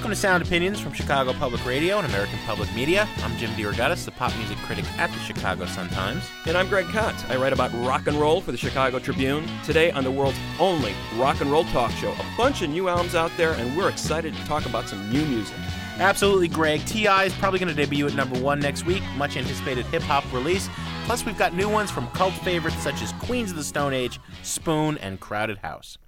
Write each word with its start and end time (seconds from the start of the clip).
Welcome 0.00 0.12
to 0.12 0.16
Sound 0.16 0.42
Opinions 0.42 0.80
from 0.80 0.94
Chicago 0.94 1.34
Public 1.34 1.62
Radio 1.66 1.98
and 1.98 2.06
American 2.06 2.38
Public 2.46 2.74
Media. 2.74 3.06
I'm 3.18 3.36
Jim 3.36 3.50
DeRogatis, 3.50 4.06
the 4.06 4.10
pop 4.10 4.34
music 4.38 4.56
critic 4.56 4.86
at 4.98 5.12
the 5.12 5.18
Chicago 5.18 5.66
Sun-Times. 5.66 6.24
And 6.46 6.56
I'm 6.56 6.68
Greg 6.68 6.86
Kot. 6.86 7.14
I 7.28 7.36
write 7.36 7.52
about 7.52 7.70
rock 7.86 8.06
and 8.06 8.16
roll 8.16 8.40
for 8.40 8.50
the 8.50 8.56
Chicago 8.56 8.98
Tribune. 8.98 9.46
Today 9.62 9.90
on 9.90 10.02
the 10.02 10.10
world's 10.10 10.38
only 10.58 10.94
rock 11.16 11.42
and 11.42 11.52
roll 11.52 11.64
talk 11.64 11.90
show. 11.90 12.12
A 12.12 12.36
bunch 12.38 12.62
of 12.62 12.70
new 12.70 12.88
albums 12.88 13.14
out 13.14 13.30
there, 13.36 13.52
and 13.52 13.76
we're 13.76 13.90
excited 13.90 14.34
to 14.34 14.44
talk 14.46 14.64
about 14.64 14.88
some 14.88 15.12
new 15.12 15.22
music. 15.26 15.54
Absolutely, 15.98 16.48
Greg. 16.48 16.82
T.I. 16.86 17.24
is 17.24 17.34
probably 17.34 17.58
going 17.58 17.68
to 17.68 17.74
debut 17.74 18.06
at 18.06 18.14
number 18.14 18.40
one 18.40 18.58
next 18.58 18.86
week, 18.86 19.02
much 19.18 19.36
anticipated 19.36 19.84
hip 19.84 20.00
hop 20.00 20.24
release. 20.32 20.70
Plus, 21.04 21.26
we've 21.26 21.36
got 21.36 21.52
new 21.52 21.68
ones 21.68 21.90
from 21.90 22.06
cult 22.12 22.32
favorites 22.32 22.78
such 22.78 23.02
as 23.02 23.12
Queens 23.20 23.50
of 23.50 23.58
the 23.58 23.64
Stone 23.64 23.92
Age, 23.92 24.18
Spoon, 24.42 24.96
and 24.96 25.20
Crowded 25.20 25.58
House. 25.58 25.98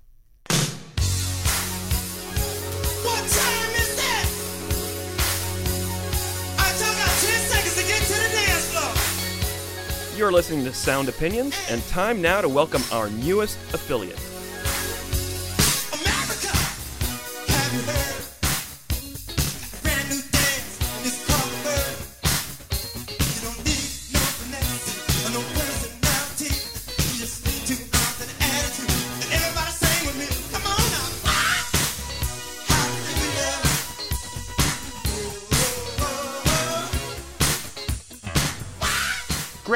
You're 10.22 10.30
listening 10.30 10.64
to 10.66 10.72
Sound 10.72 11.08
Opinions, 11.08 11.60
and 11.68 11.84
time 11.88 12.22
now 12.22 12.40
to 12.40 12.48
welcome 12.48 12.82
our 12.92 13.10
newest 13.10 13.58
affiliate. 13.74 14.31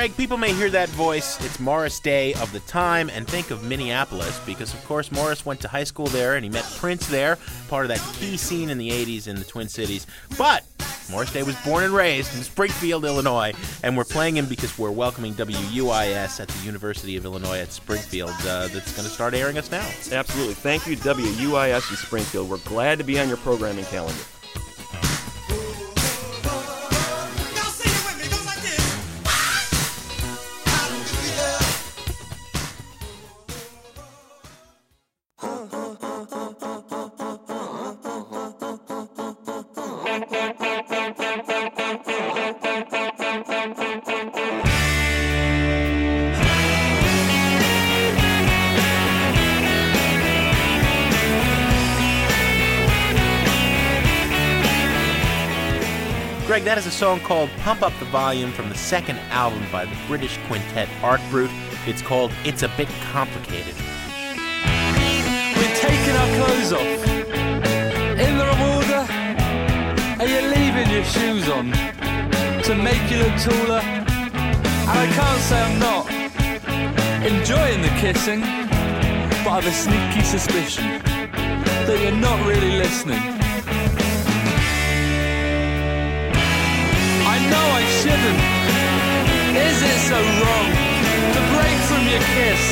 Greg, 0.06 0.16
people 0.16 0.36
may 0.36 0.52
hear 0.52 0.70
that 0.70 0.88
voice. 0.90 1.44
It's 1.44 1.58
Morris 1.58 1.98
Day 1.98 2.32
of 2.34 2.52
the 2.52 2.60
time 2.60 3.10
and 3.10 3.26
think 3.26 3.50
of 3.50 3.64
Minneapolis 3.64 4.38
because, 4.46 4.72
of 4.72 4.84
course, 4.84 5.10
Morris 5.10 5.44
went 5.44 5.60
to 5.62 5.68
high 5.68 5.82
school 5.82 6.06
there 6.06 6.36
and 6.36 6.44
he 6.44 6.48
met 6.48 6.62
Prince 6.76 7.08
there, 7.08 7.38
part 7.66 7.86
of 7.86 7.88
that 7.88 7.98
key 8.14 8.36
scene 8.36 8.70
in 8.70 8.78
the 8.78 8.88
80s 8.88 9.26
in 9.26 9.34
the 9.34 9.44
Twin 9.44 9.68
Cities. 9.68 10.06
But 10.38 10.64
Morris 11.10 11.32
Day 11.32 11.42
was 11.42 11.56
born 11.64 11.82
and 11.82 11.92
raised 11.92 12.36
in 12.36 12.44
Springfield, 12.44 13.04
Illinois, 13.04 13.52
and 13.82 13.96
we're 13.96 14.04
playing 14.04 14.36
him 14.36 14.46
because 14.46 14.78
we're 14.78 14.92
welcoming 14.92 15.34
WUIS 15.34 16.38
at 16.38 16.46
the 16.46 16.64
University 16.64 17.16
of 17.16 17.24
Illinois 17.24 17.58
at 17.58 17.72
Springfield 17.72 18.30
uh, 18.42 18.68
that's 18.68 18.92
going 18.92 19.08
to 19.08 19.12
start 19.12 19.34
airing 19.34 19.58
us 19.58 19.72
now. 19.72 19.88
Absolutely. 20.12 20.54
Thank 20.54 20.86
you, 20.86 20.96
WUIS 20.96 21.90
in 21.90 21.96
Springfield. 21.96 22.48
We're 22.48 22.58
glad 22.58 22.98
to 22.98 23.04
be 23.04 23.18
on 23.18 23.26
your 23.26 23.38
programming 23.38 23.86
calendar. 23.86 24.22
Is 56.86 56.94
a 56.94 56.98
song 56.98 57.18
called 57.18 57.50
Pump 57.62 57.82
Up 57.82 57.92
the 57.98 58.04
Volume 58.04 58.52
from 58.52 58.68
the 58.68 58.76
second 58.76 59.18
album 59.30 59.66
by 59.72 59.86
the 59.86 59.96
British 60.06 60.38
quintet 60.46 60.88
Art 61.02 61.20
Brut. 61.30 61.50
It's 61.84 62.00
called 62.00 62.30
It's 62.44 62.62
a 62.62 62.68
Bit 62.76 62.86
Complicated. 63.10 63.74
We're 65.56 65.74
taking 65.74 66.14
our 66.14 66.30
clothes 66.36 66.72
off. 66.72 67.08
In 68.24 68.38
the 68.38 68.46
order. 68.70 69.04
Are 70.20 70.28
you 70.28 70.42
leaving 70.46 70.88
your 70.92 71.02
shoes 71.02 71.48
on 71.48 71.72
to 72.62 72.74
make 72.76 73.10
you 73.10 73.18
look 73.18 73.36
taller? 73.42 73.82
And 73.82 74.96
I 74.96 75.06
can't 75.10 75.42
say 75.42 75.60
I'm 75.60 75.78
not 75.80 76.08
enjoying 77.26 77.82
the 77.82 77.90
kissing, 77.98 78.42
but 79.42 79.50
I've 79.50 79.66
a 79.66 79.72
sneaky 79.72 80.22
suspicion 80.22 81.02
that 81.02 81.98
you're 82.00 82.12
not 82.12 82.46
really 82.46 82.78
listening. 82.78 83.35
Shouldn't. 88.06 88.38
Is 89.66 89.78
it 89.82 89.98
so 90.06 90.18
wrong 90.38 90.68
to 91.34 91.40
break 91.54 91.78
from 91.90 92.02
your 92.06 92.22
kiss? 92.38 92.62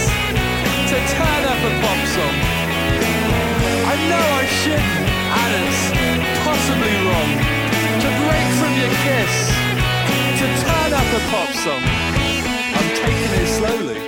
To 0.91 0.97
turn 1.19 1.43
up 1.51 1.59
a 1.59 1.73
pop 1.83 2.01
song? 2.15 2.37
I 3.91 3.95
know 4.11 4.25
I 4.43 4.47
shouldn't, 4.63 5.07
and 5.41 5.51
it's 5.59 5.83
possibly 6.47 6.95
wrong 7.07 7.31
to 8.05 8.09
break 8.23 8.49
from 8.61 8.73
your 8.79 8.95
kiss. 9.07 9.35
To 10.39 10.47
turn 10.63 10.91
up 11.01 11.09
a 11.11 11.23
pop 11.33 11.51
song? 11.65 11.83
I'm 12.79 12.91
taking 13.03 13.33
it 13.43 13.49
slowly. 13.59 13.99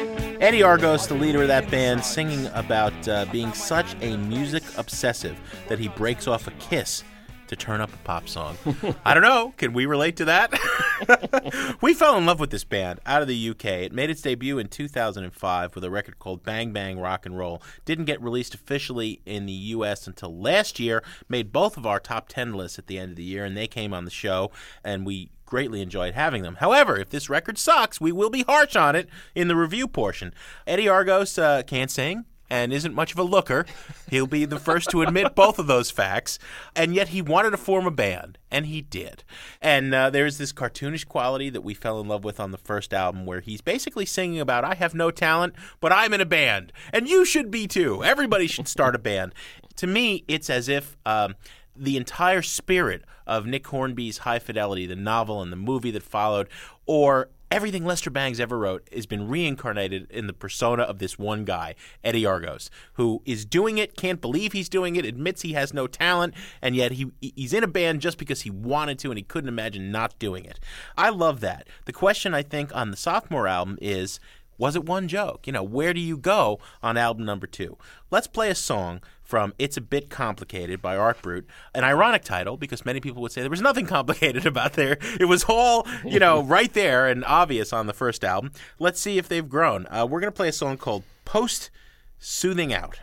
Eddie 0.41 0.63
Argos, 0.63 1.09
the 1.09 1.15
leader 1.15 1.43
of 1.43 1.49
that 1.49 1.69
band, 1.73 2.05
singing 2.05 2.47
about 2.55 3.09
uh, 3.09 3.25
being 3.33 3.53
such 3.53 3.97
a 4.01 4.17
music 4.17 4.63
obsessive 4.77 5.37
that 5.67 5.81
he 5.81 5.89
breaks 5.89 6.29
off 6.29 6.47
a 6.47 6.53
kiss 6.53 7.03
to 7.49 7.57
turn 7.57 7.81
up 7.81 7.93
a 7.93 7.99
pop 7.99 8.29
song. 8.29 8.57
I 9.05 9.15
don't 9.15 9.23
know. 9.23 9.55
Can 9.57 9.73
we 9.73 9.87
relate 9.87 10.17
to 10.17 10.27
that? 10.27 10.53
we 11.81 11.95
fell 11.95 12.17
in 12.17 12.27
love 12.27 12.41
with 12.41 12.51
this 12.51 12.65
band 12.65 13.01
out 13.07 13.23
of 13.23 13.29
the 13.29 13.51
UK. 13.51 13.65
It 13.65 13.93
made 13.93 14.11
its 14.11 14.23
debut 14.23 14.59
in 14.59 14.69
2005 14.69 15.75
with 15.75 15.85
a 15.85 15.91
record 15.91 16.19
called 16.19 16.43
Bang 16.43 16.73
Bang 16.73 16.99
Rock 16.99 17.27
and 17.27 17.37
Roll. 17.37 17.63
Didn't 17.85 18.05
get 18.07 18.23
released 18.23 18.55
officially 18.55 19.21
in 19.27 19.47
the 19.47 19.53
US 19.53 20.07
until 20.07 20.37
last 20.37 20.79
year. 20.79 21.03
Made 21.29 21.53
both 21.53 21.77
of 21.77 21.87
our 21.87 22.01
top 22.01 22.29
10 22.29 22.55
lists 22.55 22.79
at 22.79 22.87
the 22.87 22.99
end 22.99 23.11
of 23.11 23.17
the 23.17 23.25
year, 23.25 23.45
and 23.45 23.57
they 23.57 23.67
came 23.67 23.93
on 23.93 24.05
the 24.05 24.11
show, 24.11 24.51
and 24.85 25.07
we 25.07 25.31
greatly 25.45 25.81
enjoyed 25.81 26.15
having 26.15 26.43
them. 26.43 26.57
However, 26.57 26.97
if 26.97 27.11
this 27.11 27.31
record 27.31 27.57
sucks, 27.57 28.01
we 28.01 28.13
will 28.13 28.31
be 28.31 28.43
harsh 28.43 28.77
on 28.77 28.97
it 28.97 29.09
in 29.35 29.49
the 29.49 29.57
review 29.57 29.87
portion. 29.87 30.35
Eddie 30.67 30.89
Argos 30.89 31.39
uh, 31.39 31.63
can't 31.63 31.91
sing 31.91 32.25
and 32.49 32.73
isn't 32.73 32.95
much 32.95 33.13
of 33.13 33.19
a 33.19 33.23
looker. 33.23 33.67
He'll 34.11 34.27
be 34.27 34.45
the 34.45 34.59
first 34.59 34.91
to 34.91 35.03
admit 35.03 35.35
both 35.35 35.59
of 35.59 35.67
those 35.67 35.91
facts. 35.91 36.39
And 36.75 36.95
yet 36.95 37.09
he 37.09 37.23
wanted 37.23 37.51
to 37.51 37.57
form 37.57 37.87
a 37.87 37.91
band, 37.91 38.39
and 38.51 38.67
he 38.67 38.83
did. 38.83 39.25
And 39.61 39.95
uh, 39.95 40.11
there's 40.11 40.39
this 40.39 40.53
cartoonish 40.53 41.07
quality 41.07 41.51
that 41.51 41.63
we 41.63 41.75
fell 41.75 42.01
in 42.01 42.09
love 42.09 42.25
with 42.25 42.41
on 42.41 42.51
the 42.51 42.59
first 42.59 42.95
album 42.95 43.27
where 43.27 43.41
he's 43.41 43.61
basically 43.61 44.07
singing 44.07 44.41
about, 44.41 44.65
I 44.65 44.75
have 44.75 44.95
no 44.95 45.11
talent, 45.11 45.55
but 45.81 45.93
I'm 45.93 46.13
in 46.13 46.21
a 46.21 46.27
band. 46.27 46.73
And 46.93 47.09
you 47.09 47.25
should 47.25 47.51
be 47.51 47.67
too. 47.67 48.03
Everybody 48.05 48.47
should 48.47 48.69
start 48.69 48.95
a 48.95 48.99
band. 48.99 49.35
To 49.77 49.87
me, 49.87 50.25
it's 50.29 50.51
as 50.51 50.69
if. 50.69 50.97
Um, 51.05 51.35
the 51.79 51.97
entire 51.97 52.43
spirit 52.43 53.05
of 53.27 53.47
Nick 53.47 53.67
Hornby's 53.67 54.19
High 54.19 54.39
Fidelity, 54.39 54.87
the 54.87 54.97
novel 54.97 55.43
and 55.43 55.53
the 55.53 55.57
movie 55.57 55.91
that 55.91 56.03
followed, 56.03 56.49
or 56.87 57.29
everything 57.51 57.85
Lester 57.85 58.11
Bangs 58.11 58.41
ever 58.41 58.59
wrote 58.59 58.89
has 58.93 59.07
been 59.07 59.29
reincarnated 59.29 60.11
in 60.11 60.27
the 60.27 60.33
persona 60.33 60.83
of 60.83 60.99
this 60.99 61.19
one 61.19 61.45
guy, 61.45 61.75
Eddie 62.03 62.27
Argos, 62.27 62.71
who 62.95 63.23
is 63.25 63.45
doing 63.45 63.79
it, 63.79 63.97
can't 63.97 64.21
believe 64.21 64.53
he's 64.53 64.69
doing 64.69 64.97
it, 64.97 65.05
admits 65.05 65.43
he 65.43 65.53
has 65.53 65.73
no 65.73 65.87
talent, 65.87 66.35
and 66.61 66.75
yet 66.75 66.93
he 66.93 67.11
he's 67.21 67.53
in 67.53 67.65
a 67.65 67.69
band 67.69 68.01
just 68.01 68.19
because 68.19 68.43
he 68.43 68.51
wanted 68.51 68.99
to 68.99 69.11
and 69.11 69.19
he 69.19 69.23
couldn't 69.23 69.49
imagine 69.49 69.91
not 69.91 70.19
doing 70.19 70.45
it. 70.45 70.61
I 70.97 71.11
love 71.11 71.41
that. 71.41 71.69
The 71.85 71.93
question 71.93 72.35
I 72.35 72.43
think 72.43 72.75
on 72.75 72.91
the 72.91 72.97
sophomore 72.97 73.49
album 73.49 73.79
is 73.81 74.21
was 74.59 74.75
it 74.75 74.85
one 74.85 75.07
joke? 75.07 75.47
You 75.47 75.53
know, 75.53 75.63
where 75.63 75.93
do 75.93 76.01
you 76.01 76.17
go 76.17 76.59
on 76.83 76.97
album 76.97 77.25
number 77.25 77.47
two? 77.47 77.77
Let's 78.11 78.27
play 78.27 78.49
a 78.51 78.55
song 78.55 79.03
from 79.27 79.53
It's 79.59 79.77
a 79.77 79.81
Bit 79.81 80.09
Complicated 80.09 80.81
by 80.81 80.97
Art 80.97 81.21
Brut, 81.21 81.45
an 81.75 81.85
ironic 81.85 82.23
title 82.23 82.57
because 82.57 82.87
many 82.87 83.01
people 83.01 83.21
would 83.23 83.33
say 83.33 83.41
there 83.41 83.51
was 83.51 83.61
nothing 83.61 83.87
complicated 83.97 84.47
about 84.47 84.75
there. 84.75 84.99
It 85.21 85.27
was 85.27 85.45
all, 85.49 85.87
you 86.05 86.21
know, 86.21 86.43
right 86.45 86.73
there 86.73 87.09
and 87.09 87.25
obvious 87.25 87.73
on 87.73 87.87
the 87.87 87.93
first 87.93 88.25
album. 88.25 88.53
Let's 88.79 89.01
see 89.01 89.19
if 89.19 89.29
they've 89.29 89.49
grown. 89.49 89.87
Uh, 89.91 90.07
we're 90.09 90.21
going 90.21 90.33
to 90.33 90.37
play 90.37 90.49
a 90.49 90.53
song 90.53 90.79
called 90.79 91.03
Post 91.25 91.71
Soothing 92.19 92.73
Out. 92.73 93.01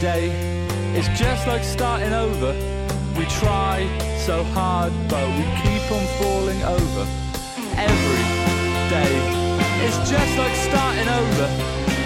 Day 0.00 0.30
is 0.94 1.08
just 1.18 1.46
like 1.46 1.64
starting 1.64 2.12
over. 2.12 2.52
We 3.18 3.24
try 3.42 3.82
so 4.18 4.44
hard, 4.54 4.92
but 5.08 5.26
we 5.36 5.42
keep 5.62 5.90
on 5.90 6.06
falling 6.18 6.62
over. 6.62 7.04
Every 7.74 8.24
day 8.90 9.48
It's 9.84 9.98
just 10.10 10.38
like 10.38 10.56
starting 10.56 11.08
over. 11.08 11.46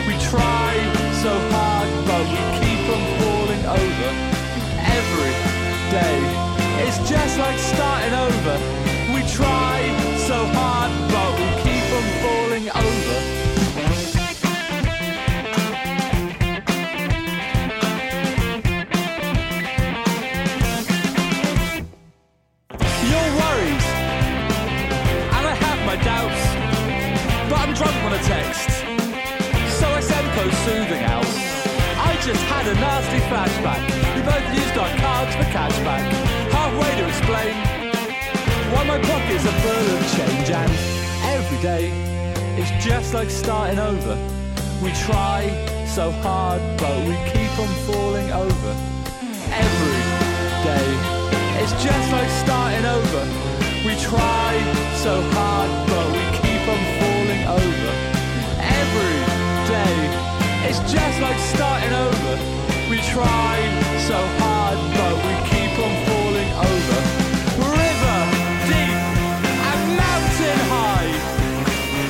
We 0.07 0.15
try 0.31 0.73
so 1.25 1.33
hard, 1.53 1.89
but 2.09 2.25
we 2.33 2.41
keep 2.61 2.83
on 2.95 3.03
falling 3.21 3.65
over. 3.65 4.11
Every 4.99 5.35
day 5.97 6.21
is 6.87 6.97
just 7.09 7.39
like 7.39 7.59
starting 7.59 8.15
over. 8.15 8.55
We 9.15 9.21
try 9.29 9.77
so 10.29 10.39
hard, 10.57 10.93
but 11.13 11.31
we 11.41 11.49
keep 11.65 11.87
on 11.99 12.07
falling 12.23 12.67
over. 12.71 13.12
Just 32.33 32.45
had 32.47 32.67
a 32.67 32.75
nasty 32.75 33.21
flashback. 33.29 33.83
We 34.17 34.23
both 34.23 34.47
used 34.57 34.77
our 34.79 34.89
cards 35.05 35.35
for 35.37 35.45
cashback. 35.53 36.05
Halfway 36.57 36.93
to 37.01 37.05
explain 37.13 37.55
why 38.73 38.85
my 38.85 38.99
pockets 39.11 39.45
are 39.45 39.59
full 39.61 39.87
of 39.97 40.01
change, 40.17 40.49
and 40.49 40.73
every 41.37 41.61
day 41.61 41.85
is 42.57 42.71
just 42.83 43.13
like 43.13 43.29
starting 43.29 43.79
over. 43.79 44.17
We 44.83 44.93
try 45.09 45.41
so 45.87 46.11
hard, 46.25 46.63
but 46.79 46.97
we 47.07 47.15
keep 47.33 47.53
on 47.65 47.73
falling 47.87 48.31
over. 48.33 48.73
Every 49.53 50.01
day 50.69 50.89
it's 51.61 51.75
just 51.85 52.07
like 52.17 52.31
starting 52.45 52.87
over. 52.87 53.23
We 53.85 53.93
try 54.01 54.51
so 55.05 55.21
hard, 55.37 55.71
but 55.91 56.07
we 56.17 56.23
keep 56.41 56.65
on 56.75 56.83
falling 56.99 57.43
over. 57.61 57.93
Every 58.81 59.22
it's 60.73 60.91
just 60.91 61.21
like 61.21 61.39
starting 61.39 61.93
over. 61.93 62.33
We 62.89 62.97
try 63.13 63.57
so 64.09 64.17
hard, 64.41 64.79
but 64.97 65.15
we 65.27 65.35
keep 65.53 65.73
on 65.85 65.95
falling 66.09 66.53
over. 66.71 66.99
River 67.77 68.21
deep 68.73 68.97
and 69.69 69.83
mountain 70.01 70.61
high. 70.73 71.13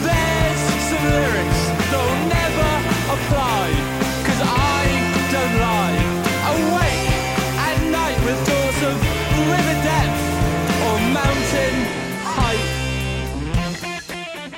There's 0.07 0.63
some 0.91 1.05
lyrics 1.11 1.63
that'll 1.91 2.23
never 2.39 2.71
apply. 3.15 3.82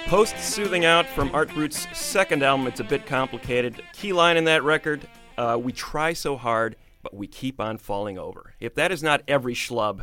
Post 0.07 0.39
Soothing 0.39 0.85
Out 0.85 1.07
from 1.07 1.31
Art 1.35 1.53
Brut's 1.55 1.87
second 1.99 2.43
album, 2.43 2.67
it's 2.67 2.81
a 2.81 2.85
bit 2.85 3.07
complicated. 3.07 3.83
Key 3.95 4.13
line 4.13 4.37
in 4.37 4.45
that 4.45 4.63
record 4.63 5.09
uh, 5.39 5.59
We 5.61 5.73
try 5.73 6.13
so 6.13 6.37
hard, 6.37 6.77
but 7.03 7.15
we 7.15 7.27
keep 7.27 7.59
on 7.59 7.79
falling 7.79 8.19
over. 8.19 8.53
If 8.61 8.75
that 8.75 8.93
is 8.93 9.03
not 9.03 9.23
every 9.27 9.55
schlub 9.55 10.03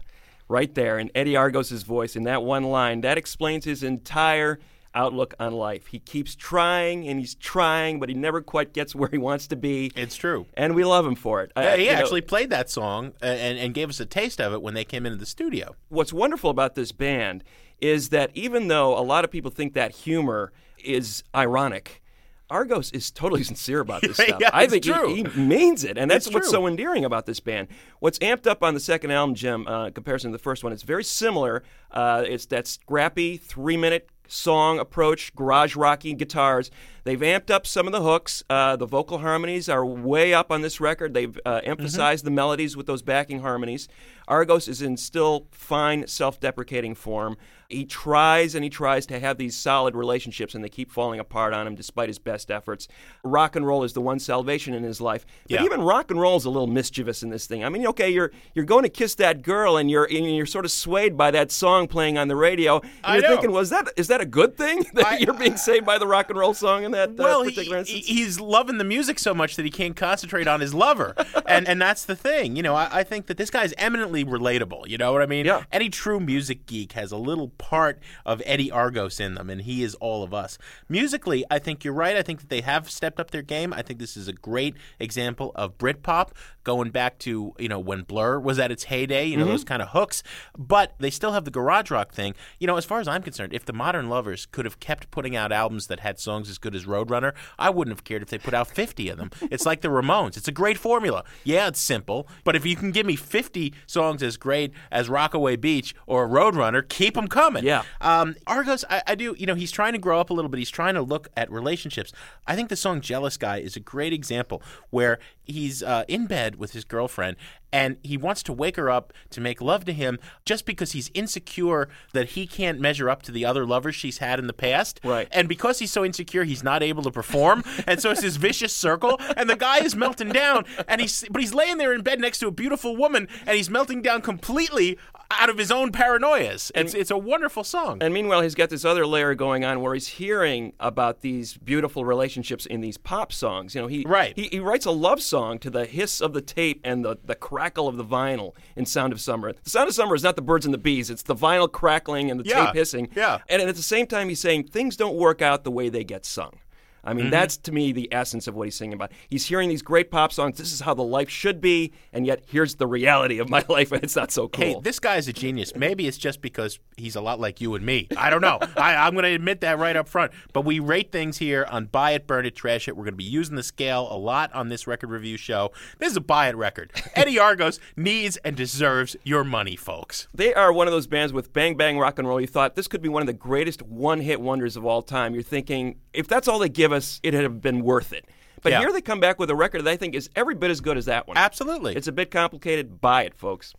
right 0.49 0.73
there 0.73 0.97
in 0.99 1.11
Eddie 1.15 1.35
Argos' 1.35 1.83
voice 1.83 2.15
in 2.15 2.23
that 2.23 2.41
one 2.43 2.63
line, 2.63 3.01
that 3.01 3.17
explains 3.17 3.63
his 3.63 3.83
entire 3.83 4.59
outlook 4.93 5.33
on 5.39 5.53
life. 5.53 5.87
He 5.87 5.99
keeps 5.99 6.35
trying 6.35 7.07
and 7.07 7.19
he's 7.19 7.35
trying, 7.35 7.99
but 7.99 8.09
he 8.09 8.15
never 8.15 8.41
quite 8.41 8.73
gets 8.73 8.93
where 8.93 9.07
he 9.07 9.17
wants 9.17 9.47
to 9.47 9.55
be. 9.55 9.91
It's 9.95 10.17
true. 10.17 10.47
And 10.55 10.75
we 10.75 10.83
love 10.83 11.05
him 11.05 11.15
for 11.15 11.41
it. 11.43 11.51
Yeah, 11.55 11.63
Uh, 11.63 11.75
he 11.77 11.85
you 11.85 11.91
know, 11.91 11.97
actually 11.99 12.21
played 12.21 12.49
that 12.49 12.69
song 12.69 13.13
and, 13.21 13.57
and 13.57 13.73
gave 13.73 13.89
us 13.89 13.99
a 14.01 14.05
taste 14.05 14.41
of 14.41 14.51
it 14.51 14.61
when 14.61 14.73
they 14.73 14.83
came 14.83 15.05
into 15.05 15.17
the 15.17 15.25
studio. 15.25 15.75
what's 15.89 16.11
wonderful 16.11 16.49
about 16.49 16.75
this 16.75 16.91
band 16.91 17.45
is 17.81 18.09
that 18.09 18.31
even 18.33 18.67
though 18.67 18.97
a 18.97 19.01
lot 19.01 19.25
of 19.25 19.31
people 19.31 19.51
think 19.51 19.73
that 19.73 19.91
humor 19.91 20.51
is 20.83 21.23
ironic, 21.35 22.01
Argos 22.49 22.91
is 22.91 23.11
totally 23.11 23.43
sincere 23.51 23.79
about 23.79 24.01
this 24.01 24.19
Yeah, 24.19 24.25
stuff. 24.25 24.41
yeah, 24.41 24.49
I 24.53 24.67
think 24.67 24.85
he-. 24.85 25.15
He, 25.15 25.23
means 25.39 25.83
it, 25.83 25.97
and 25.97 26.09
that's 26.11 26.27
It's 26.27 26.33
what's 26.35 26.47
true. 26.47 26.59
so 26.59 26.67
endearing 26.67 27.05
about 27.05 27.25
this 27.25 27.39
band. 27.39 27.67
What's 27.99 28.19
amped 28.19 28.45
up 28.45 28.61
on 28.63 28.73
the 28.73 28.79
second 28.79 29.11
album, 29.11 29.35
Jim, 29.35 29.65
uh, 29.67 29.89
comparison 29.91 30.31
to 30.31 30.37
the 30.37 30.41
first 30.43 30.63
one, 30.63 30.71
it's 30.73 30.83
very 30.83 31.03
similar. 31.03 31.63
Uh, 31.91 32.23
it's 32.27 32.45
that 32.47 32.67
scrappy 32.67 33.37
three-minute 33.37 34.09
song 34.27 34.79
approach, 34.79 35.33
garage 35.35 35.75
rocky 35.75 36.13
guitars. 36.13 36.71
They've 37.03 37.19
amped 37.19 37.49
up 37.49 37.65
some 37.65 37.87
of 37.87 37.93
the 37.93 38.01
hooks. 38.01 38.43
Uh, 38.49 38.75
the 38.75 38.85
vocal 38.85 39.19
harmonies 39.19 39.67
are 39.69 39.85
way 39.85 40.33
up 40.33 40.51
on 40.51 40.61
this 40.61 40.79
record. 40.79 41.13
They've 41.13 41.37
uh, 41.45 41.59
Mm-hmm. 41.61 41.69
emphasized 41.71 42.25
the 42.25 42.31
melodies 42.31 42.77
with 42.77 42.85
those 42.87 43.01
backing 43.01 43.41
harmonies. 43.41 43.87
Argos 44.27 44.67
is 44.67 44.81
in 44.81 44.95
still 44.97 45.47
fine, 45.51 46.07
self-deprecating 46.07 46.95
form. 46.95 47.35
He 47.67 47.85
tries 47.85 48.53
and 48.53 48.63
he 48.63 48.69
tries 48.69 49.05
to 49.07 49.19
have 49.19 49.37
these 49.37 49.55
solid 49.57 49.95
relationships, 49.95 50.53
and 50.55 50.63
they 50.63 50.69
keep 50.69 50.91
falling 50.91 51.19
apart 51.19 51.53
on 51.53 51.65
him 51.67 51.75
despite 51.75 52.09
his 52.09 52.19
best 52.19 52.51
efforts. 52.51 52.87
Rock 53.23 53.55
and 53.55 53.65
roll 53.65 53.83
is 53.83 53.93
the 53.93 54.01
one 54.01 54.19
salvation 54.19 54.73
in 54.73 54.83
his 54.83 54.99
life. 55.01 55.25
But 55.43 55.51
Yeah. 55.59 55.63
even 55.65 55.81
rock 55.81 56.11
and 56.11 56.19
roll 56.19 56.35
is 56.37 56.43
a 56.45 56.49
little 56.49 56.67
mischievous 56.67 57.23
in 57.23 57.29
this 57.29 57.45
thing. 57.47 57.63
I 57.63 57.69
mean, 57.69 57.87
okay, 57.87 58.09
you're 58.09 58.31
you're 58.53 58.65
going 58.65 58.83
to 58.83 58.89
kiss 58.89 59.15
that 59.15 59.41
girl, 59.41 59.77
and 59.77 59.89
you're 59.89 60.03
and 60.05 60.35
you're 60.35 60.45
sort 60.45 60.65
of 60.65 60.71
swayed 60.71 61.15
by 61.17 61.31
that 61.31 61.49
song 61.51 61.87
playing 61.87 62.17
on 62.17 62.27
the 62.27 62.35
radio. 62.35 62.79
And 62.81 62.91
I 63.03 63.13
you're 63.15 63.21
know. 63.23 63.29
thinking, 63.29 63.51
was 63.51 63.69
that 63.69 63.87
is 63.97 64.07
that 64.09 64.19
a 64.21 64.25
good 64.25 64.57
thing 64.57 64.85
that 64.93 65.05
I- 65.05 65.17
you're 65.19 65.33
being 65.33 65.57
saved 65.57 65.85
by 65.85 65.97
the 65.97 66.07
rock 66.07 66.29
and 66.29 66.37
roll 66.37 66.53
song 66.53 66.83
that 66.97 67.09
uh, 67.11 67.13
well, 67.17 67.43
particular 67.43 67.77
he, 67.77 67.79
instance? 67.79 68.07
he's 68.07 68.39
loving 68.39 68.77
the 68.77 68.83
music 68.83 69.19
so 69.19 69.33
much 69.33 69.55
that 69.57 69.65
he 69.65 69.71
can't 69.71 69.95
concentrate 69.95 70.47
on 70.47 70.61
his 70.61 70.73
lover, 70.73 71.13
and 71.45 71.67
and 71.67 71.81
that's 71.81 72.05
the 72.05 72.15
thing. 72.15 72.55
You 72.55 72.63
know, 72.63 72.75
I, 72.75 72.99
I 72.99 73.03
think 73.03 73.27
that 73.27 73.37
this 73.37 73.49
guy's 73.49 73.73
eminently 73.77 74.23
relatable. 74.25 74.87
You 74.87 74.97
know 74.97 75.11
what 75.13 75.21
I 75.21 75.25
mean? 75.25 75.45
Yeah. 75.45 75.63
Any 75.71 75.89
true 75.89 76.19
music 76.19 76.65
geek 76.65 76.93
has 76.93 77.11
a 77.11 77.17
little 77.17 77.49
part 77.49 77.99
of 78.25 78.41
Eddie 78.45 78.71
Argos 78.71 79.19
in 79.19 79.35
them, 79.35 79.49
and 79.49 79.61
he 79.61 79.83
is 79.83 79.95
all 79.95 80.23
of 80.23 80.33
us. 80.33 80.57
Musically, 80.89 81.43
I 81.51 81.59
think 81.59 81.83
you're 81.83 81.93
right. 81.93 82.15
I 82.15 82.21
think 82.21 82.39
that 82.39 82.49
they 82.49 82.61
have 82.61 82.89
stepped 82.89 83.19
up 83.19 83.31
their 83.31 83.41
game. 83.41 83.73
I 83.73 83.81
think 83.81 83.99
this 83.99 84.15
is 84.15 84.27
a 84.27 84.33
great 84.33 84.75
example 84.99 85.51
of 85.55 85.77
Britpop 85.77 86.29
going 86.63 86.91
back 86.91 87.17
to 87.19 87.53
you 87.57 87.67
know 87.67 87.79
when 87.79 88.03
Blur 88.03 88.39
was 88.39 88.57
at 88.59 88.71
its 88.71 88.85
heyday. 88.85 89.25
You 89.25 89.35
know 89.37 89.41
Mm-hmm. 89.41 89.51
those 89.51 89.63
kind 89.63 89.81
of 89.81 89.89
hooks, 89.89 90.21
but 90.55 90.93
they 90.99 91.09
still 91.09 91.31
have 91.31 91.45
the 91.45 91.51
garage 91.51 91.89
rock 91.89 92.13
thing. 92.13 92.35
You 92.59 92.67
know, 92.67 92.77
as 92.77 92.85
far 92.85 92.99
as 92.99 93.07
I'm 93.07 93.23
concerned, 93.23 93.53
if 93.53 93.65
the 93.65 93.73
Modern 93.73 94.07
Lovers 94.07 94.45
could 94.45 94.65
have 94.65 94.79
kept 94.79 95.09
putting 95.09 95.35
out 95.35 95.51
albums 95.51 95.87
that 95.87 96.01
had 96.01 96.19
songs 96.19 96.47
as 96.47 96.59
good 96.59 96.75
as 96.75 96.80
Roadrunner, 96.85 97.33
I 97.57 97.69
wouldn't 97.69 97.95
have 97.95 98.03
cared 98.03 98.21
if 98.21 98.29
they 98.29 98.37
put 98.37 98.53
out 98.53 98.67
50 98.67 99.09
of 99.09 99.17
them. 99.17 99.31
It's 99.49 99.65
like 99.65 99.81
the 99.81 99.87
Ramones. 99.87 100.37
It's 100.37 100.47
a 100.47 100.51
great 100.51 100.77
formula. 100.77 101.23
Yeah, 101.43 101.67
it's 101.67 101.79
simple, 101.79 102.27
but 102.43 102.55
if 102.55 102.65
you 102.65 102.75
can 102.75 102.91
give 102.91 103.05
me 103.05 103.15
50 103.15 103.73
songs 103.87 104.23
as 104.23 104.37
great 104.37 104.73
as 104.91 105.09
Rockaway 105.09 105.55
Beach 105.55 105.95
or 106.05 106.27
Roadrunner, 106.27 106.87
keep 106.87 107.15
them 107.15 107.27
coming. 107.27 107.63
Yeah. 107.63 107.83
Um, 107.99 108.35
Argos, 108.47 108.85
I, 108.89 109.01
I 109.07 109.15
do, 109.15 109.35
you 109.37 109.45
know, 109.45 109.55
he's 109.55 109.71
trying 109.71 109.93
to 109.93 109.99
grow 109.99 110.19
up 110.19 110.29
a 110.29 110.33
little 110.33 110.49
bit. 110.49 110.57
He's 110.57 110.69
trying 110.69 110.95
to 110.95 111.01
look 111.01 111.27
at 111.35 111.51
relationships. 111.51 112.11
I 112.47 112.55
think 112.55 112.69
the 112.69 112.75
song 112.75 113.01
Jealous 113.01 113.37
Guy 113.37 113.57
is 113.57 113.75
a 113.75 113.79
great 113.79 114.13
example 114.13 114.61
where 114.89 115.19
he's 115.45 115.81
uh, 115.83 116.03
in 116.07 116.27
bed 116.27 116.55
with 116.55 116.73
his 116.73 116.83
girlfriend 116.83 117.37
and 117.73 117.97
he 118.03 118.17
wants 118.17 118.43
to 118.43 118.53
wake 118.53 118.75
her 118.75 118.89
up 118.89 119.13
to 119.29 119.39
make 119.39 119.61
love 119.61 119.85
to 119.85 119.93
him 119.93 120.19
just 120.45 120.65
because 120.65 120.91
he's 120.91 121.09
insecure 121.13 121.89
that 122.13 122.29
he 122.29 122.45
can't 122.45 122.79
measure 122.79 123.09
up 123.09 123.23
to 123.23 123.31
the 123.31 123.45
other 123.45 123.65
lovers 123.65 123.95
she's 123.95 124.17
had 124.17 124.39
in 124.39 124.47
the 124.47 124.53
past. 124.53 124.99
Right. 125.03 125.27
And 125.31 125.47
because 125.47 125.79
he's 125.79 125.91
so 125.91 126.03
insecure, 126.03 126.43
he's 126.43 126.63
not 126.63 126.83
able 126.83 127.03
to 127.03 127.11
perform. 127.11 127.63
and 127.87 128.01
so 128.01 128.11
it's 128.11 128.21
this 128.21 128.35
vicious 128.35 128.75
circle. 128.75 129.19
And 129.37 129.49
the 129.49 129.55
guy 129.55 129.77
is 129.79 129.95
melting 129.95 130.29
down. 130.29 130.65
And 130.87 130.99
he's, 130.99 131.23
but 131.31 131.41
he's 131.41 131.53
laying 131.53 131.77
there 131.77 131.93
in 131.93 132.01
bed 132.01 132.19
next 132.19 132.39
to 132.39 132.47
a 132.47 132.51
beautiful 132.51 132.95
woman 132.97 133.27
and 133.45 133.55
he's 133.55 133.69
melting 133.69 134.01
down 134.01 134.21
completely 134.21 134.97
out 135.39 135.49
of 135.49 135.57
his 135.57 135.71
own 135.71 135.91
paranoias. 135.91 136.71
It's, 136.75 136.93
it's 136.93 137.11
a 137.11 137.17
wonderful 137.17 137.63
song. 137.63 137.99
And 138.01 138.13
meanwhile, 138.13 138.41
he's 138.41 138.55
got 138.55 138.69
this 138.69 138.83
other 138.85 139.05
layer 139.05 139.35
going 139.35 139.63
on 139.63 139.81
where 139.81 139.93
he's 139.93 140.07
hearing 140.07 140.73
about 140.79 141.21
these 141.21 141.55
beautiful 141.57 142.05
relationships 142.05 142.65
in 142.65 142.81
these 142.81 142.97
pop 142.97 143.31
songs. 143.31 143.75
You 143.75 143.81
know, 143.81 143.87
he 143.87 144.03
Right. 144.07 144.33
he, 144.35 144.43
he 144.47 144.59
writes 144.59 144.85
a 144.85 144.91
love 144.91 145.21
song 145.21 145.59
to 145.59 145.69
the 145.69 145.85
hiss 145.85 146.21
of 146.21 146.33
the 146.33 146.41
tape 146.41 146.81
and 146.83 147.03
the, 147.05 147.17
the 147.23 147.35
crackle 147.35 147.87
of 147.87 147.97
the 147.97 148.05
vinyl 148.05 148.53
in 148.75 148.85
Sound 148.85 149.13
of 149.13 149.21
Summer. 149.21 149.53
The 149.63 149.69
Sound 149.69 149.87
of 149.89 149.95
Summer 149.95 150.15
is 150.15 150.23
not 150.23 150.35
the 150.35 150.41
birds 150.41 150.65
and 150.65 150.73
the 150.73 150.77
bees; 150.79 151.09
it's 151.09 151.23
the 151.23 151.35
vinyl 151.35 151.71
crackling 151.71 152.29
and 152.31 152.39
the 152.39 152.43
Yeah. 152.47 152.65
tape 152.67 152.75
hissing. 152.75 153.09
Yeah. 153.15 153.39
And 153.49 153.61
at 153.61 153.75
the 153.75 153.83
same 153.83 154.07
time, 154.07 154.29
he's 154.29 154.39
saying 154.41 154.65
things 154.67 154.95
don't 154.97 155.15
work 155.15 155.41
out 155.41 155.63
the 155.63 155.71
way 155.71 155.89
they 155.89 156.03
get 156.03 156.25
sung. 156.25 156.57
I 157.03 157.13
mean, 157.13 157.25
mm-hmm. 157.25 157.31
that's 157.31 157.57
to 157.57 157.71
me 157.71 157.91
the 157.91 158.11
essence 158.11 158.47
of 158.47 158.55
what 158.55 158.65
he's 158.65 158.75
singing 158.75 158.93
about. 158.93 159.11
He's 159.29 159.45
hearing 159.45 159.69
these 159.69 159.81
great 159.81 160.11
pop 160.11 160.31
songs. 160.31 160.57
This 160.57 160.71
is 160.71 160.81
how 160.81 160.93
the 160.93 161.03
life 161.03 161.29
should 161.29 161.61
be, 161.61 161.93
and 162.13 162.25
yet 162.25 162.43
here's 162.47 162.75
the 162.75 162.87
reality 162.87 163.39
of 163.39 163.49
my 163.49 163.63
life, 163.69 163.91
and 163.91 164.03
it's 164.03 164.15
not 164.15 164.31
so 164.31 164.47
cool. 164.47 164.65
Hey, 164.65 164.79
this 164.81 164.99
guy's 164.99 165.27
a 165.27 165.33
genius. 165.33 165.73
Maybe 165.75 166.07
it's 166.07 166.17
just 166.17 166.41
because 166.41 166.79
he's 166.97 167.15
a 167.15 167.21
lot 167.21 167.39
like 167.39 167.61
you 167.61 167.75
and 167.75 167.85
me. 167.85 168.07
I 168.15 168.29
don't 168.29 168.41
know. 168.41 168.59
I, 168.77 168.95
I'm 168.95 169.13
going 169.13 169.23
to 169.23 169.33
admit 169.33 169.61
that 169.61 169.79
right 169.79 169.95
up 169.95 170.07
front. 170.07 170.31
But 170.53 170.65
we 170.65 170.79
rate 170.79 171.11
things 171.11 171.37
here 171.37 171.65
on 171.69 171.85
Buy 171.85 172.11
It, 172.11 172.27
Burn 172.27 172.45
It, 172.45 172.55
Trash 172.55 172.87
It. 172.87 172.95
We're 172.95 173.03
going 173.03 173.13
to 173.13 173.17
be 173.17 173.23
using 173.23 173.55
the 173.55 173.63
scale 173.63 174.07
a 174.11 174.17
lot 174.17 174.53
on 174.53 174.69
this 174.69 174.87
record 174.87 175.09
review 175.09 175.37
show. 175.37 175.71
This 175.99 176.11
is 176.11 176.17
a 176.17 176.21
Buy 176.21 176.49
It 176.49 176.55
record. 176.55 176.91
Eddie 177.15 177.39
Argos 177.39 177.79
needs 177.95 178.37
and 178.37 178.55
deserves 178.55 179.15
your 179.23 179.43
money, 179.43 179.75
folks. 179.75 180.27
They 180.33 180.53
are 180.53 180.71
one 180.71 180.87
of 180.87 180.93
those 180.93 181.07
bands 181.07 181.33
with 181.33 181.53
bang 181.53 181.75
bang 181.75 181.97
rock 181.97 182.19
and 182.19 182.27
roll. 182.27 182.39
You 182.39 182.47
thought 182.47 182.75
this 182.75 182.87
could 182.87 183.01
be 183.01 183.09
one 183.09 183.21
of 183.21 183.27
the 183.27 183.33
greatest 183.33 183.81
one 183.81 184.19
hit 184.19 184.39
wonders 184.41 184.77
of 184.77 184.85
all 184.85 185.01
time. 185.01 185.33
You're 185.33 185.43
thinking, 185.43 185.99
if 186.13 186.27
that's 186.27 186.47
all 186.47 186.59
they 186.59 186.69
give 186.69 186.90
us, 186.91 187.19
it'd 187.23 187.41
have 187.41 187.61
been 187.61 187.83
worth 187.83 188.13
it. 188.13 188.25
But 188.61 188.71
Yeah. 188.73 188.79
here 188.79 188.91
they 188.91 189.01
come 189.01 189.19
back 189.19 189.39
with 189.39 189.49
a 189.49 189.55
record 189.55 189.83
that 189.85 189.89
I 189.91 189.97
think 189.97 190.13
is 190.13 190.29
every 190.35 190.55
bit 190.55 190.69
as 190.69 190.81
good 190.81 190.97
as 190.97 191.05
that 191.05 191.27
one. 191.27 191.37
Absolutely. 191.37 191.95
It's 191.95 192.07
a 192.07 192.11
bit 192.11 192.29
complicated. 192.31 193.01
Buy 193.01 193.23
it, 193.23 193.35
folks. 193.35 193.73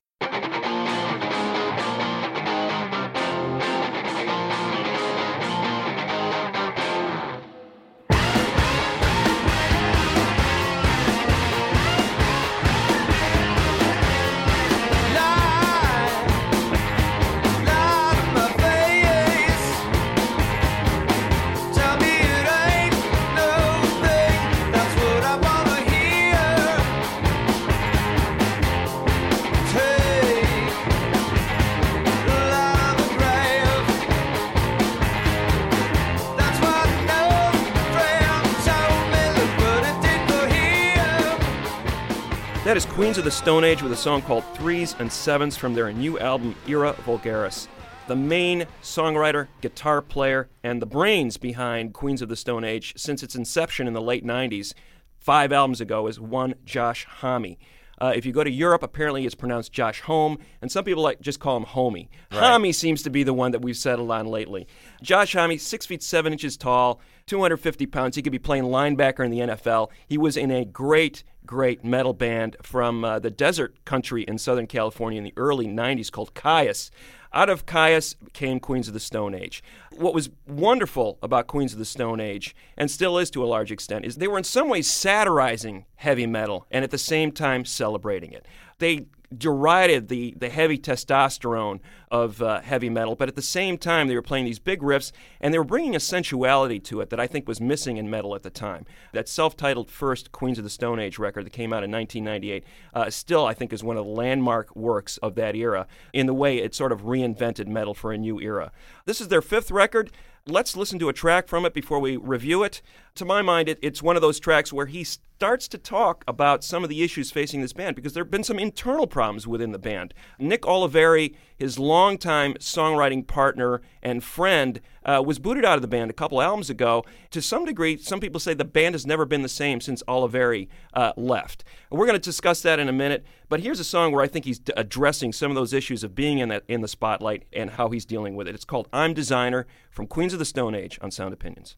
That 42.72 42.78
is 42.78 42.86
Queens 42.86 43.18
of 43.18 43.24
the 43.24 43.30
Stone 43.30 43.64
Age 43.64 43.82
with 43.82 43.92
a 43.92 43.96
song 43.96 44.22
called 44.22 44.44
Threes 44.54 44.96
and 44.98 45.12
Sevens 45.12 45.58
from 45.58 45.74
their 45.74 45.92
new 45.92 46.18
album 46.18 46.54
Era 46.66 46.94
Vulgaris. 47.04 47.68
The 48.08 48.16
main 48.16 48.64
songwriter, 48.82 49.48
guitar 49.60 50.00
player, 50.00 50.48
and 50.64 50.80
the 50.80 50.86
brains 50.86 51.36
behind 51.36 51.92
Queens 51.92 52.22
of 52.22 52.30
the 52.30 52.34
Stone 52.34 52.64
Age 52.64 52.94
since 52.96 53.22
its 53.22 53.34
inception 53.34 53.86
in 53.86 53.92
the 53.92 54.00
late 54.00 54.24
90s, 54.24 54.72
five 55.18 55.52
albums 55.52 55.82
ago, 55.82 56.06
is 56.06 56.18
one 56.18 56.54
Josh 56.64 57.04
Homme. 57.04 57.58
Uh, 58.02 58.12
if 58.16 58.26
you 58.26 58.32
go 58.32 58.42
to 58.42 58.50
Europe, 58.50 58.82
apparently 58.82 59.24
it's 59.24 59.36
pronounced 59.36 59.72
Josh 59.72 60.00
Home, 60.00 60.38
and 60.60 60.72
some 60.72 60.82
people 60.82 61.04
like 61.04 61.20
just 61.20 61.38
call 61.38 61.56
him 61.56 61.64
Homie. 61.64 62.08
Homie 62.32 62.74
seems 62.74 63.00
to 63.04 63.10
be 63.10 63.22
the 63.22 63.32
one 63.32 63.52
that 63.52 63.62
we've 63.62 63.76
settled 63.76 64.10
on 64.10 64.26
lately. 64.26 64.66
Josh 65.02 65.36
Homie, 65.36 65.60
six 65.60 65.86
feet 65.86 66.02
seven 66.02 66.32
inches 66.32 66.56
tall, 66.56 67.00
250 67.26 67.86
pounds. 67.86 68.16
He 68.16 68.22
could 68.22 68.32
be 68.32 68.40
playing 68.40 68.64
linebacker 68.64 69.24
in 69.24 69.30
the 69.30 69.38
NFL. 69.38 69.90
He 70.04 70.18
was 70.18 70.36
in 70.36 70.50
a 70.50 70.64
great, 70.64 71.22
great 71.46 71.84
metal 71.84 72.12
band 72.12 72.56
from 72.60 73.04
uh, 73.04 73.20
the 73.20 73.30
desert 73.30 73.84
country 73.84 74.24
in 74.24 74.36
Southern 74.36 74.66
California 74.66 75.18
in 75.18 75.24
the 75.24 75.34
early 75.36 75.68
90s 75.68 76.10
called 76.10 76.34
Kyuss. 76.34 76.90
Out 77.34 77.48
of 77.48 77.64
Kyuss 77.64 78.14
came 78.34 78.60
Queens 78.60 78.88
of 78.88 78.94
the 78.94 79.00
Stone 79.00 79.34
Age. 79.34 79.62
What 79.90 80.14
was 80.14 80.30
wonderful 80.46 81.18
about 81.22 81.46
Queens 81.46 81.72
of 81.72 81.78
the 81.78 81.84
Stone 81.84 82.20
Age, 82.20 82.54
and 82.76 82.90
still 82.90 83.18
is 83.18 83.30
to 83.30 83.42
a 83.42 83.46
large 83.46 83.72
extent, 83.72 84.04
is 84.04 84.16
they 84.16 84.28
were 84.28 84.38
in 84.38 84.44
some 84.44 84.68
ways 84.68 84.90
satirizing 84.90 85.86
heavy 85.96 86.26
metal 86.26 86.66
and 86.70 86.84
at 86.84 86.90
the 86.90 86.98
same 86.98 87.32
time 87.32 87.64
celebrating 87.64 88.32
it. 88.32 88.46
They 88.78 89.06
derided 89.38 90.08
the, 90.08 90.34
the 90.38 90.48
heavy 90.48 90.78
testosterone 90.78 91.80
of 92.10 92.42
uh, 92.42 92.60
heavy 92.60 92.90
metal, 92.90 93.14
but 93.14 93.28
at 93.28 93.36
the 93.36 93.42
same 93.42 93.78
time, 93.78 94.08
they 94.08 94.14
were 94.14 94.22
playing 94.22 94.44
these 94.44 94.58
big 94.58 94.80
riffs 94.80 95.12
and 95.40 95.52
they 95.52 95.58
were 95.58 95.64
bringing 95.64 95.96
a 95.96 96.00
sensuality 96.00 96.78
to 96.78 97.00
it 97.00 97.10
that 97.10 97.20
I 97.20 97.26
think 97.26 97.48
was 97.48 97.60
missing 97.60 97.96
in 97.96 98.10
metal 98.10 98.34
at 98.34 98.42
the 98.42 98.50
time. 98.50 98.84
That 99.12 99.28
self 99.28 99.56
titled 99.56 99.90
first 99.90 100.32
Queens 100.32 100.58
of 100.58 100.64
the 100.64 100.70
Stone 100.70 100.98
Age 100.98 101.18
record 101.18 101.46
that 101.46 101.52
came 101.52 101.72
out 101.72 101.84
in 101.84 101.90
1998 101.90 102.64
uh, 102.94 103.10
still, 103.10 103.46
I 103.46 103.54
think, 103.54 103.72
is 103.72 103.82
one 103.82 103.96
of 103.96 104.04
the 104.04 104.12
landmark 104.12 104.74
works 104.76 105.16
of 105.18 105.34
that 105.36 105.56
era 105.56 105.86
in 106.12 106.26
the 106.26 106.34
way 106.34 106.58
it 106.58 106.74
sort 106.74 106.92
of 106.92 107.02
reinvented 107.02 107.66
metal 107.66 107.94
for 107.94 108.12
a 108.12 108.18
new 108.18 108.40
era. 108.40 108.72
This 109.06 109.20
is 109.20 109.28
their 109.28 109.42
fifth 109.42 109.70
record. 109.70 110.10
Let's 110.46 110.76
listen 110.76 110.98
to 110.98 111.08
a 111.08 111.12
track 111.12 111.46
from 111.46 111.64
it 111.64 111.72
before 111.72 112.00
we 112.00 112.16
review 112.16 112.64
it. 112.64 112.82
To 113.14 113.24
my 113.24 113.42
mind, 113.42 113.68
it, 113.68 113.78
it's 113.80 114.02
one 114.02 114.16
of 114.16 114.22
those 114.22 114.40
tracks 114.40 114.72
where 114.72 114.86
he 114.86 115.04
starts 115.42 115.66
to 115.66 115.76
talk 115.76 116.22
about 116.28 116.62
some 116.62 116.84
of 116.84 116.88
the 116.88 117.02
issues 117.02 117.32
facing 117.32 117.60
this 117.60 117.72
band 117.72 117.96
because 117.96 118.12
there 118.12 118.22
have 118.22 118.30
been 118.30 118.44
some 118.44 118.60
internal 118.60 119.08
problems 119.08 119.44
within 119.44 119.72
the 119.72 119.78
band. 119.78 120.14
Nick 120.38 120.62
Oliveri, 120.62 121.34
his 121.56 121.80
longtime 121.80 122.54
songwriting 122.60 123.26
partner 123.26 123.82
and 124.04 124.22
friend, 124.22 124.80
uh, 125.04 125.20
was 125.26 125.40
booted 125.40 125.64
out 125.64 125.74
of 125.74 125.82
the 125.82 125.88
band 125.88 126.12
a 126.12 126.14
couple 126.14 126.40
albums 126.40 126.70
ago. 126.70 127.04
To 127.32 127.42
some 127.42 127.64
degree, 127.64 127.96
some 127.96 128.20
people 128.20 128.38
say 128.38 128.54
the 128.54 128.64
band 128.64 128.94
has 128.94 129.04
never 129.04 129.24
been 129.24 129.42
the 129.42 129.48
same 129.48 129.80
since 129.80 130.00
Oliveri 130.04 130.68
uh, 130.94 131.12
left. 131.16 131.64
We're 131.90 132.06
going 132.06 132.20
to 132.20 132.20
discuss 132.20 132.62
that 132.62 132.78
in 132.78 132.88
a 132.88 132.92
minute, 132.92 133.26
but 133.48 133.58
here's 133.58 133.80
a 133.80 133.84
song 133.84 134.12
where 134.12 134.22
I 134.22 134.28
think 134.28 134.44
he's 134.44 134.60
d- 134.60 134.72
addressing 134.76 135.32
some 135.32 135.50
of 135.50 135.56
those 135.56 135.72
issues 135.72 136.04
of 136.04 136.14
being 136.14 136.38
in 136.38 136.50
that 136.50 136.62
in 136.68 136.82
the 136.82 136.88
spotlight 136.88 137.46
and 137.52 137.70
how 137.70 137.88
he's 137.88 138.04
dealing 138.04 138.36
with 138.36 138.46
it. 138.46 138.54
It's 138.54 138.64
called 138.64 138.86
"I'm 138.92 139.12
Designer" 139.12 139.66
from 139.90 140.06
Queens 140.06 140.34
of 140.34 140.38
the 140.38 140.44
Stone 140.44 140.76
Age 140.76 141.00
on 141.02 141.10
Sound 141.10 141.34
Opinions. 141.34 141.74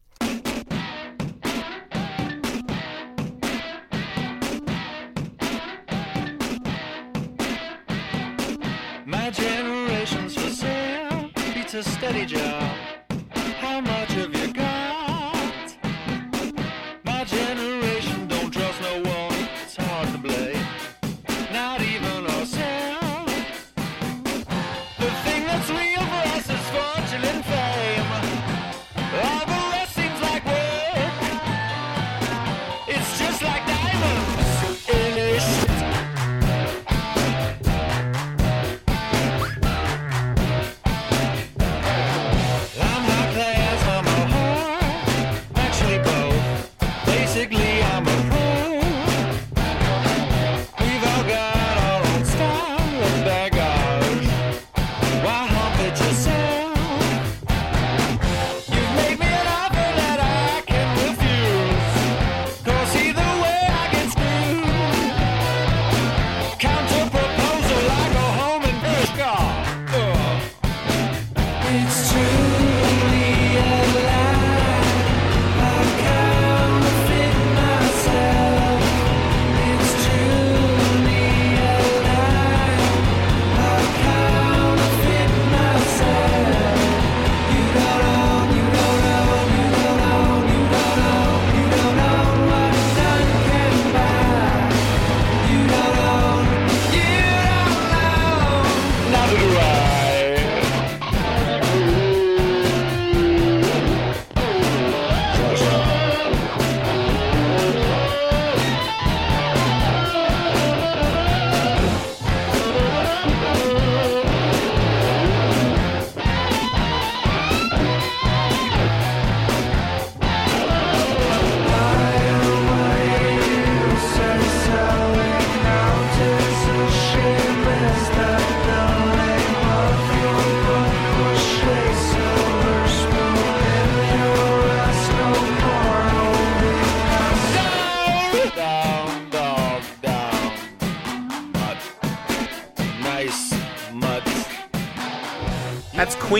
A 11.75 11.83
steady 11.83 12.25
job. 12.25 12.84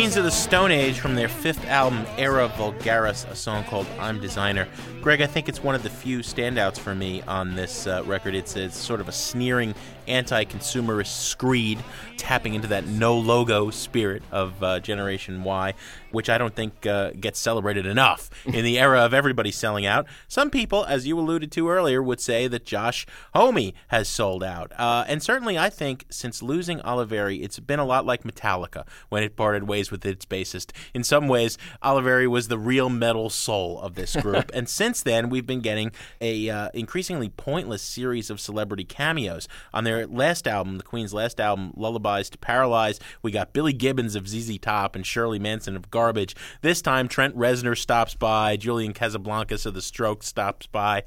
Queens 0.06 0.18
of 0.18 0.24
the 0.24 0.30
Stone 0.30 0.70
Age 0.70 1.00
from 1.00 1.16
their 1.16 1.28
fifth 1.28 1.66
album, 1.66 2.06
Era 2.20 2.48
Vulgaris, 2.58 3.28
a 3.32 3.36
song 3.36 3.64
called 3.64 3.88
I'm 3.98 4.22
Designer. 4.22 4.68
Greg, 5.02 5.20
I 5.20 5.26
think 5.26 5.50
it's 5.50 5.64
one 5.64 5.74
of 5.74 5.82
the 5.82 5.90
few 5.90 6.20
standouts 6.20 6.78
for 6.78 6.94
me 6.94 7.24
on 7.24 7.56
this 7.56 7.88
uh, 7.88 8.04
record. 8.06 8.36
It's, 8.36 8.56
it's 8.56 8.78
sort 8.78 9.02
of 9.02 9.10
a 9.10 9.12
sneering, 9.12 9.74
anti 10.08 10.46
consumerist 10.46 11.08
screed, 11.08 11.84
tapping 12.18 12.54
into 12.54 12.68
that 12.68 12.86
no 12.86 13.18
logo 13.18 13.72
spirit 13.72 14.22
of 14.32 14.62
uh, 14.62 14.80
Generation 14.80 15.44
Y, 15.44 15.74
which 16.16 16.30
I 16.30 16.38
don't 16.38 16.56
think 16.56 16.88
uh, 16.88 17.12
gets 17.12 17.40
celebrated 17.40 17.86
enough 17.86 18.30
in 18.46 18.64
the 18.64 18.80
era 18.80 19.02
of 19.02 19.14
everybody 19.14 19.52
selling 19.52 19.86
out. 19.86 20.08
Some 20.30 20.50
people, 20.50 20.86
as 20.86 21.06
you 21.06 21.20
alluded 21.20 21.52
to 21.52 21.70
earlier, 21.70 22.02
would 22.02 22.22
say 22.22 22.48
that 22.48 22.66
Josh 22.66 23.06
Homme 23.34 23.74
has 23.90 24.08
sold 24.08 24.42
out. 24.42 24.72
Uh, 24.80 25.04
and 25.10 25.22
certainly, 25.22 25.58
I 25.58 25.70
think 25.70 26.06
since 26.10 26.42
losing 26.42 26.80
Oliveri, 26.80 27.44
it's 27.44 27.60
been 27.60 27.80
a 27.80 27.86
lot 27.86 28.06
like 28.06 28.24
Metallica 28.24 28.88
when 29.10 29.24
it 29.24 29.36
parted 29.36 29.68
ways 29.68 29.92
with 29.92 30.06
its 30.06 30.26
bassist. 30.26 30.72
In 30.94 31.04
some 31.04 31.28
ways, 31.28 31.58
Oliveri 31.84 32.28
was 32.28 32.48
the 32.48 32.58
real 32.58 32.90
metal 32.90 33.30
soul 33.30 33.80
of 33.82 33.96
this 33.96 34.16
group. 34.22 34.50
and 34.54 34.70
since 34.70 35.04
then, 35.04 35.30
we've 35.30 35.46
been 35.46 35.60
getting 35.60 35.92
a 36.22 36.50
uh, 36.50 36.70
increasingly 36.74 37.28
pointless 37.28 37.82
series 37.82 38.30
of 38.30 38.40
celebrity 38.40 38.86
cameos. 38.86 39.50
On 39.74 39.84
their 39.84 40.08
last 40.08 40.48
album, 40.48 40.78
the 40.78 40.84
Queen's 40.84 41.14
last 41.14 41.42
album, 41.42 41.74
Lullabies 41.76 42.30
to 42.30 42.38
Paralyze, 42.38 43.02
we 43.22 43.32
got 43.32 43.52
Billy 43.52 43.74
Gibbons 43.74 44.16
of 44.16 44.30
ZZ 44.30 44.58
Top 44.60 44.96
and 44.96 45.06
Shirley 45.06 45.40
Manson 45.40 45.76
of 45.76 45.92
Garbage. 46.06 46.36
This 46.62 46.84
time, 46.84 47.08
Trent 47.08 47.36
Reznor 47.36 47.76
stops 47.76 48.14
by, 48.14 48.58
Julian 48.58 48.94
Casablancas 48.94 49.66
of 49.66 49.74
The 49.74 49.82
Strokes 49.82 50.28
stops 50.28 50.68
by. 50.68 51.02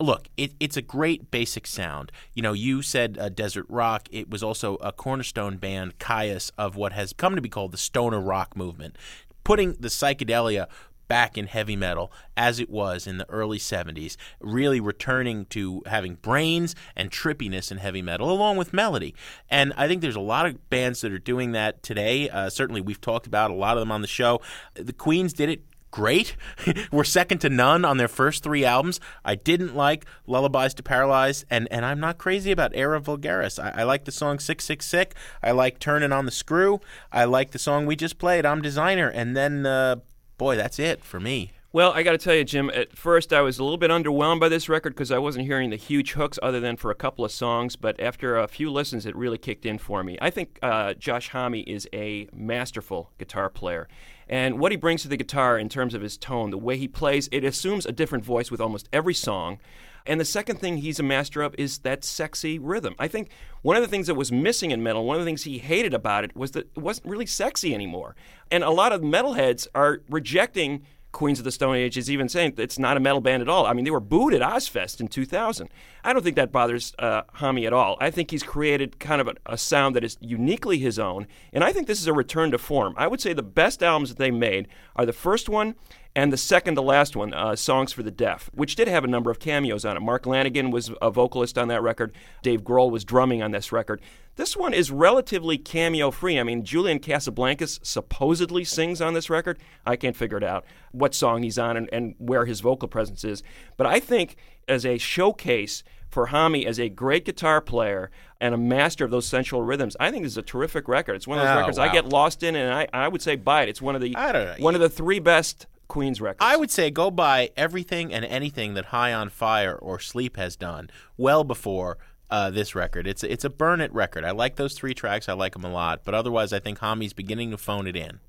Look, 0.00 0.26
it, 0.36 0.54
it's 0.58 0.76
a 0.76 0.82
great 0.82 1.30
basic 1.30 1.68
sound. 1.68 2.10
You 2.34 2.42
know, 2.42 2.52
you 2.52 2.82
said 2.82 3.16
uh, 3.16 3.28
Desert 3.28 3.66
Rock. 3.68 4.08
It 4.10 4.28
was 4.28 4.42
also 4.42 4.74
a 4.76 4.90
cornerstone 4.90 5.56
band, 5.58 6.00
Kyuss, 6.00 6.50
of 6.58 6.74
what 6.74 6.92
has 6.92 7.12
come 7.12 7.36
to 7.36 7.40
be 7.40 7.48
called 7.48 7.70
the 7.70 7.78
stoner 7.78 8.20
rock 8.20 8.56
movement, 8.56 8.96
putting 9.44 9.74
the 9.74 9.86
psychedelia 9.86 10.66
back 11.10 11.36
in 11.36 11.48
heavy 11.48 11.74
metal 11.74 12.12
as 12.36 12.60
it 12.60 12.70
was 12.70 13.04
in 13.04 13.18
the 13.18 13.28
early 13.28 13.58
70s, 13.58 14.16
really 14.38 14.78
returning 14.78 15.44
to 15.46 15.82
having 15.86 16.14
brains 16.14 16.76
and 16.94 17.10
trippiness 17.10 17.72
in 17.72 17.78
heavy 17.78 18.00
metal 18.00 18.30
along 18.30 18.56
with 18.56 18.72
melody. 18.72 19.12
And 19.50 19.72
I 19.76 19.88
think 19.88 20.02
there's 20.02 20.14
a 20.14 20.20
lot 20.20 20.46
of 20.46 20.70
bands 20.70 21.00
that 21.00 21.10
are 21.10 21.18
doing 21.18 21.50
that 21.50 21.82
today. 21.82 22.30
Uh, 22.30 22.48
certainly, 22.48 22.80
we've 22.80 23.00
talked 23.00 23.26
about 23.26 23.50
a 23.50 23.54
lot 23.54 23.76
of 23.76 23.80
them 23.80 23.90
on 23.90 24.02
the 24.02 24.06
show. 24.06 24.40
The 24.74 24.92
Queens 24.92 25.32
did 25.32 25.48
it 25.48 25.64
great. 25.90 26.36
We're 26.92 27.02
second 27.02 27.38
to 27.38 27.50
none 27.50 27.84
on 27.84 27.96
their 27.96 28.06
first 28.06 28.44
three 28.44 28.64
albums. 28.64 29.00
I 29.24 29.34
didn't 29.34 29.74
like 29.74 30.04
Lullabies 30.28 30.74
to 30.74 30.84
Paralyze, 30.84 31.44
and, 31.50 31.66
and 31.72 31.84
I'm 31.84 31.98
not 31.98 32.18
crazy 32.18 32.52
about 32.52 32.70
Era 32.72 33.00
Vulgaris. 33.00 33.58
I, 33.58 33.80
I 33.80 33.82
like 33.82 34.04
the 34.04 34.12
song 34.12 34.38
Sick 34.38 34.60
Sick 34.60 34.80
Sick. 34.80 35.16
I 35.42 35.50
like 35.50 35.80
Turning 35.80 36.12
on 36.12 36.24
the 36.24 36.30
Screw. 36.30 36.80
I 37.10 37.24
like 37.24 37.50
the 37.50 37.58
song 37.58 37.84
we 37.84 37.96
just 37.96 38.16
played, 38.16 38.46
I'm 38.46 38.62
Designer. 38.62 39.08
And 39.08 39.36
then, 39.36 39.66
uh, 39.66 39.96
boy, 40.40 40.56
that's 40.56 40.78
it 40.78 41.04
for 41.04 41.20
me. 41.20 41.52
Well, 41.70 41.92
I 41.92 42.02
got 42.02 42.12
to 42.12 42.18
tell 42.18 42.34
you, 42.34 42.44
Jim, 42.44 42.70
at 42.74 42.96
first 42.96 43.30
I 43.30 43.42
was 43.42 43.58
a 43.58 43.62
little 43.62 43.76
bit 43.76 43.90
underwhelmed 43.90 44.40
by 44.40 44.48
this 44.48 44.70
record 44.70 44.94
because 44.94 45.12
I 45.12 45.18
wasn't 45.18 45.44
hearing 45.44 45.68
the 45.68 45.76
huge 45.76 46.12
hooks 46.12 46.38
other 46.42 46.60
than 46.60 46.76
for 46.76 46.90
a 46.90 46.94
couple 46.94 47.26
of 47.26 47.30
songs. 47.30 47.76
But 47.76 48.00
after 48.00 48.38
a 48.38 48.48
few 48.48 48.72
listens, 48.72 49.04
it 49.04 49.14
really 49.14 49.36
kicked 49.36 49.66
in 49.66 49.76
for 49.76 50.02
me. 50.02 50.16
I 50.18 50.30
think 50.30 50.58
uh, 50.62 50.94
Josh 50.94 51.28
Homme 51.28 51.56
is 51.66 51.86
a 51.92 52.26
masterful 52.32 53.10
guitar 53.18 53.50
player. 53.50 53.86
And 54.30 54.58
what 54.58 54.72
he 54.72 54.76
brings 54.76 55.02
to 55.02 55.08
the 55.08 55.18
guitar 55.18 55.58
in 55.58 55.68
terms 55.68 55.92
of 55.92 56.00
his 56.00 56.16
tone, 56.16 56.48
the 56.50 56.58
way 56.58 56.78
he 56.78 56.88
plays, 56.88 57.28
it 57.30 57.44
assumes 57.44 57.84
a 57.84 57.92
different 57.92 58.24
voice 58.24 58.50
with 58.50 58.62
almost 58.62 58.88
every 58.94 59.14
song. 59.14 59.58
And 60.06 60.20
the 60.20 60.24
second 60.24 60.58
thing 60.60 60.78
he's 60.78 60.98
a 60.98 61.02
master 61.02 61.42
of 61.42 61.54
is 61.58 61.78
that 61.78 62.04
sexy 62.04 62.58
rhythm. 62.58 62.94
I 62.98 63.08
think 63.08 63.30
one 63.62 63.76
of 63.76 63.82
the 63.82 63.88
things 63.88 64.06
that 64.06 64.14
was 64.14 64.32
missing 64.32 64.70
in 64.70 64.82
metal, 64.82 65.04
one 65.04 65.16
of 65.16 65.22
the 65.22 65.26
things 65.26 65.44
he 65.44 65.58
hated 65.58 65.94
about 65.94 66.24
it, 66.24 66.36
was 66.36 66.52
that 66.52 66.68
it 66.76 66.80
wasn't 66.80 67.06
really 67.06 67.26
sexy 67.26 67.74
anymore. 67.74 68.16
And 68.50 68.64
a 68.64 68.70
lot 68.70 68.92
of 68.92 69.02
metalheads 69.02 69.66
are 69.74 70.02
rejecting 70.08 70.82
Queens 71.12 71.40
of 71.40 71.44
the 71.44 71.50
Stone 71.50 71.74
Age 71.76 71.98
is 71.98 72.10
even 72.10 72.28
saying 72.28 72.54
it's 72.56 72.78
not 72.78 72.96
a 72.96 73.00
metal 73.00 73.20
band 73.20 73.42
at 73.42 73.48
all. 73.48 73.66
I 73.66 73.72
mean, 73.72 73.84
they 73.84 73.90
were 73.90 74.00
booed 74.00 74.32
at 74.32 74.42
Ozzfest 74.42 75.00
in 75.00 75.08
2000. 75.08 75.68
I 76.04 76.12
don't 76.12 76.22
think 76.22 76.36
that 76.36 76.52
bothers 76.52 76.94
uh, 76.98 77.22
Homme 77.34 77.58
at 77.58 77.72
all. 77.72 77.96
I 78.00 78.10
think 78.10 78.30
he's 78.30 78.42
created 78.42 79.00
kind 79.00 79.20
of 79.20 79.28
a, 79.28 79.34
a, 79.46 79.58
sound 79.58 79.96
that 79.96 80.04
is 80.04 80.16
uniquely 80.20 80.78
his 80.78 80.98
own, 80.98 81.26
and 81.52 81.64
I 81.64 81.72
think 81.72 81.86
this 81.86 82.00
is 82.00 82.06
a 82.06 82.12
return 82.12 82.52
to 82.52 82.58
form. 82.58 82.94
I 82.96 83.08
would 83.08 83.20
say 83.20 83.32
the 83.32 83.42
best 83.42 83.82
albums 83.82 84.10
that 84.10 84.18
they 84.18 84.30
made 84.30 84.68
are 84.96 85.04
the 85.04 85.12
first 85.12 85.48
one 85.48 85.74
and 86.16 86.32
the 86.32 86.36
second 86.36 86.74
to 86.74 86.80
last 86.80 87.14
one, 87.14 87.32
uh, 87.32 87.54
Songs 87.54 87.92
for 87.92 88.02
the 88.02 88.10
Deaf, 88.10 88.50
which 88.52 88.74
did 88.74 88.88
have 88.88 89.04
a 89.04 89.08
number 89.08 89.30
of 89.30 89.38
cameos 89.38 89.84
on 89.84 89.96
it. 89.96 90.00
Mark 90.00 90.24
Lanegan 90.24 90.72
was 90.72 90.90
a 91.00 91.10
vocalist 91.10 91.56
on 91.56 91.68
that 91.68 91.82
record. 91.82 92.12
Dave 92.42 92.62
Grohl 92.62 92.90
was 92.90 93.04
drumming 93.04 93.42
on 93.42 93.52
this 93.52 93.70
record. 93.70 94.00
This 94.36 94.56
one 94.56 94.72
is 94.74 94.90
relatively 94.90 95.58
cameo 95.58 96.10
free. 96.10 96.38
I 96.38 96.42
mean, 96.42 96.64
Julian 96.64 96.98
Casablancas 96.98 97.78
supposedly 97.84 98.64
sings 98.64 99.00
on 99.00 99.14
this 99.14 99.28
record. 99.30 99.58
I 99.86 99.96
can't 99.96 100.16
figure 100.16 100.38
it 100.38 100.44
out 100.44 100.64
what 100.92 101.14
song 101.14 101.42
he's 101.42 101.58
on 101.58 101.76
and, 101.76 101.88
and 101.92 102.14
where 102.18 102.44
his 102.46 102.60
vocal 102.60 102.88
presence 102.88 103.22
is. 103.24 103.42
But 103.76 103.86
I 103.86 104.00
think 104.00 104.36
as 104.66 104.84
a 104.86 104.98
showcase 104.98 105.82
for 106.08 106.26
Homme 106.26 106.56
as 106.66 106.80
a 106.80 106.88
great 106.88 107.24
guitar 107.24 107.60
player 107.60 108.10
and 108.40 108.54
a 108.54 108.58
master 108.58 109.04
of 109.04 109.10
those 109.12 109.26
sensual 109.26 109.62
rhythms, 109.62 109.96
I 110.00 110.10
think 110.10 110.24
this 110.24 110.32
is 110.32 110.38
a 110.38 110.42
terrific 110.42 110.88
record. 110.88 111.14
It's 111.16 111.28
one 111.28 111.38
of 111.38 111.44
those 111.44 111.54
Oh, 111.54 111.58
records 111.58 111.78
wow. 111.78 111.84
I 111.84 111.92
get 111.92 112.08
lost 112.08 112.42
in, 112.42 112.56
and 112.56 112.72
I, 112.72 112.88
I 112.92 113.06
would 113.08 113.22
say 113.22 113.36
buy 113.36 113.62
it. 113.64 113.68
It's 113.68 113.82
one 113.82 113.94
of 113.94 114.00
the 114.00 114.16
I 114.16 114.32
don't 114.32 114.44
know. 114.46 114.54
one 114.64 114.74
of 114.74 114.80
the 114.80 114.88
three 114.88 115.18
best 115.20 115.66
Queen's 115.90 116.20
records. 116.20 116.38
I 116.40 116.56
would 116.56 116.70
say 116.70 116.90
go 116.90 117.10
buy 117.10 117.50
everything 117.56 118.14
and 118.14 118.24
anything 118.24 118.74
that 118.74 118.86
High 118.86 119.12
on 119.12 119.28
Fire 119.28 119.74
or 119.74 119.98
Sleep 119.98 120.38
has 120.38 120.56
done 120.56 120.88
well 121.18 121.44
before 121.44 121.98
uh, 122.30 122.48
this 122.50 122.74
record. 122.74 123.06
It's 123.06 123.22
it's 123.22 123.44
a 123.44 123.50
burn 123.50 123.80
it 123.80 123.92
record. 123.92 124.24
I 124.24 124.30
like 124.30 124.56
those 124.56 124.74
three 124.74 124.94
tracks. 124.94 125.28
I 125.28 125.34
like 125.34 125.52
them 125.52 125.64
a 125.64 125.70
lot. 125.70 126.02
But 126.04 126.14
otherwise, 126.14 126.52
I 126.52 126.60
think 126.60 126.78
Homme's 126.78 127.12
beginning 127.12 127.50
to 127.50 127.58
phone 127.58 127.86
it 127.86 127.96
in. 127.96 128.20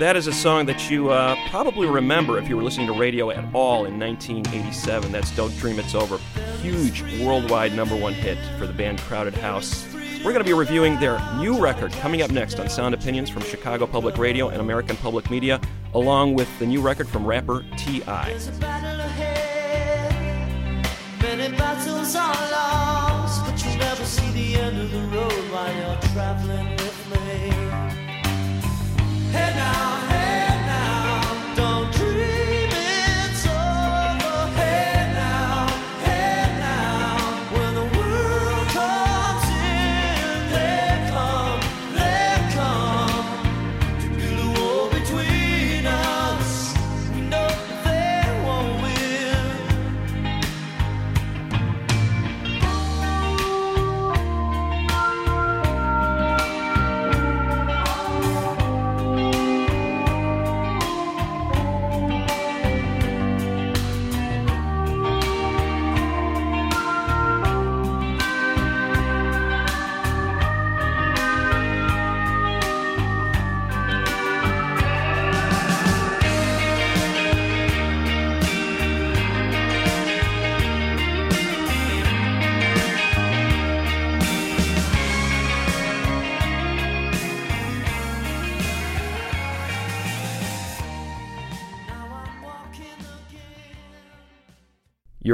That 0.00 0.16
is 0.16 0.26
a 0.26 0.32
song 0.32 0.66
that 0.66 0.90
you 0.90 1.10
uh, 1.10 1.36
probably 1.50 1.86
remember 1.86 2.36
if 2.38 2.48
you 2.48 2.56
were 2.56 2.64
listening 2.64 2.88
to 2.88 2.92
radio 2.92 3.30
at 3.30 3.44
all 3.54 3.84
in 3.84 3.96
1987. 3.98 5.12
That's 5.12 5.30
Don't 5.36 5.56
Dream 5.58 5.78
It's 5.78 5.94
Over. 5.94 6.18
Huge 6.60 7.02
worldwide 7.20 7.74
number 7.74 7.94
one 7.94 8.12
hit 8.12 8.38
for 8.58 8.66
the 8.66 8.72
band 8.72 8.98
Crowded 9.00 9.34
House. 9.34 9.93
We're 10.24 10.32
going 10.32 10.42
to 10.42 10.48
be 10.48 10.54
reviewing 10.54 10.98
their 10.98 11.20
new 11.36 11.60
record 11.60 11.92
coming 11.92 12.22
up 12.22 12.30
next 12.30 12.58
on 12.58 12.70
Sound 12.70 12.94
Opinions 12.94 13.28
from 13.28 13.42
Chicago 13.42 13.86
Public 13.86 14.16
Radio 14.16 14.48
and 14.48 14.58
American 14.58 14.96
Public 14.96 15.30
Media, 15.30 15.60
along 15.92 16.32
with 16.32 16.48
the 16.58 16.64
new 16.64 16.80
record 16.80 17.06
from 17.06 17.26
rapper 17.26 17.62
T.I. 17.76 18.30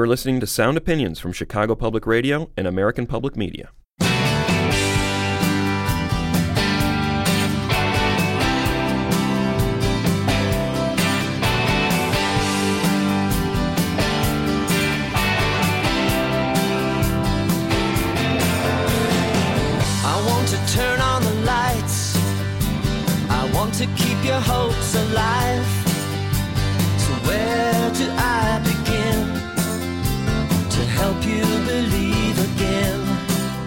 You're 0.00 0.06
listening 0.06 0.40
to 0.40 0.46
Sound 0.46 0.78
Opinions 0.78 1.18
from 1.18 1.34
Chicago 1.34 1.74
Public 1.74 2.06
Radio 2.06 2.48
and 2.56 2.66
American 2.66 3.06
Public 3.06 3.36
Media. 3.36 3.68
to 23.72 23.86
keep 23.96 24.22
your 24.24 24.40
hopes 24.40 24.94
alive. 24.94 25.64
So 26.98 27.12
where 27.26 27.90
do 27.94 28.10
I? 28.10 28.69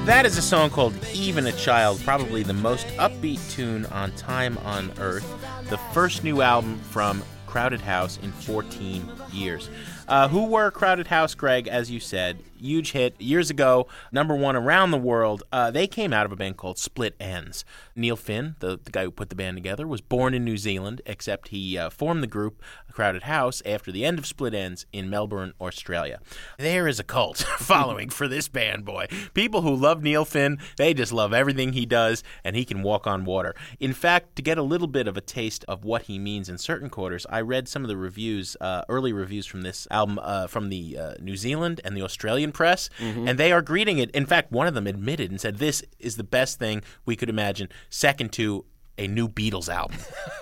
That 0.06 0.26
is 0.26 0.38
a 0.38 0.42
song 0.42 0.70
called 0.70 0.94
Even 1.14 1.48
a 1.48 1.52
Child, 1.54 2.02
probably 2.04 2.44
the 2.44 2.54
most 2.54 2.88
upbeat 2.98 3.40
tune 3.52 3.86
on 3.88 4.12
Time 4.14 4.58
on 4.60 4.92
Earth, 5.00 5.26
the 5.70 5.78
first 5.94 6.24
new 6.24 6.42
album 6.42 6.78
from 6.92 7.24
Crowded 7.54 7.82
House 7.82 8.20
in 8.24 8.32
14 8.32 9.10
years. 9.32 9.70
Uh, 10.08 10.28
who 10.28 10.46
were 10.46 10.72
Crowded 10.72 11.08
House, 11.08 11.36
Greg, 11.36 11.68
as 11.68 11.92
you 11.92 12.00
said? 12.00 12.40
Huge 12.60 12.92
hit 12.92 13.20
years 13.22 13.50
ago, 13.50 13.88
number 14.12 14.36
one 14.36 14.56
around 14.56 14.92
the 14.92 14.98
world. 14.98 15.44
Uh, 15.52 15.70
they 15.70 15.86
came 15.86 16.14
out 16.14 16.26
of 16.26 16.32
a 16.32 16.36
band 16.36 16.58
called 16.58 16.78
Split 16.78 17.18
Enz. 17.20 17.64
Neil 17.96 18.16
Finn, 18.16 18.56
the, 18.60 18.80
the 18.84 18.92
guy 18.92 19.04
who 19.04 19.12
put 19.12 19.30
the 19.30 19.36
band 19.36 19.56
together, 19.56 19.86
was 19.86 20.02
born 20.02 20.34
in 20.34 20.44
New 20.44 20.58
Zealand, 20.58 21.02
except 21.06 21.50
he 21.50 21.78
uh, 21.78 21.90
formed 21.90 22.24
the 22.24 22.28
group 22.28 22.62
Crowded 22.94 23.24
House 23.24 23.62
after 23.66 23.92
the 23.92 24.06
end 24.06 24.20
of 24.20 24.26
Split 24.28 24.54
Enz 24.54 24.86
in 24.94 25.10
Melbourne, 25.10 25.54
Australia. 25.60 26.20
There 26.60 26.88
is 26.88 27.00
a 27.00 27.04
cult 27.04 27.38
following 27.58 28.10
for 28.10 28.28
this 28.28 28.48
band, 28.48 28.86
boy. 28.86 29.08
People 29.34 29.62
who 29.62 29.76
love 29.76 30.04
Neil 30.04 30.26
Finn, 30.26 30.60
they 30.78 30.94
just 30.94 31.12
love 31.12 31.34
everything 31.34 31.74
he 31.74 31.86
does, 31.88 32.24
and 32.44 32.56
he 32.56 32.66
can 32.66 32.84
walk 32.84 33.08
on 33.08 33.26
water. 33.26 33.56
In 33.80 33.94
fact, 33.94 34.36
to 34.36 34.42
get 34.42 34.58
a 34.58 34.64
little 34.64 34.88
bit 34.88 35.08
of 35.08 35.18
a 35.18 35.22
taste 35.22 35.66
of 35.68 35.84
what 35.84 36.04
he 36.04 36.20
means 36.20 36.50
in 36.50 36.58
certain 36.58 36.90
quarters, 36.90 37.26
I 37.30 37.42
read 37.42 37.68
some 37.68 37.82
of 37.84 37.88
the 37.88 37.98
reviews, 37.98 38.56
uh, 38.62 38.84
early 38.90 39.12
reviews 39.12 39.46
from 39.48 39.64
this 39.64 39.88
album 39.90 40.20
uh, 40.22 40.48
from 40.48 40.70
the 40.70 40.98
uh, 40.98 41.14
New 41.20 41.36
Zealand 41.36 41.82
and 41.84 41.98
the 41.98 42.04
Australian 42.04 42.52
press, 42.52 42.90
and 43.28 43.38
they 43.40 43.52
are 43.52 43.62
greeting 43.62 43.98
it. 43.98 44.12
In 44.12 44.26
fact, 44.28 44.52
one 44.52 44.68
of 44.68 44.76
them 44.76 44.86
admitted 44.88 45.32
and 45.32 45.42
said, 45.42 45.58
This 45.58 45.84
is 46.00 46.16
the 46.18 46.24
best 46.24 46.60
thing 46.60 46.84
we 47.06 47.16
could 47.16 47.30
imagine, 47.30 47.70
second 47.90 48.32
to 48.34 48.66
a 48.98 49.08
new 49.08 49.28
Beatles 49.28 49.74
album 49.74 49.98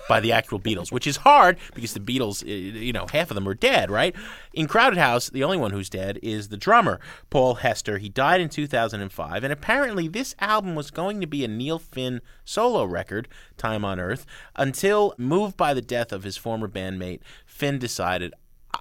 by 0.09 0.19
the 0.19 0.31
actual 0.31 0.59
Beatles, 0.59 0.91
which 0.91 1.07
is 1.07 1.17
hard 1.17 1.57
because 1.73 1.93
the 1.93 1.99
Beatles, 1.99 2.43
uh, 2.43 2.79
you 2.79 2.91
know, 2.91 3.07
half 3.11 3.31
of 3.31 3.35
them 3.35 3.47
are 3.47 3.53
dead, 3.53 3.89
right? 3.89 4.15
In 4.53 4.67
Crowded 4.67 4.97
House, 4.97 5.29
the 5.29 5.43
only 5.43 5.57
one 5.57 5.71
who's 5.71 5.89
dead 5.89 6.19
is 6.21 6.49
the 6.49 6.57
drummer, 6.57 6.99
Paul 7.29 7.55
Hester. 7.55 7.97
He 7.97 8.09
died 8.09 8.41
in 8.41 8.49
2005, 8.49 9.43
and 9.43 9.53
apparently 9.53 10.07
this 10.07 10.35
album 10.39 10.75
was 10.75 10.91
going 10.91 11.21
to 11.21 11.27
be 11.27 11.45
a 11.45 11.47
Neil 11.47 11.79
Finn 11.79 12.21
solo 12.43 12.83
record, 12.83 13.27
Time 13.57 13.85
on 13.85 13.99
Earth, 13.99 14.25
until, 14.55 15.13
moved 15.17 15.55
by 15.55 15.73
the 15.73 15.81
death 15.81 16.11
of 16.11 16.23
his 16.23 16.37
former 16.37 16.67
bandmate, 16.67 17.21
Finn 17.45 17.79
decided, 17.79 18.33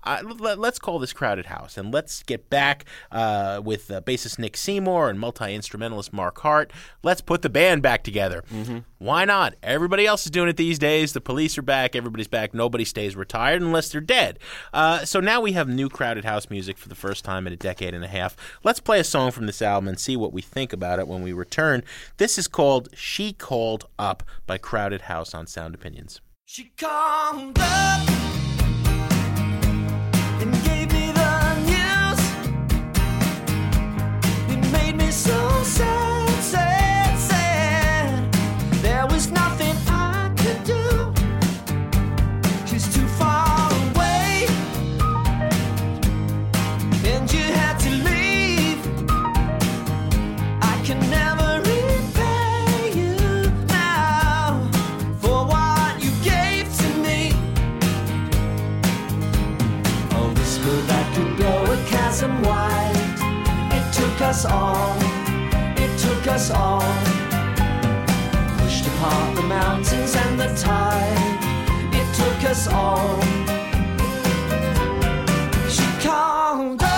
I, 0.04 0.22
let, 0.22 0.58
us 0.58 0.78
call 0.78 0.98
this 0.98 1.12
Crowded 1.12 1.46
House 1.46 1.76
and 1.76 1.92
let's 1.92 2.22
get 2.22 2.48
back 2.48 2.84
uh, 3.10 3.60
with 3.64 3.90
uh, 3.90 4.00
bassist 4.00 4.38
Nick 4.38 4.56
Seymour 4.56 5.10
and 5.10 5.18
multi 5.18 5.54
instrumentalist 5.54 6.12
Mark 6.12 6.38
Hart. 6.40 6.72
Let's 7.02 7.20
put 7.20 7.42
the 7.42 7.50
band 7.50 7.82
back 7.82 8.02
together. 8.02 8.44
Why 8.98 9.24
not? 9.24 9.54
Everybody 9.62 10.06
else 10.06 10.24
is 10.24 10.30
doing 10.30 10.48
it 10.48 10.56
these 10.56 10.78
days. 10.78 11.12
The 11.12 11.20
police 11.20 11.56
are 11.58 11.62
back. 11.62 11.96
Everybody's 11.96 12.28
back. 12.28 12.54
Nobody 12.54 12.84
stays 12.84 13.16
retired 13.16 13.62
unless 13.62 13.90
they're 13.90 14.00
dead. 14.00 14.38
Uh, 14.72 15.04
so 15.04 15.20
now 15.20 15.40
we 15.40 15.52
have 15.52 15.68
new 15.68 15.88
Crowded 15.88 16.24
House 16.24 16.50
music 16.50 16.78
for 16.78 16.88
the 16.88 16.94
first 16.94 17.24
time 17.24 17.46
in 17.46 17.52
a 17.52 17.56
decade 17.56 17.94
and 17.94 18.04
a 18.04 18.08
half. 18.08 18.36
Let's 18.62 18.80
play 18.80 19.00
a 19.00 19.04
song 19.04 19.30
from 19.30 19.46
this 19.46 19.62
album 19.62 19.88
and 19.88 19.98
see 19.98 20.16
what 20.16 20.32
we 20.32 20.42
think 20.42 20.72
about 20.72 20.98
it 20.98 21.08
when 21.08 21.22
we 21.22 21.32
return. 21.32 21.82
This 22.16 22.38
is 22.38 22.48
called 22.48 22.88
She 22.94 23.32
Called 23.32 23.86
Up 23.98 24.22
by 24.46 24.58
Crowded 24.58 25.02
House 25.02 25.34
on 25.34 25.46
Sound 25.46 25.74
Opinions. 25.74 26.20
She 26.44 26.72
called 26.76 27.58
up 27.58 28.39
so 35.10 35.49
us 64.30 64.44
all, 64.44 64.96
it 65.76 65.98
took 65.98 66.28
us 66.28 66.52
all. 66.52 66.80
Pushed 68.58 68.86
apart 68.86 69.34
the 69.34 69.42
mountains 69.42 70.14
and 70.14 70.38
the 70.38 70.54
tide. 70.54 71.40
It 71.92 72.06
took 72.14 72.48
us 72.48 72.68
all. 72.68 73.20
She 75.68 75.84
called 76.06 76.89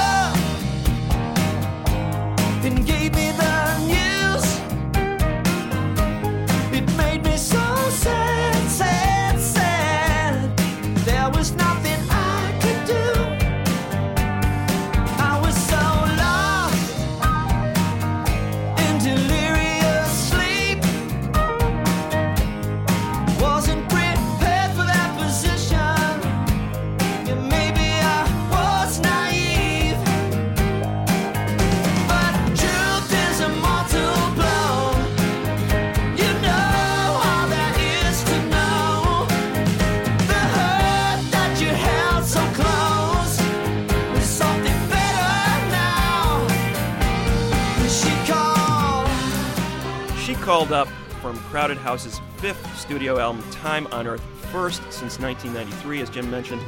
called 50.53 50.71
up 50.71 50.89
from 51.23 51.39
Crowded 51.45 51.79
House's 51.79 52.21
fifth 52.37 52.79
studio 52.79 53.19
album, 53.19 53.43
Time 53.51 53.87
on 53.87 54.07
Earth, 54.07 54.21
first 54.53 54.83
since 54.93 55.19
1993, 55.19 56.03
as 56.03 56.11
Jim 56.11 56.31
mentioned. 56.31 56.61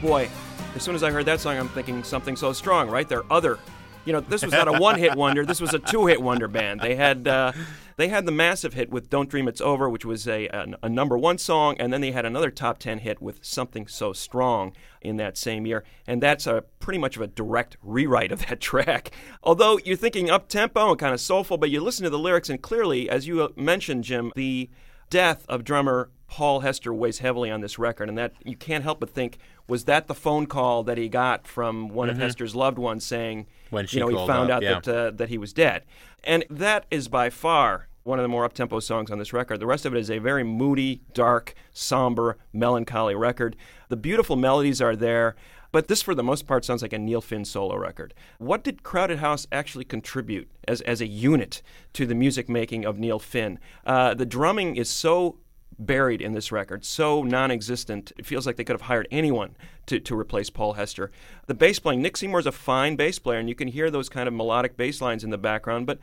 Boy, 0.00 0.30
as 0.76 0.84
soon 0.84 0.94
as 0.94 1.02
I 1.02 1.10
heard 1.10 1.26
that 1.26 1.40
song, 1.40 1.58
I'm 1.58 1.68
thinking 1.70 2.04
something 2.04 2.36
so 2.36 2.52
strong, 2.52 2.88
right? 2.88 3.08
Their 3.08 3.24
other, 3.32 3.58
you 4.04 4.12
know, 4.12 4.20
this 4.20 4.44
was 4.44 4.52
not 4.52 4.68
a 4.68 4.72
one-hit 4.72 5.16
wonder. 5.16 5.44
This 5.44 5.60
was 5.60 5.74
a 5.74 5.78
two-hit 5.78 6.20
wonder 6.20 6.48
band. 6.48 6.80
They 6.80 6.94
had 6.94 7.26
uh, 7.26 7.52
they 7.96 8.08
had 8.08 8.26
the 8.26 8.32
massive 8.32 8.74
hit 8.74 8.90
with 8.90 9.08
"Don't 9.08 9.28
Dream 9.28 9.48
It's 9.48 9.60
Over," 9.60 9.88
which 9.88 10.04
was 10.04 10.26
a, 10.28 10.46
a 10.48 10.66
a 10.82 10.88
number 10.88 11.16
one 11.16 11.38
song, 11.38 11.76
and 11.78 11.92
then 11.92 12.00
they 12.00 12.12
had 12.12 12.26
another 12.26 12.50
top 12.50 12.78
ten 12.78 12.98
hit 12.98 13.22
with 13.22 13.44
"Something 13.44 13.86
So 13.86 14.12
Strong" 14.12 14.72
in 15.00 15.16
that 15.16 15.36
same 15.36 15.66
year, 15.66 15.84
and 16.06 16.22
that's 16.22 16.46
a 16.46 16.64
pretty 16.80 16.98
much 16.98 17.16
of 17.16 17.22
a 17.22 17.26
direct 17.26 17.76
rewrite 17.82 18.32
of 18.32 18.46
that 18.46 18.60
track. 18.60 19.10
Although 19.42 19.78
you're 19.84 19.96
thinking 19.96 20.30
up 20.30 20.48
tempo 20.48 20.90
and 20.90 20.98
kind 20.98 21.14
of 21.14 21.20
soulful, 21.20 21.56
but 21.56 21.70
you 21.70 21.80
listen 21.80 22.04
to 22.04 22.10
the 22.10 22.18
lyrics, 22.18 22.50
and 22.50 22.60
clearly, 22.60 23.08
as 23.08 23.26
you 23.26 23.42
uh, 23.42 23.48
mentioned, 23.56 24.04
Jim, 24.04 24.32
the 24.36 24.70
death 25.10 25.44
of 25.48 25.64
drummer 25.64 26.10
Paul 26.34 26.60
Hester 26.60 26.92
weighs 26.92 27.20
heavily 27.20 27.48
on 27.48 27.60
this 27.60 27.78
record, 27.78 28.08
and 28.08 28.18
that 28.18 28.32
you 28.44 28.56
can't 28.56 28.82
help 28.82 28.98
but 28.98 29.10
think 29.10 29.38
was 29.68 29.84
that 29.84 30.08
the 30.08 30.16
phone 30.16 30.46
call 30.46 30.82
that 30.82 30.98
he 30.98 31.08
got 31.08 31.46
from 31.46 31.88
one 31.88 32.10
of 32.10 32.18
Hester's 32.18 32.56
loved 32.56 32.76
ones 32.76 33.06
saying, 33.06 33.44
Mm-hmm. 33.44 33.74
When 33.74 33.86
she 33.86 33.98
you 33.98 34.00
know, 34.00 34.08
he 34.08 34.26
found 34.26 34.50
up, 34.50 34.56
out 34.56 34.62
yeah. 34.62 34.80
that 34.80 34.88
uh, 34.88 35.10
that 35.12 35.28
he 35.28 35.38
was 35.38 35.52
dead, 35.52 35.84
and 36.24 36.44
that 36.50 36.86
is 36.90 37.06
by 37.06 37.30
far 37.30 37.86
one 38.02 38.18
of 38.18 38.24
the 38.24 38.28
more 38.28 38.44
up-tempo 38.44 38.80
songs 38.80 39.12
on 39.12 39.18
this 39.20 39.32
record. 39.32 39.60
The 39.60 39.66
rest 39.66 39.86
of 39.86 39.94
it 39.94 39.98
is 39.98 40.10
a 40.10 40.18
very 40.18 40.42
moody, 40.42 41.02
dark, 41.14 41.54
somber, 41.72 42.36
melancholy 42.52 43.14
record. 43.14 43.56
The 43.88 43.96
beautiful 43.96 44.34
melodies 44.34 44.82
are 44.82 44.96
there. 44.96 45.36
But 45.72 45.88
this, 45.88 46.02
for 46.02 46.14
the 46.14 46.22
most 46.22 46.46
part, 46.46 46.64
sounds 46.64 46.82
like 46.82 46.92
a 46.92 46.98
Neil 46.98 47.20
Finn 47.20 47.44
solo 47.44 47.76
record. 47.76 48.14
What 48.38 48.62
did 48.62 48.84
Crowded 48.84 49.18
House 49.18 49.46
actually 49.50 49.84
contribute 49.84 50.48
as, 50.68 50.80
as 50.82 51.00
a 51.00 51.06
unit 51.06 51.62
to 51.94 52.06
the 52.06 52.14
music 52.14 52.48
making 52.48 52.84
of 52.84 52.98
Neil 52.98 53.18
Finn? 53.18 53.58
Uh, 53.84 54.14
the 54.14 54.26
drumming 54.26 54.76
is 54.76 54.88
so 54.88 55.36
buried 55.78 56.20
in 56.20 56.32
this 56.32 56.52
record, 56.52 56.84
so 56.84 57.22
non 57.22 57.50
existent. 57.50 58.12
It 58.18 58.26
feels 58.26 58.46
like 58.46 58.56
they 58.56 58.64
could 58.64 58.74
have 58.74 58.82
hired 58.82 59.08
anyone 59.10 59.56
to, 59.86 60.00
to 60.00 60.18
replace 60.18 60.50
Paul 60.50 60.74
Hester. 60.74 61.10
The 61.46 61.54
bass 61.54 61.78
playing, 61.78 62.02
Nick 62.02 62.16
Seymour's 62.16 62.46
a 62.46 62.52
fine 62.52 62.96
bass 62.96 63.18
player, 63.18 63.38
and 63.38 63.48
you 63.48 63.54
can 63.54 63.68
hear 63.68 63.90
those 63.90 64.08
kind 64.08 64.28
of 64.28 64.34
melodic 64.34 64.76
bass 64.76 65.00
lines 65.00 65.24
in 65.24 65.30
the 65.30 65.38
background, 65.38 65.86
but 65.86 65.98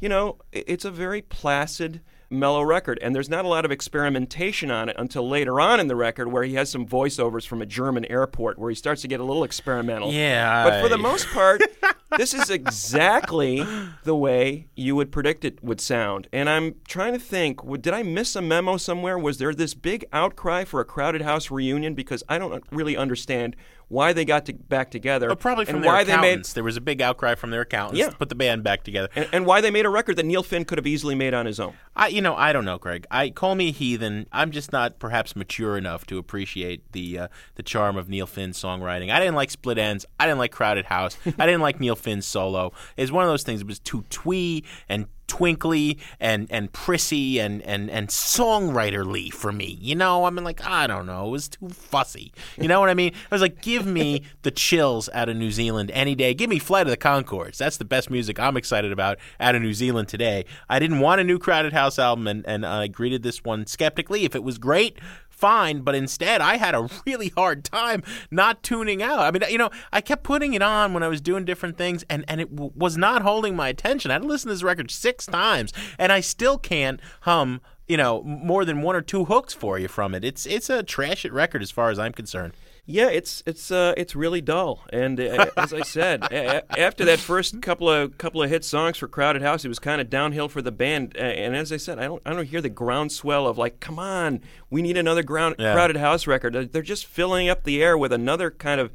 you 0.00 0.08
know, 0.08 0.36
it's 0.52 0.84
a 0.84 0.90
very 0.90 1.22
placid, 1.22 2.00
mellow 2.30 2.62
record, 2.62 2.98
and 3.02 3.14
there's 3.14 3.28
not 3.28 3.44
a 3.44 3.48
lot 3.48 3.64
of 3.64 3.72
experimentation 3.72 4.70
on 4.70 4.88
it 4.88 4.96
until 4.98 5.28
later 5.28 5.60
on 5.60 5.80
in 5.80 5.88
the 5.88 5.96
record, 5.96 6.28
where 6.28 6.44
he 6.44 6.54
has 6.54 6.70
some 6.70 6.86
voiceovers 6.86 7.46
from 7.46 7.60
a 7.60 7.66
German 7.66 8.04
airport, 8.06 8.58
where 8.58 8.70
he 8.70 8.76
starts 8.76 9.02
to 9.02 9.08
get 9.08 9.20
a 9.20 9.24
little 9.24 9.44
experimental. 9.44 10.12
Yeah, 10.12 10.64
but 10.64 10.82
for 10.82 10.88
the 10.88 10.98
most 10.98 11.26
part, 11.28 11.60
this 12.16 12.32
is 12.32 12.48
exactly 12.50 13.66
the 14.04 14.14
way 14.14 14.68
you 14.76 14.94
would 14.96 15.10
predict 15.10 15.44
it 15.44 15.62
would 15.62 15.80
sound. 15.80 16.28
And 16.32 16.48
I'm 16.48 16.76
trying 16.86 17.12
to 17.12 17.18
think, 17.18 17.60
did 17.82 17.92
I 17.92 18.02
miss 18.02 18.36
a 18.36 18.42
memo 18.42 18.76
somewhere? 18.76 19.18
Was 19.18 19.38
there 19.38 19.52
this 19.52 19.74
big 19.74 20.04
outcry 20.12 20.64
for 20.64 20.80
a 20.80 20.84
Crowded 20.84 21.22
House 21.22 21.50
reunion? 21.50 21.94
Because 21.94 22.22
I 22.28 22.38
don't 22.38 22.62
really 22.70 22.96
understand 22.96 23.56
why 23.90 24.12
they 24.14 24.24
got 24.24 24.46
to, 24.46 24.54
back 24.54 24.90
together, 24.90 25.28
But 25.28 25.40
probably 25.40 25.66
from 25.66 25.74
and 25.76 25.84
their 25.84 25.92
why 25.92 26.04
they 26.04 26.12
made 26.16 26.18
accountants. 26.28 26.52
there 26.54 26.64
was 26.64 26.76
a 26.78 26.80
big 26.80 27.02
outcry 27.02 27.34
from 27.34 27.50
their 27.50 27.60
accountants 27.60 27.98
Yeah. 27.98 28.08
to 28.08 28.16
put 28.16 28.28
the 28.30 28.34
band 28.34 28.62
back 28.62 28.84
together. 28.84 29.08
and, 29.14 29.28
and 29.32 29.46
why 29.46 29.60
they 29.60 29.70
made 29.70 29.84
a 29.84 29.88
record 29.90 30.16
that 30.16 30.24
Neil 30.24 30.42
Finn 30.44 30.64
could 30.64 30.78
have 30.78 30.86
easily 30.86 31.14
made 31.14 31.34
on 31.34 31.44
his 31.44 31.60
own. 31.60 31.74
I, 31.94 32.06
you 32.06 32.22
know, 32.22 32.34
I 32.36 32.52
don't 32.52 32.64
know, 32.64 32.78
Greg. 32.78 33.04
I 33.10 33.30
call 33.30 33.54
me 33.56 33.68
a 33.68 33.72
heathen. 33.72 34.26
I'm 34.32 34.52
just 34.52 34.72
not 34.72 34.98
perhaps 35.00 35.34
mature 35.36 35.76
enough 35.76 36.06
to 36.06 36.18
appreciate 36.18 36.92
the 36.92 37.18
uh, 37.18 37.28
the 37.56 37.62
charm 37.62 37.96
of 37.96 38.08
Neil 38.08 38.26
Finn's 38.26 38.58
songwriting. 38.62 39.10
I 39.10 39.18
didn't 39.18 39.34
like 39.34 39.50
Split 39.50 39.76
Enz. 39.76 40.04
I 40.18 40.24
didn't 40.26 40.38
like 40.38 40.52
Crowded 40.52 40.86
House. 40.86 41.18
I 41.26 41.44
didn't 41.46 41.60
like 41.60 41.80
Neil 41.80 41.96
Finn's 41.96 42.26
solo. 42.26 42.72
It's 42.96 43.10
one 43.12 43.24
of 43.24 43.30
those 43.30 43.42
things. 43.42 43.60
It 43.60 43.66
was 43.66 43.80
too 43.80 44.04
twee 44.08 44.64
and 44.88 45.06
twinkly 45.30 45.96
and 46.18 46.48
and 46.50 46.72
prissy 46.72 47.38
and 47.38 47.62
and 47.62 47.88
and 47.88 48.08
songwriterly 48.08 49.32
for 49.32 49.52
me. 49.52 49.78
You 49.80 49.94
know, 49.94 50.24
I 50.24 50.30
mean, 50.30 50.44
like 50.44 50.64
I 50.66 50.88
don't 50.88 51.06
know. 51.06 51.28
It 51.28 51.30
was 51.30 51.48
too 51.48 51.68
fussy. 51.68 52.32
You 52.58 52.66
know 52.66 52.80
what 52.80 52.88
I 52.88 52.94
mean? 52.94 53.12
I 53.30 53.34
was 53.34 53.40
like, 53.40 53.62
give 53.62 53.86
me 53.86 54.22
the 54.42 54.50
chills 54.50 55.08
out 55.14 55.28
of 55.28 55.36
New 55.36 55.52
Zealand 55.52 55.92
any 55.94 56.16
day. 56.16 56.34
Give 56.34 56.50
me 56.50 56.58
Flight 56.58 56.88
of 56.88 56.90
the 56.90 56.96
Conchords. 56.96 57.58
That's 57.58 57.76
the 57.76 57.84
best 57.84 58.10
music 58.10 58.40
I'm 58.40 58.56
excited 58.56 58.90
about 58.90 59.18
out 59.38 59.54
of 59.54 59.62
New 59.62 59.72
Zealand 59.72 60.08
today. 60.08 60.44
I 60.68 60.80
didn't 60.80 60.98
want 60.98 61.20
a 61.20 61.24
new 61.24 61.38
Crowded 61.38 61.72
House 61.72 61.98
album, 61.98 62.26
and 62.26 62.44
and 62.46 62.66
I 62.66 62.88
greeted 62.88 63.22
this 63.22 63.44
one 63.44 63.66
skeptically. 63.66 64.24
If 64.24 64.34
it 64.34 64.42
was 64.42 64.58
great. 64.58 64.98
Fine, 65.40 65.80
but 65.80 65.94
instead 65.94 66.42
I 66.42 66.58
had 66.58 66.74
a 66.74 66.86
really 67.06 67.30
hard 67.30 67.64
time 67.64 68.02
not 68.30 68.62
tuning 68.62 69.02
out. 69.02 69.20
I 69.20 69.30
mean, 69.30 69.42
you 69.50 69.56
know, 69.56 69.70
I 69.90 70.02
kept 70.02 70.22
putting 70.22 70.52
it 70.52 70.60
on 70.60 70.92
when 70.92 71.02
I 71.02 71.08
was 71.08 71.22
doing 71.22 71.46
different 71.46 71.78
things, 71.78 72.04
and, 72.10 72.26
and 72.28 72.42
it 72.42 72.54
w- 72.54 72.72
was 72.76 72.98
not 72.98 73.22
holding 73.22 73.56
my 73.56 73.68
attention. 73.68 74.10
I 74.10 74.14
had 74.14 74.22
to 74.22 74.28
listen 74.28 74.48
to 74.48 74.54
this 74.54 74.62
record 74.62 74.90
six 74.90 75.24
times, 75.24 75.72
and 75.98 76.12
I 76.12 76.20
still 76.20 76.58
can't 76.58 77.00
hum, 77.22 77.62
you 77.88 77.96
know, 77.96 78.22
more 78.22 78.66
than 78.66 78.82
one 78.82 78.94
or 78.94 79.00
two 79.00 79.24
hooks 79.24 79.54
for 79.54 79.78
you 79.78 79.88
from 79.88 80.14
it. 80.14 80.24
It's 80.24 80.44
it's 80.44 80.68
a 80.68 80.82
trash 80.82 81.24
it 81.24 81.32
record 81.32 81.62
as 81.62 81.70
far 81.70 81.88
as 81.88 81.98
I'm 81.98 82.12
concerned. 82.12 82.52
Yeah, 82.90 83.08
it's 83.08 83.42
it's 83.46 83.70
uh, 83.70 83.94
it's 83.96 84.14
really 84.16 84.40
dull. 84.40 84.84
And 84.92 85.20
uh, 85.20 85.46
as 85.56 85.72
I 85.72 85.82
said, 85.82 86.24
a- 86.24 86.78
after 86.78 87.04
that 87.06 87.18
first 87.20 87.62
couple 87.62 87.88
of 87.88 88.18
couple 88.18 88.42
of 88.42 88.50
hit 88.50 88.64
songs 88.64 88.96
for 88.98 89.08
Crowded 89.08 89.42
House, 89.42 89.64
it 89.64 89.68
was 89.68 89.78
kind 89.78 90.00
of 90.00 90.10
downhill 90.10 90.48
for 90.48 90.60
the 90.62 90.72
band. 90.72 91.16
And 91.16 91.54
as 91.56 91.72
I 91.72 91.76
said, 91.76 91.98
I 91.98 92.04
don't 92.04 92.22
I 92.26 92.32
don't 92.32 92.46
hear 92.46 92.60
the 92.60 92.68
groundswell 92.68 93.46
of 93.46 93.56
like, 93.58 93.80
come 93.80 93.98
on, 93.98 94.40
we 94.70 94.82
need 94.82 94.96
another 94.96 95.22
ground, 95.22 95.56
Yeah. 95.58 95.72
Crowded 95.74 95.96
House 95.96 96.26
record. 96.26 96.72
They're 96.72 96.82
just 96.82 97.06
filling 97.06 97.48
up 97.48 97.64
the 97.64 97.82
air 97.82 97.96
with 97.96 98.12
another 98.12 98.50
kind 98.50 98.80
of 98.80 98.90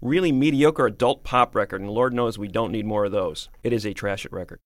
really 0.00 0.30
mediocre 0.30 0.86
adult 0.86 1.24
pop 1.24 1.54
record, 1.56 1.80
and 1.80 1.90
Lord 1.90 2.12
knows 2.14 2.38
we 2.38 2.46
don't 2.48 2.70
need 2.70 2.86
more 2.86 3.04
of 3.06 3.12
those. 3.12 3.48
It 3.64 3.72
is 3.72 3.84
a 3.84 3.92
trash 3.92 4.24
it 4.24 4.32
record. 4.32 4.60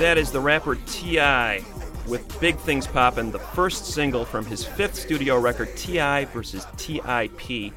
That 0.00 0.16
is 0.16 0.30
the 0.30 0.40
rapper 0.40 0.76
T.I. 0.76 1.62
with 2.08 2.40
Big 2.40 2.56
Things 2.56 2.86
Poppin', 2.86 3.30
the 3.30 3.38
first 3.38 3.84
single 3.84 4.24
from 4.24 4.46
his 4.46 4.64
fifth 4.64 4.94
studio 4.94 5.38
record, 5.38 5.76
T.I. 5.76 6.24
versus 6.24 6.66
T.I.P. 6.78 7.70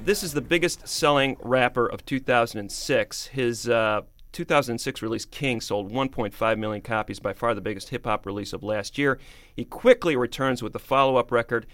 This 0.00 0.22
is 0.22 0.32
the 0.32 0.40
biggest 0.40 0.88
selling 0.88 1.36
rapper 1.42 1.86
of 1.86 2.02
2006. 2.06 3.26
His 3.26 3.68
uh, 3.68 4.00
2006 4.32 5.02
release, 5.02 5.26
King, 5.26 5.60
sold 5.60 5.92
1.5 5.92 6.58
million 6.58 6.80
copies, 6.80 7.20
by 7.20 7.34
far 7.34 7.54
the 7.54 7.60
biggest 7.60 7.90
hip 7.90 8.06
hop 8.06 8.24
release 8.24 8.54
of 8.54 8.62
last 8.62 8.96
year. 8.96 9.18
He 9.54 9.66
quickly 9.66 10.16
returns 10.16 10.62
with 10.62 10.72
the 10.72 10.78
follow 10.78 11.16
up 11.16 11.30
record. 11.30 11.66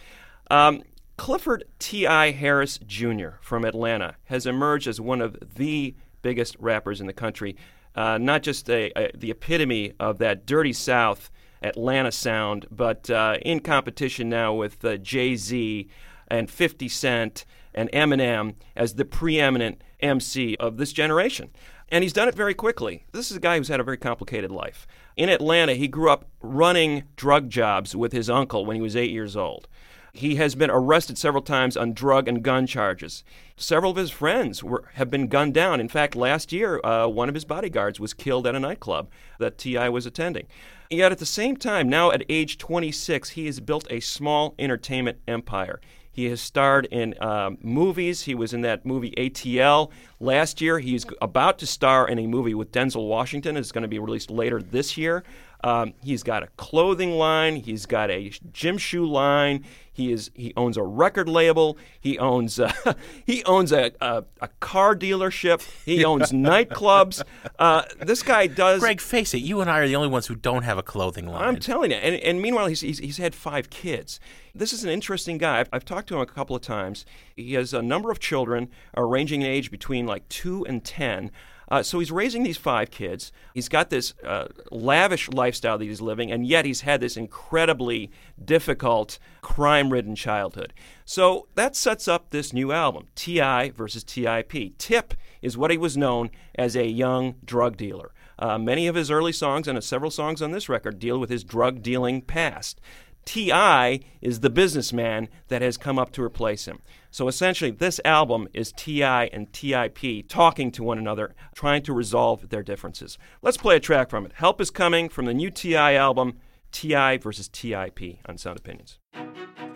Um, 0.51 0.83
Clifford 1.17 1.63
T.I. 1.79 2.33
Harris 2.33 2.81
Jr. 2.85 3.37
from 3.41 3.65
Atlanta 3.65 4.17
has 4.25 4.47
emerged 4.47 4.89
as 4.89 5.01
one 5.01 5.21
of 5.21 5.37
the 5.55 5.95
biggest 6.23 6.57
rappers 6.59 7.01
in 7.01 7.07
the 7.07 7.13
country. 7.13 7.57
Uh, 7.95 8.19
not 8.19 8.43
just 8.43 8.69
a, 8.71 8.91
a, 8.97 9.11
the 9.17 9.31
epitome 9.31 9.93
of 10.01 10.19
that 10.19 10.47
dirty 10.47 10.73
South 10.73 11.31
Atlanta 11.63 12.13
sound, 12.13 12.67
but 12.71 13.09
uh, 13.11 13.37
in 13.43 13.61
competition 13.61 14.29
now 14.29 14.53
with 14.55 14.85
uh, 14.85 14.97
Jay 14.97 15.37
Z 15.37 15.89
and 16.29 16.51
50 16.51 16.89
Cent 16.89 17.45
and 17.75 17.91
Eminem 17.93 18.55
as 18.75 18.95
the 18.95 19.05
preeminent 19.05 19.83
MC 20.01 20.57
of 20.57 20.77
this 20.77 20.93
generation. 20.93 21.51
And 21.89 22.03
he's 22.03 22.15
done 22.15 22.29
it 22.29 22.35
very 22.35 22.55
quickly. 22.55 23.05
This 23.13 23.31
is 23.31 23.37
a 23.37 23.41
guy 23.41 23.59
who's 23.59 23.69
had 23.69 23.81
a 23.81 23.85
very 23.85 23.99
complicated 23.99 24.51
life. 24.51 24.87
In 25.15 25.29
Atlanta, 25.29 25.75
he 25.75 25.89
grew 25.89 26.11
up 26.11 26.25
running 26.41 27.05
drug 27.17 27.51
jobs 27.51 27.95
with 27.95 28.13
his 28.13 28.31
uncle 28.31 28.65
when 28.65 28.77
he 28.77 28.83
was 28.83 28.97
eight 28.97 29.11
years 29.11 29.37
old. 29.37 29.69
He 30.15 30.37
has 30.37 30.55
been 30.55 30.71
arrested 30.71 31.17
several 31.17 31.43
times 31.43 31.75
on 31.75 31.95
drug 31.95 32.29
and 32.29 32.43
gun 32.43 32.67
charges. 32.67 33.25
Several 33.57 33.93
of 33.93 33.97
his 33.97 34.11
friends 34.11 34.63
were, 34.63 34.85
have 34.95 35.11
been 35.11 35.27
gunned 35.27 35.55
down. 35.55 35.81
In 35.81 35.89
fact, 35.89 36.15
last 36.15 36.53
year, 36.53 36.85
uh, 36.85 37.07
one 37.07 37.31
of 37.31 37.35
his 37.35 37.47
bodyguards 37.47 37.99
was 37.99 38.13
killed 38.13 38.47
at 38.47 38.55
a 38.55 38.61
nightclub 38.61 39.09
that 39.39 39.57
T.I. 39.57 39.89
was 39.89 40.05
attending. 40.05 40.47
Yet 40.91 41.13
at 41.13 41.19
the 41.19 41.25
same 41.25 41.57
time, 41.57 41.89
now 41.89 42.13
at 42.13 42.25
age 42.29 42.59
26, 42.59 43.31
he 43.31 43.47
has 43.47 43.61
built 43.61 43.87
a 43.89 44.01
small 44.01 44.55
entertainment 44.59 45.19
empire. 45.27 45.81
He 46.13 46.27
has 46.27 46.43
starred 46.43 46.87
in 46.91 47.15
um, 47.23 47.57
movies. 47.63 48.23
He 48.23 48.35
was 48.35 48.53
in 48.53 48.61
that 48.61 48.85
movie 48.85 49.15
ATL 49.17 49.91
last 50.21 50.61
year. 50.61 50.79
He's 50.79 51.07
about 51.23 51.59
to 51.61 51.67
star 51.67 52.07
in 52.07 52.19
a 52.19 52.27
movie 52.27 52.53
with 52.53 52.71
Denzel 52.71 53.09
Washington. 53.09 53.57
It's 53.57 53.73
going 53.73 53.83
to 53.83 53.89
be 53.89 53.99
released 53.99 54.31
later 54.31 54.61
this 54.61 54.99
year. 54.99 55.25
Um, 55.65 55.95
he's 56.03 56.23
got 56.23 56.43
a 56.43 56.49
clothing 56.57 57.13
line. 57.13 57.57
He's 57.57 57.87
got 57.87 58.11
a 58.11 58.33
gym 58.53 58.79
shoe 58.79 59.07
line. 59.07 59.65
He 59.95 60.11
is 60.11 60.31
he 60.35 60.53
owns 60.57 60.77
a 60.77 60.83
record 60.83 61.29
label. 61.29 61.77
He 62.01 62.19
owns 62.19 62.59
uh, 62.61 62.95
he 63.27 63.45
owns 63.45 63.73
a, 63.73 63.93
a, 64.01 64.25
a 64.41 64.49
car 64.61 64.97
dealership. 64.97 65.63
He 65.85 66.05
owns 66.13 66.33
nightclubs. 66.33 67.23
Uh, 67.59 67.83
this 68.01 68.23
guy 68.23 68.47
does. 68.47 68.81
Greg, 68.81 69.01
face 69.01 69.35
it, 69.35 69.39
you 69.39 69.61
and 69.61 69.71
I 69.71 69.81
are 69.81 69.87
the 69.87 69.97
only 69.97 70.09
ones 70.09 70.27
who 70.27 70.35
don't 70.35 70.63
have 70.63 70.79
a 70.79 70.83
clothing 70.83 71.27
line. 71.27 71.43
I'm 71.43 71.61
telling 71.61 71.91
you. 71.91 71.99
And, 71.99 72.17
and 72.17 72.41
meanwhile, 72.41 72.67
he's, 72.67 72.81
he's, 72.81 72.99
he's 72.99 73.19
had 73.19 73.35
five 73.35 73.71
kids. 73.71 74.19
This 74.55 74.73
is 74.73 74.85
an 74.85 74.91
interesting 74.91 75.39
guy. 75.39 75.61
I've, 75.61 75.69
I've 75.73 75.85
talked 75.85 76.09
to 76.09 76.15
him 76.17 76.21
a 76.21 76.27
couple 76.27 76.57
of 76.57 76.63
times. 76.63 77.05
He 77.37 77.53
has 77.55 77.73
a 77.75 77.83
number 77.83 78.11
of 78.11 78.19
children, 78.19 78.69
uh, 78.97 79.03
ranging 79.03 79.43
in 79.43 79.49
age 79.49 79.71
between 79.71 80.07
like 80.07 80.29
two 80.29 80.65
and 80.67 80.85
10. 80.85 81.31
Uh, 81.73 81.83
so 81.83 81.99
he's 81.99 82.13
raising 82.13 82.43
these 82.43 82.59
five 82.59 82.91
kids. 82.91 83.33
He's 83.55 83.71
got 83.71 83.89
this 83.89 84.13
uh, 84.23 84.49
lavish 84.71 85.31
lifestyle 85.31 85.79
that 85.79 85.87
he's 85.87 86.03
living, 86.03 86.31
and 86.31 86.47
yet 86.47 86.67
he's 86.67 86.83
had 86.83 87.01
this 87.01 87.17
incredibly 87.17 88.11
difficult, 88.45 89.19
crime 89.41 89.89
ridden 89.89 90.15
childhood. 90.15 90.75
So 91.07 91.49
that 91.55 91.75
sets 91.75 92.07
up 92.07 92.29
this 92.29 92.53
new 92.53 92.73
album, 92.73 93.07
T.I. 93.15 93.71
versus 93.71 94.05
T.I.P. 94.05 94.75
Tip 94.77 95.15
is 95.41 95.57
what 95.57 95.71
he 95.71 95.79
was 95.79 95.97
known 95.97 96.31
as 96.55 96.77
a 96.77 96.87
young 96.87 97.37
drug 97.43 97.79
dealer. 97.79 98.13
Uh, 98.39 98.59
many 98.59 98.87
of 98.87 98.95
his 98.95 99.11
early 99.11 99.33
songs 99.33 99.67
and 99.67 99.83
several 99.83 100.11
songs 100.11 100.43
on 100.43 100.51
this 100.51 100.69
record 100.69 100.99
deal 100.99 101.19
with 101.19 101.31
his 101.31 101.43
drug 101.43 101.81
dealing 101.81 102.21
past. 102.21 102.83
T.I. 103.25 104.01
is 104.21 104.41
the 104.41 104.51
businessman 104.51 105.31
that 105.49 105.63
has 105.63 105.79
come 105.79 105.99
up 105.99 106.13
to 106.13 106.23
replace 106.23 106.67
him. 106.67 106.81
So 107.13 107.29
essentially, 107.29 107.71
this 107.71 108.01
album 108.07 108.49
is 108.55 108.73
T.I. 108.73 109.27
and 109.27 109.53
T.I.P. 109.53 110.23
talking 110.23 110.73
to 110.73 110.83
one 110.83 110.97
another, 110.97 111.35
trying 111.55 111.83
to 111.83 111.93
resolve 111.93 112.49
their 112.49 112.63
differences. 112.63 113.19
Let's 113.43 113.59
play 113.59 113.77
a 113.77 113.81
track 113.81 114.09
from 114.09 114.25
it. 114.25 114.33
Help 114.37 114.63
is 114.63 114.71
Coming 114.71 115.11
from 115.11 115.27
the 115.27 115.35
new 115.35 115.51
T.I. 115.51 115.93
album, 115.93 116.39
T.I. 116.73 117.19
versus 117.19 117.49
T.I.P. 117.49 118.21
on 118.25 118.39
Sound 118.39 118.59
Opinions. 118.59 118.99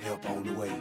Help 0.01 0.31
on 0.31 0.45
the 0.45 0.55
way. 0.55 0.73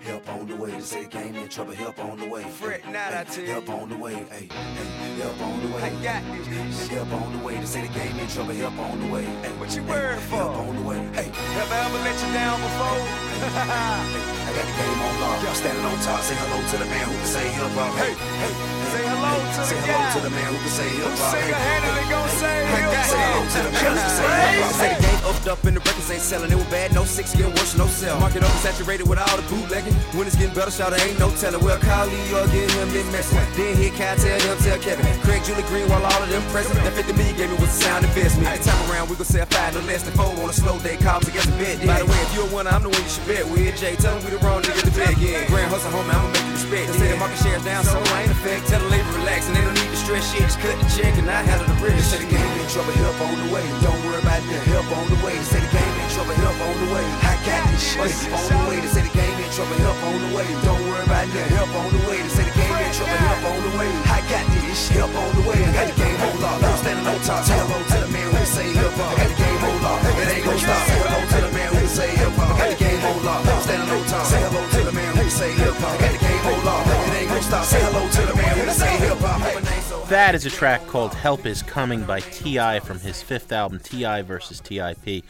Help 0.00 0.28
on 0.30 0.46
the 0.46 0.56
way. 0.56 0.70
To 0.70 0.80
say 0.80 1.04
the 1.04 1.10
game 1.10 1.34
in 1.34 1.48
trouble. 1.48 1.74
Help 1.74 1.98
on 1.98 2.18
the 2.18 2.26
way. 2.26 2.42
Fret 2.44 2.84
not, 2.86 3.12
I 3.12 3.24
tell 3.24 3.44
you. 3.44 3.50
Help 3.50 3.68
on 3.68 3.90
the 3.90 3.96
way. 3.96 4.14
Hey, 4.14 4.48
hey. 4.50 5.20
Help 5.20 5.40
on 5.40 5.60
the 5.60 5.76
way. 5.76 5.82
I 5.82 5.90
got 6.02 6.22
this. 6.46 6.88
Help 6.88 7.12
on 7.12 7.38
the 7.38 7.44
way. 7.44 7.56
To 7.56 7.66
say 7.66 7.86
the 7.86 7.92
game 7.92 8.18
in 8.18 8.26
trouble. 8.28 8.54
Help 8.54 8.78
on 8.78 9.00
the 9.00 9.12
way. 9.12 9.24
Hey, 9.24 9.50
what 9.58 9.74
you 9.76 9.82
worried 9.82 10.18
for? 10.20 10.36
Help 10.36 10.56
on 10.56 10.76
the 10.76 10.82
way. 10.82 10.98
Hey, 11.12 11.30
have 11.58 11.72
I 11.74 11.78
ever 11.90 11.98
let 12.06 12.14
you 12.22 12.30
down 12.30 12.56
before? 12.62 13.02
I 13.38 14.50
got 14.54 14.62
the 14.62 14.74
game 14.78 15.00
on 15.02 15.14
lock. 15.20 15.42
Y'all 15.42 15.58
standing 15.58 15.84
on 15.84 15.98
top. 16.06 16.22
Say 16.22 16.38
hello 16.38 16.62
to 16.62 16.76
the 16.78 16.86
man 16.86 17.04
who 17.10 17.14
can 17.18 17.26
say 17.26 17.46
help 17.58 17.74
out. 17.74 17.94
Hey, 17.98 18.14
hey. 18.14 18.52
Say 18.94 19.04
hello 19.10 19.34
to 19.34 19.62
the 19.66 19.74
guy. 19.74 19.74
Say 19.74 19.78
hello 19.82 20.06
to 20.14 20.20
the 20.22 20.30
man 20.30 20.48
who 20.54 20.58
can 20.62 20.72
say 20.78 20.88
help 21.02 21.18
out. 21.18 21.34
Single-handedly 21.34 22.06
gonna 22.06 22.38
say 22.38 22.56
help 22.62 22.94
out. 22.94 23.10
Say 23.10 23.18
hello 23.18 23.42
to 23.42 23.58
the 23.66 23.70
man 23.74 23.90
who 23.90 23.98
can 23.98 24.14
say 24.14 24.90
help 24.94 25.02
out. 25.02 25.07
The 25.44 25.52
up 25.52 25.62
and 25.64 25.76
the 25.76 25.80
records 25.80 26.10
ain't 26.10 26.20
selling. 26.22 26.50
It 26.50 26.56
was 26.56 26.66
bad, 26.66 26.92
no 26.92 27.04
six, 27.04 27.34
getting 27.34 27.54
worse, 27.54 27.76
no 27.76 27.86
sell. 27.86 28.18
Market 28.18 28.42
oversaturated 28.42 29.06
with 29.06 29.18
all 29.18 29.36
the 29.36 29.46
bootlegging. 29.46 29.94
When 30.16 30.26
it's 30.26 30.34
getting 30.34 30.54
better, 30.54 30.70
shout 30.70 30.92
ain't 30.98 31.18
no 31.18 31.30
telling. 31.38 31.62
Well, 31.62 31.78
Lee 31.78 32.32
or 32.34 32.46
get 32.50 32.70
him 32.70 32.88
then 32.90 33.06
messing. 33.12 33.38
Then 33.54 33.76
hit 33.76 33.94
Kai, 33.94 34.16
tell 34.16 34.40
him, 34.40 34.56
tell 34.58 34.78
Kevin. 34.78 35.06
Craig, 35.22 35.44
Julie 35.44 35.62
Green, 35.70 35.88
while 35.88 36.02
all 36.02 36.22
of 36.22 36.28
them 36.28 36.42
present. 36.50 36.74
That 36.82 36.92
50 36.92 37.12
million 37.14 37.36
gave 37.36 37.50
me 37.50 37.56
was 37.56 37.70
a 37.70 37.78
sound 37.84 38.04
investment. 38.04 38.50
This 38.50 38.66
time 38.66 38.90
around, 38.90 39.10
we 39.10 39.16
gon' 39.16 39.26
sell 39.26 39.46
five 39.46 39.74
no 39.74 39.80
less 39.86 40.02
than 40.02 40.14
four 40.14 40.30
on 40.42 40.50
a 40.50 40.52
slow 40.52 40.78
day. 40.80 40.96
Call 40.96 41.20
together 41.20 41.52
bed. 41.58 41.86
By 41.86 42.00
the 42.00 42.06
way, 42.06 42.18
if 42.26 42.34
you're 42.34 42.48
a 42.48 42.54
winner, 42.54 42.70
I'm 42.70 42.82
the 42.82 42.90
one 42.90 43.02
you 43.02 43.12
should 43.12 43.26
bet 43.26 43.44
with. 43.46 43.78
Jay, 43.78 43.94
tell 43.96 44.16
him 44.16 44.24
we 44.24 44.30
the 44.34 44.42
wrong 44.42 44.62
nigga 44.62 44.82
to 44.82 44.94
bet. 44.94 45.14
Yeah, 45.18 45.46
grand 45.46 45.70
hustle, 45.70 45.92
homie, 45.94 46.10
I'ma 46.10 46.28
make 46.34 46.46
you 46.46 46.54
respect. 46.58 46.86
They 46.92 46.98
say 46.98 47.08
the 47.14 47.18
market 47.22 47.38
share's 47.38 47.64
down, 47.64 47.84
so 47.84 47.98
I 48.16 48.26
ain't 48.26 48.32
affect. 48.32 48.66
Tell 48.68 48.80
the 48.80 48.90
labor 48.90 49.12
relax 49.18 49.46
and 49.46 49.54
they 49.54 49.62
don't 49.62 49.78
need 49.78 49.90
to 49.90 49.97
stress 50.08 50.32
shit. 50.32 50.40
Just 50.48 50.60
cut 50.64 50.72
the 50.80 50.88
check 50.88 51.12
and 51.20 51.28
I 51.28 51.44
handle 51.44 51.68
the 51.68 51.76
rest. 51.84 52.08
Say 52.08 52.24
the 52.24 52.30
game 52.32 52.40
in 52.40 52.66
trouble, 52.72 52.96
help 52.96 53.20
on 53.20 53.36
the 53.36 53.48
way. 53.52 53.64
Don't 53.84 54.00
worry 54.08 54.16
about 54.24 54.40
that, 54.40 54.62
help 54.72 54.88
on 54.96 55.04
the 55.12 55.20
way. 55.20 55.36
Say 55.44 55.60
the 55.60 55.68
game 55.68 55.94
in 56.00 56.08
trouble, 56.08 56.32
help 56.32 56.56
on 56.64 56.74
the 56.80 56.88
way. 56.96 57.04
I 57.28 57.36
got 57.44 57.60
this 57.68 57.84
shit 57.84 58.00
on 58.00 58.40
the 58.48 58.60
way. 58.64 58.80
Say 58.88 59.04
the 59.04 59.12
game 59.12 59.36
in 59.36 59.50
trouble, 59.52 59.76
help 59.84 60.00
on 60.08 60.16
the 60.24 60.30
way. 60.32 60.48
Don't 60.64 60.80
worry 60.88 61.04
about 61.04 61.28
that, 61.28 61.48
help 61.52 61.72
on 61.76 61.88
the 61.92 62.00
way. 62.08 62.24
Say 62.32 62.44
the 62.48 62.54
game 62.56 62.72
in 62.72 62.90
trouble, 62.96 63.20
help 63.20 63.44
on 63.52 63.58
the 63.68 63.72
way. 63.76 63.90
I 64.08 64.18
got 64.32 64.44
this 64.48 64.80
shit, 64.80 64.96
help 64.96 65.12
on 65.12 65.28
the 65.36 65.44
way. 65.44 65.60
Got 65.76 65.86
the 65.92 65.96
game 66.00 66.20
on. 66.24 66.64
I'm 66.64 66.76
standing 66.80 67.04
on 67.04 67.20
top. 67.20 67.44
Hello 67.44 67.76
to 67.76 67.98
the 68.00 68.08
man 68.08 68.28
who 68.32 68.42
say 68.48 68.68
help 68.80 68.96
on. 68.96 69.12
Got 69.12 69.28
the 69.28 69.36
game 69.36 69.60
on. 69.60 69.98
It 70.08 70.28
ain't 70.32 70.44
gon' 70.48 70.56
stop. 70.56 70.88
Hello 70.88 71.20
to 71.20 71.38
the 71.44 71.52
man 71.52 71.68
who 71.76 71.84
say 71.84 72.10
help 72.16 72.38
on. 72.40 72.56
Got 72.56 72.70
the 72.72 72.78
game 72.80 73.02
on. 73.04 73.28
I'm 73.28 73.60
standing 73.60 73.90
on 73.92 74.02
top. 74.08 74.24
Say 74.24 74.40
hello 74.40 74.62
to 74.72 74.80
the 74.88 74.92
man 74.96 75.12
who 75.20 75.28
say 75.28 75.52
help 75.52 75.76
on. 75.84 75.94
Got 76.00 76.12
the 76.16 76.20
game 76.24 76.44
on. 76.48 76.80
It 76.88 77.12
ain't 77.12 77.28
gon' 77.28 77.42
stop. 77.44 77.64
Say 77.68 77.80
hello 77.84 78.08
to 78.08 78.22
the 78.24 78.37
That 80.08 80.34
is 80.34 80.46
a 80.46 80.50
track 80.50 80.86
called 80.86 81.12
Help 81.12 81.44
Is 81.44 81.62
Coming 81.62 82.04
by 82.04 82.20
T.I. 82.20 82.80
from 82.80 82.98
his 82.98 83.20
fifth 83.20 83.52
album, 83.52 83.78
T.I. 83.78 84.22
versus 84.22 84.58
T.I.P. 84.58 85.22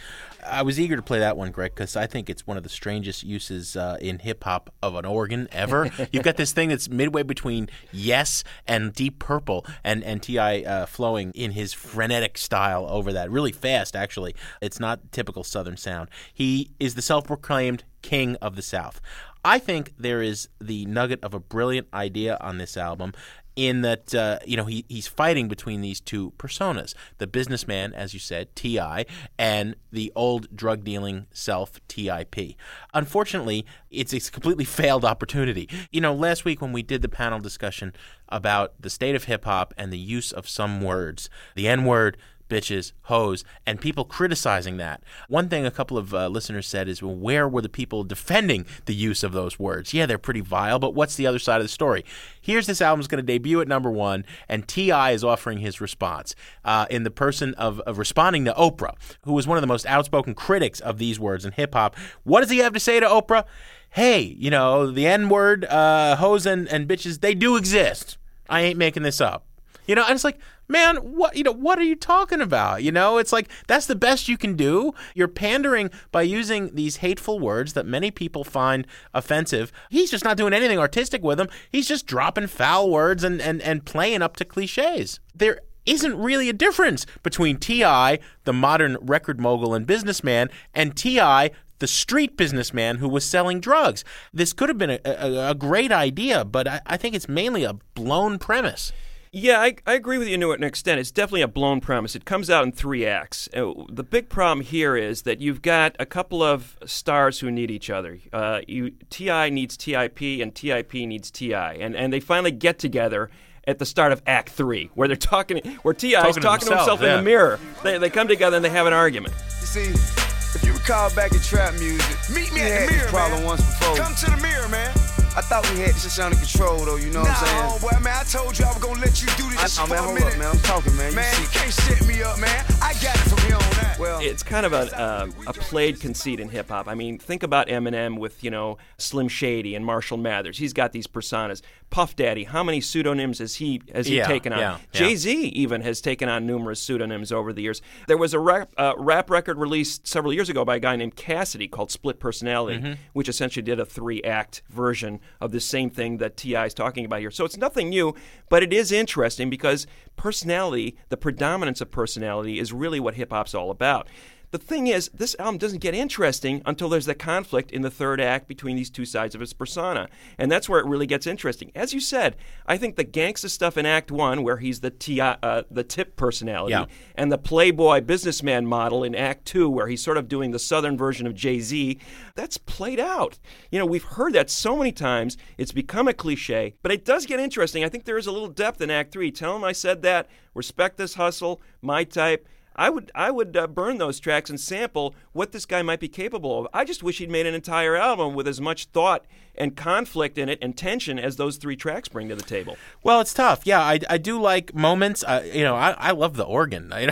I 0.46 0.62
was 0.62 0.78
eager 0.78 0.94
to 0.94 1.02
play 1.02 1.18
that 1.18 1.36
one, 1.36 1.50
Greg, 1.50 1.74
because 1.74 1.96
I 1.96 2.06
think 2.06 2.30
it's 2.30 2.46
one 2.46 2.56
of 2.56 2.62
the 2.62 2.68
strangest 2.68 3.24
uses 3.24 3.76
uh, 3.76 3.98
in 4.00 4.20
hip 4.20 4.44
hop 4.44 4.72
of 4.80 4.94
an 4.94 5.04
organ 5.04 5.48
ever. 5.50 5.90
You've 6.12 6.22
got 6.22 6.36
this 6.36 6.52
thing 6.52 6.68
that's 6.68 6.88
midway 6.88 7.24
between 7.24 7.68
Yes 7.90 8.44
and 8.68 8.94
Deep 8.94 9.18
Purple, 9.18 9.66
and 9.82 10.04
and 10.04 10.22
T.I. 10.22 10.62
uh, 10.62 10.86
flowing 10.86 11.32
in 11.32 11.50
his 11.50 11.72
frenetic 11.72 12.38
style 12.38 12.86
over 12.88 13.12
that, 13.12 13.32
really 13.32 13.52
fast. 13.52 13.96
Actually, 13.96 14.36
it's 14.62 14.78
not 14.78 15.10
typical 15.10 15.42
Southern 15.42 15.76
sound. 15.76 16.08
He 16.32 16.70
is 16.78 16.94
the 16.94 17.02
self-proclaimed 17.02 17.82
king 18.02 18.36
of 18.36 18.54
the 18.54 18.62
South. 18.62 19.00
I 19.44 19.58
think 19.58 19.94
there 19.98 20.22
is 20.22 20.48
the 20.60 20.84
nugget 20.86 21.22
of 21.22 21.34
a 21.34 21.40
brilliant 21.40 21.88
idea 21.92 22.36
on 22.40 22.58
this 22.58 22.76
album 22.76 23.12
in 23.58 23.80
that 23.80 24.14
uh, 24.14 24.38
you 24.46 24.56
know 24.56 24.66
he, 24.66 24.84
he's 24.88 25.08
fighting 25.08 25.48
between 25.48 25.80
these 25.80 26.00
two 26.00 26.32
personas 26.38 26.94
the 27.18 27.26
businessman 27.26 27.92
as 27.92 28.14
you 28.14 28.20
said 28.20 28.54
T.I. 28.54 29.04
and 29.36 29.74
the 29.90 30.12
old 30.14 30.54
drug 30.54 30.84
dealing 30.84 31.26
self 31.32 31.80
T.I.P. 31.88 32.56
unfortunately 32.94 33.66
it's 33.90 34.12
a 34.12 34.20
completely 34.30 34.64
failed 34.64 35.04
opportunity. 35.04 35.68
You 35.90 36.00
know 36.00 36.14
last 36.14 36.44
week 36.44 36.62
when 36.62 36.72
we 36.72 36.84
did 36.84 37.02
the 37.02 37.08
panel 37.08 37.40
discussion 37.40 37.92
about 38.28 38.80
the 38.80 38.90
state 38.90 39.16
of 39.16 39.24
hip-hop 39.24 39.74
and 39.76 39.92
the 39.92 39.98
use 39.98 40.30
of 40.30 40.48
some 40.48 40.80
words 40.80 41.28
the 41.56 41.66
n-word 41.66 42.16
bitches, 42.48 42.92
hoes, 43.02 43.44
and 43.66 43.80
people 43.80 44.04
criticizing 44.04 44.76
that. 44.78 45.02
One 45.28 45.48
thing 45.48 45.66
a 45.66 45.70
couple 45.70 45.98
of 45.98 46.14
uh, 46.14 46.28
listeners 46.28 46.66
said 46.66 46.88
is, 46.88 47.02
well, 47.02 47.14
where 47.14 47.48
were 47.48 47.62
the 47.62 47.68
people 47.68 48.04
defending 48.04 48.66
the 48.86 48.94
use 48.94 49.22
of 49.22 49.32
those 49.32 49.58
words? 49.58 49.92
Yeah, 49.94 50.06
they're 50.06 50.18
pretty 50.18 50.40
vile, 50.40 50.78
but 50.78 50.94
what's 50.94 51.16
the 51.16 51.26
other 51.26 51.38
side 51.38 51.60
of 51.60 51.64
the 51.64 51.68
story? 51.68 52.04
Here's 52.40 52.66
this 52.66 52.80
album's 52.80 53.08
going 53.08 53.24
to 53.24 53.26
debut 53.26 53.60
at 53.60 53.68
number 53.68 53.90
one, 53.90 54.24
and 54.48 54.66
T.I. 54.66 55.12
is 55.12 55.24
offering 55.24 55.58
his 55.58 55.80
response 55.80 56.34
uh, 56.64 56.86
in 56.90 57.04
the 57.04 57.10
person 57.10 57.54
of, 57.54 57.80
of 57.80 57.98
responding 57.98 58.44
to 58.46 58.52
Oprah, 58.52 58.94
who 59.22 59.32
was 59.32 59.46
one 59.46 59.56
of 59.56 59.62
the 59.62 59.68
most 59.68 59.86
outspoken 59.86 60.34
critics 60.34 60.80
of 60.80 60.98
these 60.98 61.20
words 61.20 61.44
in 61.44 61.52
hip 61.52 61.74
hop. 61.74 61.96
What 62.24 62.40
does 62.40 62.50
he 62.50 62.58
have 62.58 62.72
to 62.72 62.80
say 62.80 63.00
to 63.00 63.06
Oprah? 63.06 63.44
Hey, 63.90 64.20
you 64.20 64.50
know, 64.50 64.90
the 64.90 65.06
N 65.06 65.28
word, 65.28 65.64
uh, 65.64 66.16
hoes, 66.16 66.46
and, 66.46 66.68
and 66.68 66.88
bitches, 66.88 67.20
they 67.20 67.34
do 67.34 67.56
exist. 67.56 68.18
I 68.48 68.60
ain't 68.62 68.78
making 68.78 69.02
this 69.02 69.20
up. 69.20 69.46
You 69.86 69.94
know, 69.94 70.04
and 70.04 70.12
it's 70.12 70.24
like, 70.24 70.38
man, 70.68 70.96
what 70.96 71.36
you 71.36 71.42
know, 71.42 71.52
what 71.52 71.78
are 71.78 71.84
you 71.84 71.96
talking 71.96 72.40
about? 72.40 72.82
You 72.82 72.92
know, 72.92 73.18
it's 73.18 73.32
like 73.32 73.48
that's 73.66 73.86
the 73.86 73.96
best 73.96 74.28
you 74.28 74.36
can 74.36 74.54
do. 74.54 74.92
You're 75.14 75.28
pandering 75.28 75.90
by 76.12 76.22
using 76.22 76.74
these 76.74 76.96
hateful 76.96 77.40
words 77.40 77.72
that 77.72 77.86
many 77.86 78.10
people 78.10 78.44
find 78.44 78.86
offensive. 79.14 79.72
He's 79.90 80.10
just 80.10 80.24
not 80.24 80.36
doing 80.36 80.52
anything 80.52 80.78
artistic 80.78 81.22
with 81.22 81.38
them. 81.38 81.48
He's 81.70 81.88
just 81.88 82.06
dropping 82.06 82.48
foul 82.48 82.90
words 82.90 83.24
and 83.24 83.40
and, 83.40 83.60
and 83.62 83.84
playing 83.84 84.22
up 84.22 84.36
to 84.36 84.44
cliches. 84.44 85.20
There 85.34 85.60
isn't 85.86 86.18
really 86.18 86.50
a 86.50 86.52
difference 86.52 87.06
between 87.22 87.56
T.I., 87.56 88.18
the 88.44 88.52
modern 88.52 88.98
record 89.00 89.40
mogul 89.40 89.74
and 89.74 89.86
businessman, 89.86 90.50
and 90.74 90.94
T.I., 90.94 91.50
the 91.78 91.86
street 91.86 92.36
businessman 92.36 92.96
who 92.96 93.08
was 93.08 93.24
selling 93.24 93.60
drugs. 93.60 94.04
This 94.32 94.52
could 94.52 94.68
have 94.68 94.78
been 94.78 94.90
a, 94.90 95.00
a, 95.04 95.50
a 95.50 95.54
great 95.54 95.92
idea, 95.92 96.44
but 96.44 96.68
I, 96.68 96.80
I 96.86 96.96
think 96.96 97.14
it's 97.14 97.28
mainly 97.28 97.64
a 97.64 97.74
blown 97.94 98.38
premise. 98.38 98.92
Yeah, 99.30 99.60
I, 99.60 99.76
I 99.86 99.94
agree 99.94 100.16
with 100.18 100.28
you 100.28 100.38
to 100.38 100.52
an 100.52 100.64
extent. 100.64 101.00
It's 101.00 101.10
definitely 101.10 101.42
a 101.42 101.48
blown 101.48 101.80
premise. 101.80 102.16
It 102.16 102.24
comes 102.24 102.48
out 102.48 102.64
in 102.64 102.72
three 102.72 103.04
acts. 103.04 103.48
Uh, 103.54 103.72
the 103.90 104.02
big 104.02 104.28
problem 104.28 104.64
here 104.64 104.96
is 104.96 105.22
that 105.22 105.40
you've 105.40 105.60
got 105.62 105.94
a 105.98 106.06
couple 106.06 106.42
of 106.42 106.78
stars 106.86 107.40
who 107.40 107.50
need 107.50 107.70
each 107.70 107.90
other. 107.90 108.18
Uh, 108.32 108.60
you, 108.66 108.92
T.I. 109.10 109.50
needs 109.50 109.76
T.I.P., 109.76 110.40
and 110.40 110.54
T.I.P. 110.54 111.06
needs 111.06 111.30
T.I., 111.30 111.74
and 111.74 111.94
and 111.94 112.12
they 112.12 112.20
finally 112.20 112.50
get 112.52 112.78
together 112.78 113.28
at 113.66 113.78
the 113.78 113.84
start 113.84 114.12
of 114.12 114.22
Act 114.26 114.48
Three, 114.48 114.90
where 114.94 115.08
they're 115.08 115.16
talking, 115.16 115.58
where 115.82 115.92
T.I. 115.92 116.20
is 116.20 116.22
Talking 116.22 116.34
to 116.34 116.40
talking 116.40 116.68
to 116.68 116.74
himself 116.76 117.00
themselves, 117.00 117.02
in 117.02 117.16
the 117.24 117.30
mirror. 117.30 117.60
They, 117.82 117.98
they 117.98 118.08
come 118.10 118.28
together 118.28 118.56
and 118.56 118.64
they 118.64 118.70
have 118.70 118.86
an 118.86 118.94
argument. 118.94 119.34
You 119.60 119.66
see, 119.66 119.82
if 119.90 120.64
you 120.64 120.72
recall 120.72 121.14
back 121.14 121.32
in 121.32 121.40
Trap 121.40 121.74
Muzik, 121.74 122.16
Meet 122.34 122.50
we 122.52 122.60
me 122.60 122.62
at 122.62 122.70
had 122.72 122.88
the 122.88 122.92
mirror, 122.92 123.02
this 123.02 123.10
problem 123.10 123.40
man. 123.40 123.46
once 123.46 123.60
before. 123.78 123.96
Come 123.96 124.14
to 124.14 124.30
the 124.30 124.36
mirror, 124.38 124.68
man. 124.68 124.94
I 125.38 125.40
thought 125.42 125.70
we 125.70 125.78
had 125.78 125.94
this 125.94 126.12
shit 126.16 126.24
under 126.24 126.36
control, 126.36 126.84
though. 126.84 126.96
You 126.96 127.10
know 127.12 127.22
Nah, 127.22 127.28
what 127.30 127.38
I'm 127.42 127.46
saying? 127.46 127.90
homeboy, 127.92 128.02
man, 128.04 128.16
I 128.18 128.24
told 128.24 128.58
you 128.58 128.64
I 128.64 128.68
was 128.74 128.82
gonna 128.82 129.00
let 129.00 129.20
you 129.22 129.28
do 129.36 129.44
I, 129.56 129.62
this 129.62 129.78
oh, 129.78 129.84
for 129.84 129.90
man, 129.90 129.98
a 129.98 130.02
hold 130.02 130.14
minute. 130.14 130.32
up, 130.32 130.38
man. 130.40 130.48
I'm 130.50 130.58
talking, 130.58 130.96
man. 130.96 131.10
You 131.10 131.16
Man, 131.16 131.32
see- 131.34 131.42
you 131.42 131.48
can't 131.48 131.72
set 131.72 132.08
me 132.08 132.22
up, 132.24 132.38
man. 132.40 132.64
I 132.82 132.92
got 132.94 133.14
it 133.14 133.28
from 133.30 133.38
here 133.46 133.54
on 133.54 133.62
out. 133.86 133.98
well, 134.00 134.18
It's 134.20 134.42
kind 134.42 134.66
of 134.66 134.72
a, 134.72 135.00
um 135.00 135.32
a 135.46 135.52
played 135.52 136.00
conceit 136.00 136.40
in 136.40 136.48
hip 136.48 136.70
hop. 136.70 136.88
I 136.88 136.94
mean, 136.96 137.18
think 137.20 137.44
about 137.44 137.68
Eminem 137.68 138.18
with 138.18 138.42
you 138.42 138.50
know 138.50 138.78
Slim 138.96 139.28
Shady 139.28 139.76
and 139.76 139.86
Marshall 139.86 140.16
Mathers. 140.18 140.58
He's 140.58 140.72
got 140.72 140.90
these 140.90 141.06
personas. 141.06 141.62
Puff 141.90 142.14
Daddy, 142.16 142.44
how 142.44 142.62
many 142.62 142.82
pseudonyms 142.82 143.38
has 143.38 143.54
he 143.54 143.80
has 143.94 144.06
he 144.08 144.18
Yeah, 144.18 144.26
taken 144.26 144.52
on? 144.52 144.58
yeah, 144.58 144.72
yeah. 144.92 144.98
Jay 144.98 145.16
Z 145.16 145.32
even 145.48 145.80
has 145.82 146.00
taken 146.02 146.28
on 146.28 146.46
numerous 146.46 146.82
pseudonyms 146.82 147.32
over 147.32 147.50
the 147.52 147.62
years. 147.62 147.80
There 148.08 148.18
was 148.18 148.34
a 148.34 148.38
rap, 148.38 148.70
uh, 148.76 148.92
rap 148.98 149.30
record 149.30 149.56
released 149.56 150.06
several 150.06 150.34
years 150.34 150.50
ago 150.50 150.66
by 150.66 150.76
a 150.76 150.80
guy 150.80 150.96
named 150.96 151.16
Cassidy 151.16 151.66
called 151.68 151.90
Split 151.90 152.18
Personality, 152.20 152.78
Mm-hmm. 152.80 152.92
which 153.14 153.28
essentially 153.28 153.62
did 153.62 153.80
a 153.80 153.86
three 153.86 154.22
act 154.22 154.60
version 154.68 155.20
of 155.40 155.52
the 155.52 155.60
same 155.60 155.90
thing 155.90 156.18
that 156.18 156.36
T.I. 156.36 156.66
is 156.66 156.74
talking 156.74 157.04
about 157.04 157.20
here. 157.20 157.30
So 157.30 157.44
it's 157.44 157.56
nothing 157.56 157.88
new, 157.88 158.14
but 158.48 158.62
it 158.62 158.72
is 158.72 158.92
interesting 158.92 159.50
because 159.50 159.86
personality, 160.16 160.96
the 161.08 161.16
predominance 161.16 161.80
of 161.80 161.90
personality, 161.90 162.58
is 162.58 162.72
really 162.72 163.00
what 163.00 163.14
hip 163.14 163.30
hop's 163.30 163.54
all 163.54 163.70
about. 163.70 164.08
The 164.50 164.58
thing 164.58 164.86
is, 164.86 165.10
this 165.12 165.36
album 165.38 165.58
doesn't 165.58 165.80
get 165.80 165.94
interesting 165.94 166.62
until 166.64 166.88
there's 166.88 167.04
that 167.04 167.18
conflict 167.18 167.70
in 167.70 167.82
the 167.82 167.90
third 167.90 168.18
act 168.18 168.48
between 168.48 168.76
these 168.76 168.88
two 168.88 169.04
sides 169.04 169.34
of 169.34 169.42
his 169.42 169.52
persona. 169.52 170.08
And 170.38 170.50
that's 170.50 170.70
where 170.70 170.80
it 170.80 170.86
really 170.86 171.06
gets 171.06 171.26
interesting. 171.26 171.70
As 171.74 171.92
you 171.92 172.00
said, 172.00 172.34
I 172.64 172.78
think 172.78 172.96
the 172.96 173.04
gangsta 173.04 173.50
stuff 173.50 173.76
in 173.76 173.84
Act 173.84 174.10
1, 174.10 174.42
where 174.42 174.56
he's 174.56 174.80
the, 174.80 174.90
T- 174.90 175.20
uh, 175.20 175.62
the 175.70 175.84
T.I.P. 175.84 176.12
personality, 176.16 176.72
Yeah. 176.72 176.86
and 177.14 177.30
the 177.30 177.36
playboy 177.36 178.00
businessman 178.00 178.64
model 178.66 179.04
in 179.04 179.14
Act 179.14 179.44
2, 179.44 179.68
where 179.68 179.86
he's 179.86 180.02
sort 180.02 180.16
of 180.16 180.28
doing 180.28 180.50
the 180.52 180.58
southern 180.58 180.96
version 180.96 181.26
of 181.26 181.34
Jay 181.34 181.60
Z, 181.60 181.98
that's 182.34 182.56
played 182.56 183.00
out. 183.00 183.38
You 183.70 183.78
know, 183.78 183.86
we've 183.86 184.02
heard 184.02 184.32
that 184.32 184.48
so 184.48 184.76
many 184.78 184.92
times, 184.92 185.36
it's 185.58 185.72
become 185.72 186.08
a 186.08 186.14
cliche, 186.14 186.74
but 186.82 186.90
it 186.90 187.04
does 187.04 187.26
get 187.26 187.38
interesting. 187.38 187.84
I 187.84 187.90
think 187.90 188.06
there 188.06 188.16
is 188.16 188.26
a 188.26 188.32
little 188.32 188.48
depth 188.48 188.80
in 188.80 188.90
Act 188.90 189.12
3. 189.12 189.30
Tell 189.30 189.56
him 189.56 189.64
I 189.64 189.72
said 189.72 190.00
that, 190.02 190.26
respect 190.54 190.96
this 190.96 191.14
hustle, 191.14 191.60
my 191.82 192.02
type. 192.04 192.48
I 192.78 192.90
would 192.90 193.10
I 193.12 193.32
would 193.32 193.56
uh, 193.56 193.66
burn 193.66 193.98
those 193.98 194.20
tracks 194.20 194.48
and 194.48 194.58
sample 194.58 195.14
what 195.32 195.50
this 195.50 195.66
guy 195.66 195.82
might 195.82 195.98
be 195.98 196.08
capable 196.08 196.60
of. 196.60 196.68
I 196.72 196.84
just 196.84 197.02
wish 197.02 197.18
he'd 197.18 197.30
made 197.30 197.44
an 197.44 197.54
entire 197.54 197.96
album 197.96 198.34
with 198.34 198.46
as 198.46 198.60
much 198.60 198.86
thought 198.86 199.26
and 199.56 199.76
conflict 199.76 200.38
in 200.38 200.48
it 200.48 200.60
and 200.62 200.76
tension 200.76 201.18
as 201.18 201.34
those 201.34 201.56
three 201.56 201.74
tracks 201.74 202.08
bring 202.08 202.28
to 202.28 202.36
the 202.36 202.42
table. 202.42 202.76
Well, 203.02 203.20
it's 203.20 203.34
tough. 203.34 203.62
Yeah, 203.64 203.80
I, 203.80 203.98
I 204.08 204.16
do 204.16 204.40
like 204.40 204.72
moments. 204.72 205.24
Uh, 205.24 205.44
you 205.52 205.64
know, 205.64 205.74
I, 205.74 205.96
I 205.98 206.10
love 206.12 206.36
the 206.36 206.44
organ. 206.44 206.92
I, 206.92 207.08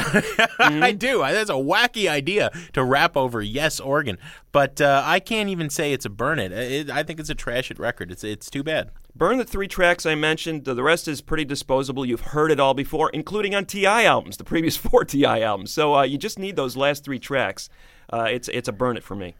I 0.61 0.93
do. 0.93 1.25
I, 1.25 1.33
that's 1.33 1.51
a 1.51 1.55
wacky 1.55 2.09
idea 2.09 2.53
to 2.75 2.85
rap 2.85 3.17
over 3.17 3.43
yes 3.43 3.81
organ, 3.81 4.19
but 4.53 4.81
uh, 4.81 5.03
I 5.05 5.19
can't 5.19 5.49
even 5.49 5.69
say 5.69 5.93
it's 5.93 6.07
a 6.07 6.11
burn 6.11 6.39
it. 6.39 6.53
it. 6.53 6.91
I 6.91 7.03
think 7.03 7.19
it's 7.19 7.31
a 7.31 7.35
trash 7.35 7.73
it 7.73 7.81
record. 7.81 8.12
It's 8.12 8.23
it's 8.23 8.49
too 8.49 8.62
bad. 8.62 8.93
Burn 9.17 9.39
the 9.39 9.47
three 9.47 9.67
tracks 9.67 10.05
I 10.05 10.14
mentioned. 10.14 10.67
The 10.67 10.83
rest 10.83 11.09
is 11.09 11.23
pretty 11.23 11.47
disposable. 11.47 12.05
You've 12.05 12.21
heard 12.21 12.51
it 12.51 12.61
all 12.61 12.75
before, 12.75 13.09
including 13.14 13.55
on 13.55 13.64
T.I. 13.64 14.05
albums, 14.05 14.37
the 14.37 14.45
previous 14.45 14.77
four 14.77 15.07
T.I. 15.07 15.41
albums. 15.41 15.73
So 15.73 15.95
uh, 15.95 16.03
you 16.03 16.19
just 16.19 16.39
need 16.39 16.55
those 16.55 16.77
last 16.77 17.03
three 17.03 17.19
tracks. 17.19 17.71
Uh, 18.12 18.29
it's 18.31 18.49
it's 18.49 18.69
a 18.69 18.73
burn 18.73 18.99
it 18.99 19.03
for 19.03 19.17
me. 19.17 19.35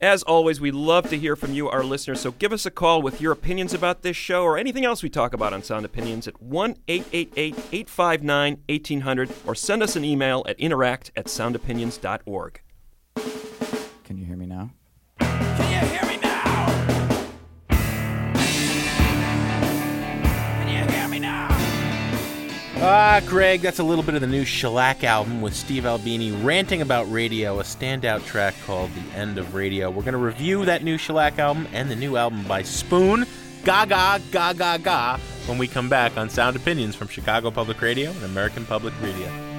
As 0.00 0.24
always, 0.24 0.60
we 0.60 0.72
love 0.72 1.08
to 1.10 1.16
hear 1.16 1.36
from 1.36 1.52
you, 1.52 1.68
our 1.68 1.84
listeners, 1.84 2.20
so 2.20 2.32
give 2.32 2.52
us 2.52 2.66
a 2.66 2.70
call 2.72 3.00
with 3.00 3.20
your 3.20 3.30
opinions 3.30 3.72
about 3.72 4.02
this 4.02 4.16
show 4.16 4.42
or 4.42 4.58
anything 4.58 4.84
else 4.84 5.00
we 5.00 5.08
talk 5.08 5.32
about 5.32 5.52
on 5.52 5.62
Sound 5.62 5.84
Opinions 5.84 6.26
at 6.26 6.42
1 6.42 6.74
888 6.88 7.54
859 7.72 8.62
1800 8.68 9.30
or 9.46 9.54
send 9.54 9.80
us 9.80 9.94
an 9.94 10.04
email 10.04 10.44
at 10.48 10.58
interact 10.58 11.12
at 11.14 11.26
soundopinions.org. 11.26 12.62
Ah, 22.94 23.22
Greg, 23.26 23.62
that's 23.62 23.78
a 23.78 23.82
little 23.82 24.04
bit 24.04 24.16
of 24.16 24.20
the 24.20 24.26
new 24.26 24.44
Shellac 24.44 25.02
album 25.02 25.40
with 25.40 25.54
Steve 25.54 25.86
Albini 25.86 26.30
ranting 26.30 26.82
about 26.82 27.10
radio, 27.10 27.58
a 27.58 27.62
standout 27.62 28.22
track 28.26 28.54
called 28.66 28.90
The 28.92 29.18
End 29.18 29.38
of 29.38 29.54
Radio. 29.54 29.88
We're 29.88 30.02
going 30.02 30.12
to 30.12 30.18
review 30.18 30.66
that 30.66 30.84
new 30.84 30.98
Shellac 30.98 31.38
album 31.38 31.66
and 31.72 31.90
the 31.90 31.96
new 31.96 32.18
album 32.18 32.44
by 32.44 32.60
Spoon, 32.60 33.24
Gaga, 33.64 34.20
Gaga, 34.30 34.58
Gaga, 34.58 35.18
when 35.46 35.56
we 35.56 35.68
come 35.68 35.88
back 35.88 36.18
on 36.18 36.28
Sound 36.28 36.54
Opinions 36.54 36.94
from 36.94 37.08
Chicago 37.08 37.50
Public 37.50 37.80
Radio 37.80 38.10
and 38.10 38.24
American 38.24 38.66
Public 38.66 38.92
Radio. 39.00 39.51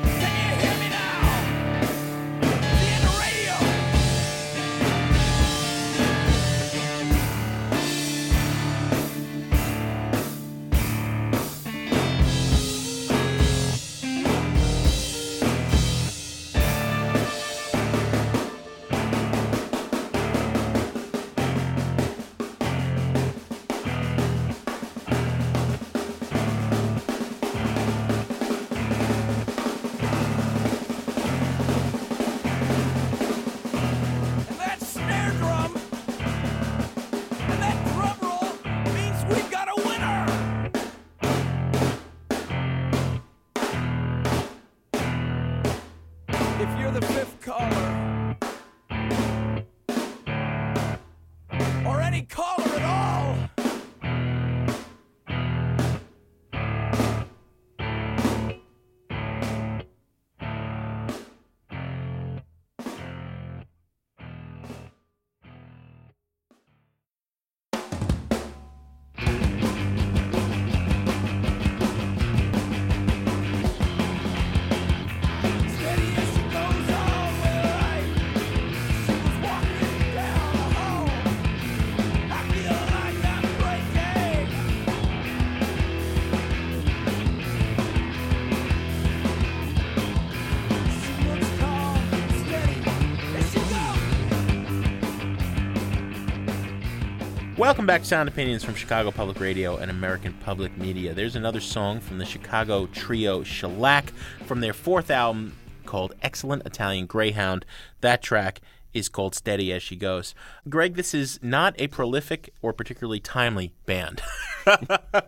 Welcome 97.64 97.86
back 97.86 98.02
to 98.02 98.08
Sound 98.08 98.28
Opinions 98.28 98.62
from 98.62 98.76
Chicago 98.76 99.10
Public 99.10 99.40
Radio 99.40 99.78
and 99.78 99.90
American 99.90 100.34
Public 100.34 100.78
Media. 100.78 101.14
There's 101.14 101.38
another 101.38 101.62
song 101.62 102.02
from 102.02 102.18
the 102.18 102.26
Chicago 102.26 102.88
trio 102.88 103.42
Shellac 103.42 104.12
from 104.46 104.60
their 104.60 104.74
fourth 104.74 105.10
album 105.10 105.56
called 105.86 106.14
Excellent 106.22 106.66
Italian 106.66 107.06
Greyhound. 107.06 107.66
That 108.02 108.22
track 108.22 108.60
is 108.94 109.10
called 109.10 109.36
Steady 109.36 109.72
As 109.74 109.84
She 109.84 109.96
Goes. 109.96 110.36
Greg, 110.70 110.96
this 110.96 111.14
is 111.14 111.40
not 111.42 111.76
a 111.80 111.88
prolific 111.88 112.54
or 112.62 112.74
particularly 112.74 113.20
timely 113.20 113.74
band. 113.86 114.22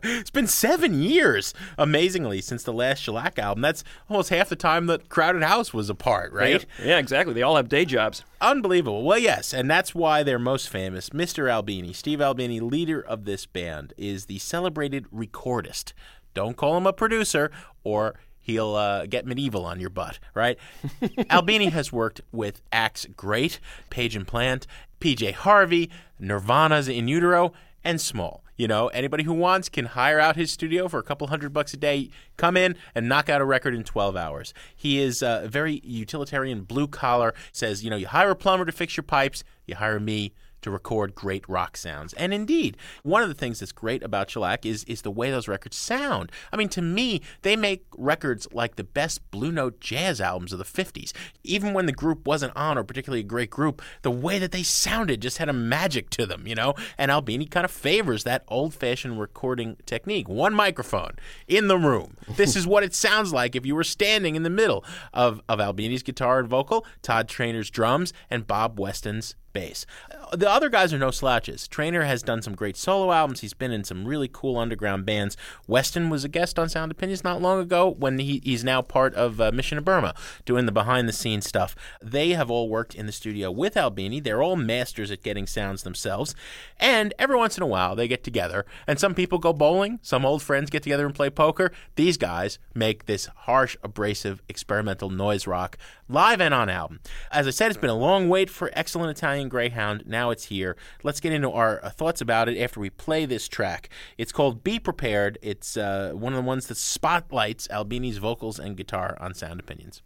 it's 0.03 0.29
been 0.29 0.47
seven 0.47 1.01
years, 1.01 1.53
amazingly, 1.77 2.41
since 2.41 2.63
the 2.63 2.73
last 2.73 2.99
Shellac 2.99 3.37
album. 3.39 3.61
That's 3.61 3.83
almost 4.09 4.29
half 4.29 4.49
the 4.49 4.55
time 4.55 4.85
that 4.87 5.09
Crowded 5.09 5.43
House 5.43 5.73
was 5.73 5.89
apart, 5.89 6.31
right? 6.31 6.65
Yeah, 6.83 6.97
exactly. 6.97 7.33
They 7.33 7.41
all 7.41 7.55
have 7.55 7.69
day 7.69 7.85
jobs. 7.85 8.23
Unbelievable. 8.39 9.03
Well, 9.03 9.19
yes, 9.19 9.53
and 9.53 9.69
that's 9.69 9.95
why 9.95 10.23
they're 10.23 10.39
most 10.39 10.69
famous. 10.69 11.09
Mr. 11.09 11.49
Albini, 11.49 11.93
Steve 11.93 12.21
Albini, 12.21 12.59
leader 12.59 13.01
of 13.01 13.25
this 13.25 13.45
band, 13.45 13.93
is 13.97 14.25
the 14.25 14.39
celebrated 14.39 15.05
recordist. 15.13 15.93
Don't 16.33 16.57
call 16.57 16.77
him 16.77 16.85
a 16.85 16.93
producer 16.93 17.49
or 17.83 18.15
he'll 18.45 18.75
uh, 18.75 19.07
get 19.07 19.25
medieval 19.25 19.65
on 19.65 19.79
your 19.79 19.89
butt, 19.89 20.19
right? 20.35 20.57
Albini 21.31 21.69
has 21.69 21.91
worked 21.91 22.21
with 22.31 22.61
acts 22.71 23.07
great, 23.17 23.59
Page 23.89 24.15
and 24.15 24.27
Plant, 24.27 24.67
PJ 25.01 25.33
Harvey, 25.33 25.89
Nirvana's 26.19 26.87
In 26.87 27.07
Utero, 27.07 27.53
and 27.83 27.99
Small. 27.99 28.43
You 28.55 28.67
know, 28.67 28.87
anybody 28.89 29.23
who 29.23 29.33
wants 29.33 29.67
can 29.67 29.85
hire 29.85 30.19
out 30.19 30.35
his 30.35 30.51
studio 30.51 30.87
for 30.87 30.99
a 30.99 31.03
couple 31.03 31.27
hundred 31.27 31.53
bucks 31.53 31.73
a 31.73 31.77
day, 31.77 32.09
come 32.37 32.55
in 32.55 32.75
and 32.93 33.09
knock 33.09 33.29
out 33.29 33.41
a 33.41 33.45
record 33.45 33.73
in 33.73 33.83
12 33.83 34.15
hours. 34.15 34.53
He 34.75 34.99
is 34.99 35.23
uh, 35.23 35.47
very 35.49 35.81
utilitarian, 35.83 36.61
blue 36.61 36.87
collar, 36.87 37.33
says, 37.51 37.83
you 37.83 37.89
know, 37.89 37.97
you 37.97 38.07
hire 38.07 38.29
a 38.29 38.35
plumber 38.35 38.65
to 38.65 38.71
fix 38.71 38.95
your 38.95 39.03
pipes, 39.03 39.43
you 39.65 39.75
hire 39.75 39.99
me 39.99 40.33
to 40.65 40.71
record 40.71 41.13
great 41.15 41.47
rock 41.47 41.77
sounds. 41.77 42.13
And 42.13 42.33
indeed, 42.33 42.75
one 43.03 43.21
of 43.21 43.29
the 43.29 43.35
things 43.35 43.59
that's 43.59 43.71
great 43.71 44.03
about 44.03 44.29
Shellac 44.29 44.65
is 44.65 44.83
is 44.85 45.03
the 45.03 45.11
way 45.11 45.29
those 45.29 45.47
records 45.47 45.77
sound. 45.77 46.31
I 46.51 46.57
mean, 46.57 46.69
to 46.69 46.81
me, 46.81 47.21
they 47.43 47.55
make 47.55 47.85
records 47.97 48.47
like 48.51 48.75
the 48.75 48.83
best 48.83 49.29
Blue 49.29 49.51
Note 49.51 49.79
jazz 49.79 50.19
albums 50.19 50.51
of 50.51 50.59
the 50.59 50.65
50s. 50.65 51.13
Even 51.43 51.73
when 51.73 51.85
the 51.85 51.91
group 51.91 52.25
wasn't 52.25 52.55
on 52.55 52.79
or 52.79 52.83
particularly 52.83 53.19
a 53.19 53.23
great 53.23 53.51
group, 53.51 53.81
the 54.01 54.09
way 54.09 54.39
that 54.39 54.51
they 54.51 54.63
sounded 54.63 55.21
just 55.21 55.37
had 55.37 55.49
a 55.49 55.53
magic 55.53 56.09
to 56.09 56.25
them, 56.25 56.47
you 56.47 56.55
know? 56.55 56.73
And 56.97 57.11
Albini 57.11 57.45
kind 57.45 57.63
of 57.63 57.71
favors 57.71 58.23
that 58.23 58.43
old-fashioned 58.47 59.19
recording 59.19 59.77
technique. 59.85 60.27
One 60.27 60.55
microphone 60.55 61.13
in 61.47 61.67
the 61.67 61.77
room. 61.77 62.17
This 62.27 62.55
is 62.55 62.65
what 62.65 62.83
it 62.83 62.95
sounds 62.95 63.31
like 63.31 63.55
if 63.55 63.67
you 63.67 63.75
were 63.75 63.83
standing 63.83 64.35
in 64.35 64.41
the 64.41 64.49
middle 64.49 64.83
of, 65.13 65.41
of 65.47 65.59
Albini's 65.59 66.01
guitar 66.01 66.39
and 66.39 66.47
vocal, 66.47 66.87
Todd 67.03 67.27
Trainer's 67.27 67.69
drums, 67.69 68.13
and 68.31 68.47
Bob 68.47 68.79
Weston's 68.79 69.35
bass. 69.55 69.85
Uh, 70.11 70.35
The 70.35 70.49
other 70.49 70.69
guys 70.69 70.93
are 70.93 70.99
no 70.99 71.11
slouches. 71.11 71.67
Trainer 71.67 72.03
has 72.03 72.21
done 72.21 72.41
some 72.41 72.55
great 72.55 72.77
solo 72.77 73.11
albums. 73.11 73.39
He's 73.39 73.53
been 73.53 73.71
in 73.71 73.83
some 73.83 74.05
really 74.05 74.29
cool 74.31 74.57
underground 74.57 75.05
bands. 75.05 75.37
Weston 75.65 76.09
was 76.09 76.23
a 76.23 76.29
guest 76.29 76.59
on 76.59 76.69
Sound 76.69 76.91
Opinions 76.91 77.23
not 77.23 77.41
long 77.41 77.59
ago 77.59 77.89
when 77.89 78.19
he, 78.19 78.41
he's 78.43 78.63
now 78.63 78.81
part 78.81 79.15
of 79.15 79.39
uh, 79.39 79.51
Mission 79.51 79.77
of 79.77 79.85
Burma, 79.85 80.13
doing 80.45 80.65
the 80.65 80.71
behind 80.71 81.07
the 81.07 81.13
scenes 81.13 81.47
stuff. 81.47 81.75
They 82.01 82.31
have 82.31 82.51
all 82.51 82.67
worked 82.69 82.93
in 82.93 83.05
the 83.05 83.11
studio 83.11 83.49
with 83.49 83.77
Albini. 83.77 84.19
They're 84.19 84.43
all 84.43 84.57
masters 84.57 85.09
at 85.09 85.23
getting 85.23 85.47
sounds 85.47 85.83
themselves. 85.83 86.35
And 86.79 87.13
every 87.17 87.37
once 87.37 87.57
in 87.57 87.63
a 87.63 87.67
while, 87.67 87.95
they 87.95 88.07
get 88.09 88.23
together, 88.23 88.65
and 88.85 88.99
some 88.99 89.15
people 89.15 89.39
go 89.39 89.53
bowling, 89.53 89.99
some 90.01 90.25
old 90.25 90.43
friends 90.43 90.69
get 90.69 90.83
together 90.83 91.05
and 91.05 91.15
play 91.15 91.29
poker. 91.29 91.71
These 91.95 92.17
guys 92.17 92.59
make 92.73 93.05
this 93.05 93.27
harsh, 93.45 93.77
abrasive, 93.83 94.41
experimental 94.49 95.09
noise 95.09 95.47
rock 95.47 95.77
live 96.09 96.41
and 96.41 96.53
on 96.53 96.69
album. 96.69 96.99
As 97.31 97.47
I 97.47 97.51
said, 97.51 97.71
it's 97.71 97.79
been 97.79 97.89
a 97.89 97.95
long 97.95 98.27
wait 98.29 98.49
for 98.49 98.69
Excellent 98.73 99.17
Italian 99.17 99.44
Greyhound. 99.49 100.03
Now 100.05 100.29
it's 100.31 100.45
here. 100.45 100.75
Let's 101.03 101.19
get 101.19 101.33
into 101.33 101.51
our 101.51 101.83
uh, 101.83 101.89
thoughts 101.89 102.21
about 102.21 102.49
it 102.49 102.59
after 102.59 102.79
we 102.79 102.89
play 102.89 103.25
this 103.25 103.47
track. 103.47 103.89
It's 104.17 104.31
called 104.31 104.63
Be 104.63 104.79
Prepared. 104.79 105.37
It's 105.41 105.77
uh, 105.77 106.11
one 106.13 106.33
of 106.33 106.37
the 106.37 106.47
ones 106.47 106.67
that 106.67 106.77
spotlights 106.77 107.67
Albini's 107.69 108.17
vocals 108.17 108.59
and 108.59 108.75
guitar 108.75 109.17
on 109.19 109.33
Sound 109.33 109.59
Opinions. 109.59 110.01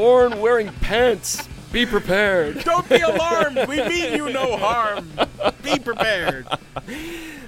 Born 0.00 0.40
wearing 0.40 0.72
pants. 0.80 1.46
Be 1.70 1.84
prepared. 1.84 2.64
Don't 2.64 2.88
be 2.88 3.00
alarmed. 3.00 3.58
We 3.68 3.86
mean 3.86 4.14
you 4.14 4.30
no 4.30 4.56
harm. 4.56 5.12
Be 5.62 5.78
prepared. 5.78 6.48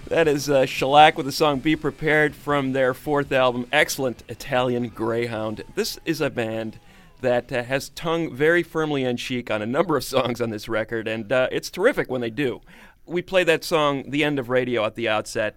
That 0.09 0.29
is 0.29 0.51
uh, 0.51 0.67
Shellac 0.67 1.17
with 1.17 1.25
the 1.25 1.33
song 1.33 1.61
Be 1.61 1.77
Prepared 1.77 2.35
from 2.37 2.75
their 2.75 2.93
fourth 2.93 3.33
album, 3.33 3.67
Excellent 3.73 4.23
Italian 4.29 4.89
Greyhound. 4.89 5.65
This 5.77 5.99
is 6.05 6.21
a 6.21 6.29
band 6.29 6.79
that 7.23 7.51
uh, 7.51 7.63
has 7.63 7.89
tongue 7.89 8.37
very 8.37 8.63
firmly 8.63 9.05
in 9.05 9.17
cheek 9.17 9.51
on 9.51 9.63
a 9.63 9.67
number 9.67 9.97
of 9.97 10.05
songs 10.05 10.43
on 10.43 10.51
this 10.51 10.69
record, 10.69 11.09
and 11.09 11.33
uh, 11.33 11.49
it's 11.51 11.71
terrific 11.71 12.11
when 12.11 12.21
they 12.21 12.29
do. 12.29 12.61
We 13.07 13.23
play 13.23 13.45
that 13.45 13.65
song, 13.65 14.11
The 14.11 14.23
End 14.25 14.39
of 14.39 14.51
Radio, 14.51 14.85
at 14.85 14.95
the 14.95 15.09
outset. 15.09 15.57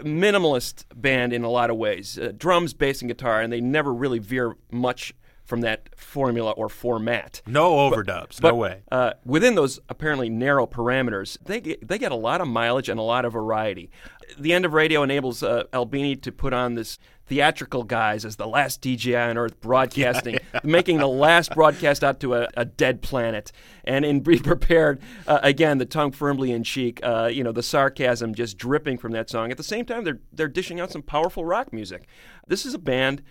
Minimalist 0.00 0.84
band 0.94 1.32
in 1.32 1.42
a 1.42 1.48
lot 1.48 1.70
of 1.70 1.78
ways 1.78 2.18
uh, 2.18 2.32
drums, 2.36 2.74
bass, 2.74 3.00
and 3.00 3.08
guitar, 3.08 3.40
and 3.40 3.50
they 3.50 3.62
never 3.62 3.94
really 3.94 4.18
veer 4.18 4.56
much 4.70 5.14
from 5.44 5.60
that 5.60 5.88
formula 5.98 6.52
or 6.52 6.68
format. 6.68 7.42
No 7.46 7.72
overdubs. 7.72 8.40
But 8.40 8.50
no 8.50 8.54
way. 8.56 8.82
uh, 8.90 9.12
within 9.24 9.54
those 9.54 9.78
apparently 9.88 10.30
narrow 10.30 10.66
parameters, 10.66 11.36
they 11.44 11.60
get, 11.60 11.86
they 11.86 11.98
get 11.98 12.12
a 12.12 12.16
lot 12.16 12.40
of 12.40 12.48
mileage 12.48 12.88
and 12.88 12.98
a 12.98 13.02
lot 13.02 13.24
of 13.24 13.32
variety. 13.34 13.90
The 14.38 14.54
end 14.54 14.64
of 14.64 14.72
radio 14.72 15.02
enables 15.02 15.42
uh, 15.42 15.64
Albini 15.72 16.16
to 16.16 16.32
put 16.32 16.54
on 16.54 16.74
this 16.74 16.98
theatrical 17.26 17.84
guise 17.84 18.24
as 18.24 18.36
the 18.36 18.46
last 18.46 18.82
DJ 18.82 19.30
on 19.30 19.38
Earth 19.38 19.60
broadcasting, 19.60 20.38
making 20.62 20.98
the 20.98 21.08
last 21.08 21.54
broadcast 21.54 22.04
out 22.04 22.20
to 22.20 22.34
a, 22.34 22.48
a 22.56 22.64
dead 22.64 23.02
planet. 23.02 23.52
And 23.84 24.04
in 24.04 24.20
Be 24.20 24.38
Prepared, 24.38 25.00
uh, 25.26 25.40
again, 25.42 25.78
the 25.78 25.86
tongue 25.86 26.12
firmly 26.12 26.52
in 26.52 26.64
cheek, 26.64 27.00
uh, 27.02 27.30
you 27.32 27.42
know, 27.44 27.52
the 27.52 27.62
sarcasm 27.62 28.34
just 28.34 28.58
dripping 28.58 28.98
from 28.98 29.12
that 29.12 29.30
song. 29.30 29.50
At 29.50 29.56
the 29.56 29.62
same 29.62 29.84
time, 29.84 30.04
they're, 30.04 30.20
they're 30.32 30.48
dishing 30.48 30.80
out 30.80 30.90
some 30.90 31.02
powerful 31.02 31.44
rock 31.44 31.72
music. 31.72 32.06
This 32.46 32.66
is 32.66 32.74
a 32.74 32.78
band 32.78 33.22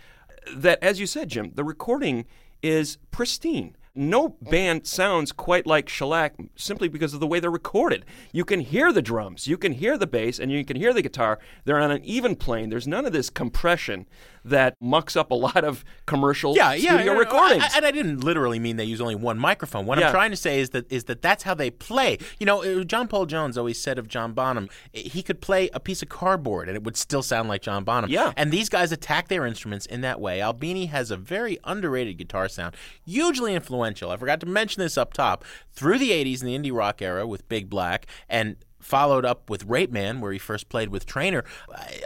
that, 0.56 0.82
as 0.84 1.00
you 1.00 1.08
said, 1.08 1.30
Jim, 1.30 1.52
the 1.56 1.64
recording 1.64 2.26
is 2.62 2.98
pristine. 3.12 3.76
No 3.96 4.30
band 4.42 4.88
sounds 4.88 5.32
quite 5.32 5.68
like 5.68 5.88
Shellac 5.88 6.34
simply 6.56 6.88
because 6.88 7.14
of 7.14 7.20
the 7.20 7.28
way 7.28 7.40
they're 7.40 7.52
recorded. 7.52 8.06
You 8.32 8.44
can 8.44 8.60
hear 8.60 8.92
the 8.92 9.04
drums, 9.04 9.46
you 9.48 9.56
can 9.56 9.74
hear 9.74 10.00
the 10.00 10.08
bass, 10.08 10.40
and 10.40 10.52
you 10.52 10.66
can 10.66 10.78
hear 10.78 10.94
the 10.94 11.04
guitar. 11.04 11.38
They're 11.66 11.80
on 11.80 11.92
an 11.92 12.04
even 12.04 12.36
plane. 12.36 12.70
There's 12.72 12.88
none 12.88 13.06
of 13.06 13.14
this 13.14 13.30
compression 13.30 14.08
that 14.46 14.74
mucks 14.82 15.16
up 15.16 15.30
a 15.32 15.36
lot 15.36 15.64
of 15.64 15.86
commercial 16.08 16.56
yeah, 16.56 16.74
yeah, 16.74 16.96
studio 16.96 17.14
no, 17.14 17.20
recordings. 17.20 17.64
I- 17.64 17.68
I- 17.68 17.78
and 17.78 17.86
I 17.86 17.92
didn't 17.92 18.22
literally 18.24 18.58
mean 18.60 18.76
they 18.78 18.84
use 18.84 19.00
only 19.00 19.16
one 19.16 19.38
microphone. 19.38 19.86
What 19.86 20.00
Yeah. 20.00 20.08
I'm 20.08 20.12
trying 20.12 20.32
to 20.32 20.38
say 20.38 20.60
is 20.60 20.72
that 20.72 20.92
is 20.92 21.04
that 21.06 21.22
that's 21.22 21.44
how 21.44 21.54
they 21.54 21.70
play. 21.70 22.18
You 22.40 22.46
know, 22.48 22.64
uh, 22.64 22.84
John 22.84 23.08
Paul 23.08 23.26
Jones 23.28 23.58
always 23.60 23.80
said 23.80 23.98
of 24.00 24.08
John 24.10 24.34
Bonham, 24.34 24.70
he 24.92 25.22
could 25.24 25.40
play 25.40 25.70
a 25.74 25.80
piece 25.80 26.02
of 26.02 26.10
cardboard 26.10 26.68
and 26.68 26.76
it 26.76 26.84
would 26.84 26.98
still 26.98 27.22
sound 27.22 27.48
like 27.48 27.62
John 27.62 27.84
Bonham. 27.86 28.10
Yeah. 28.10 28.34
And 28.36 28.52
these 28.52 28.68
guys 28.70 28.92
attack 28.92 29.28
their 29.30 29.46
instruments 29.46 29.86
in 29.86 30.02
that 30.02 30.20
way. 30.20 30.42
Albini 30.42 30.88
has 30.88 31.10
a 31.12 31.16
very 31.16 31.58
underrated 31.64 32.18
guitar 32.18 32.50
sound, 32.50 32.76
hugely 33.06 33.54
influential. 33.54 33.83
I 33.84 34.18
forgot 34.18 34.40
to 34.42 34.46
mention 34.46 34.82
this 34.82 34.98
up 34.98 35.14
top. 35.14 35.44
Through 35.72 36.00
the 36.00 36.12
80s 36.12 36.42
and 36.42 36.50
the 36.50 36.58
indie 36.58 36.76
rock 36.76 37.02
era 37.02 37.28
with 37.28 37.48
Big 37.50 37.70
Black 37.70 38.08
and 38.30 38.56
followed 38.84 39.24
up 39.26 39.50
with 39.50 39.68
Rapeman, 39.68 40.20
where 40.20 40.32
he 40.32 40.38
first 40.38 40.70
played 40.70 40.90
with 40.90 41.06
Trainer. 41.06 41.44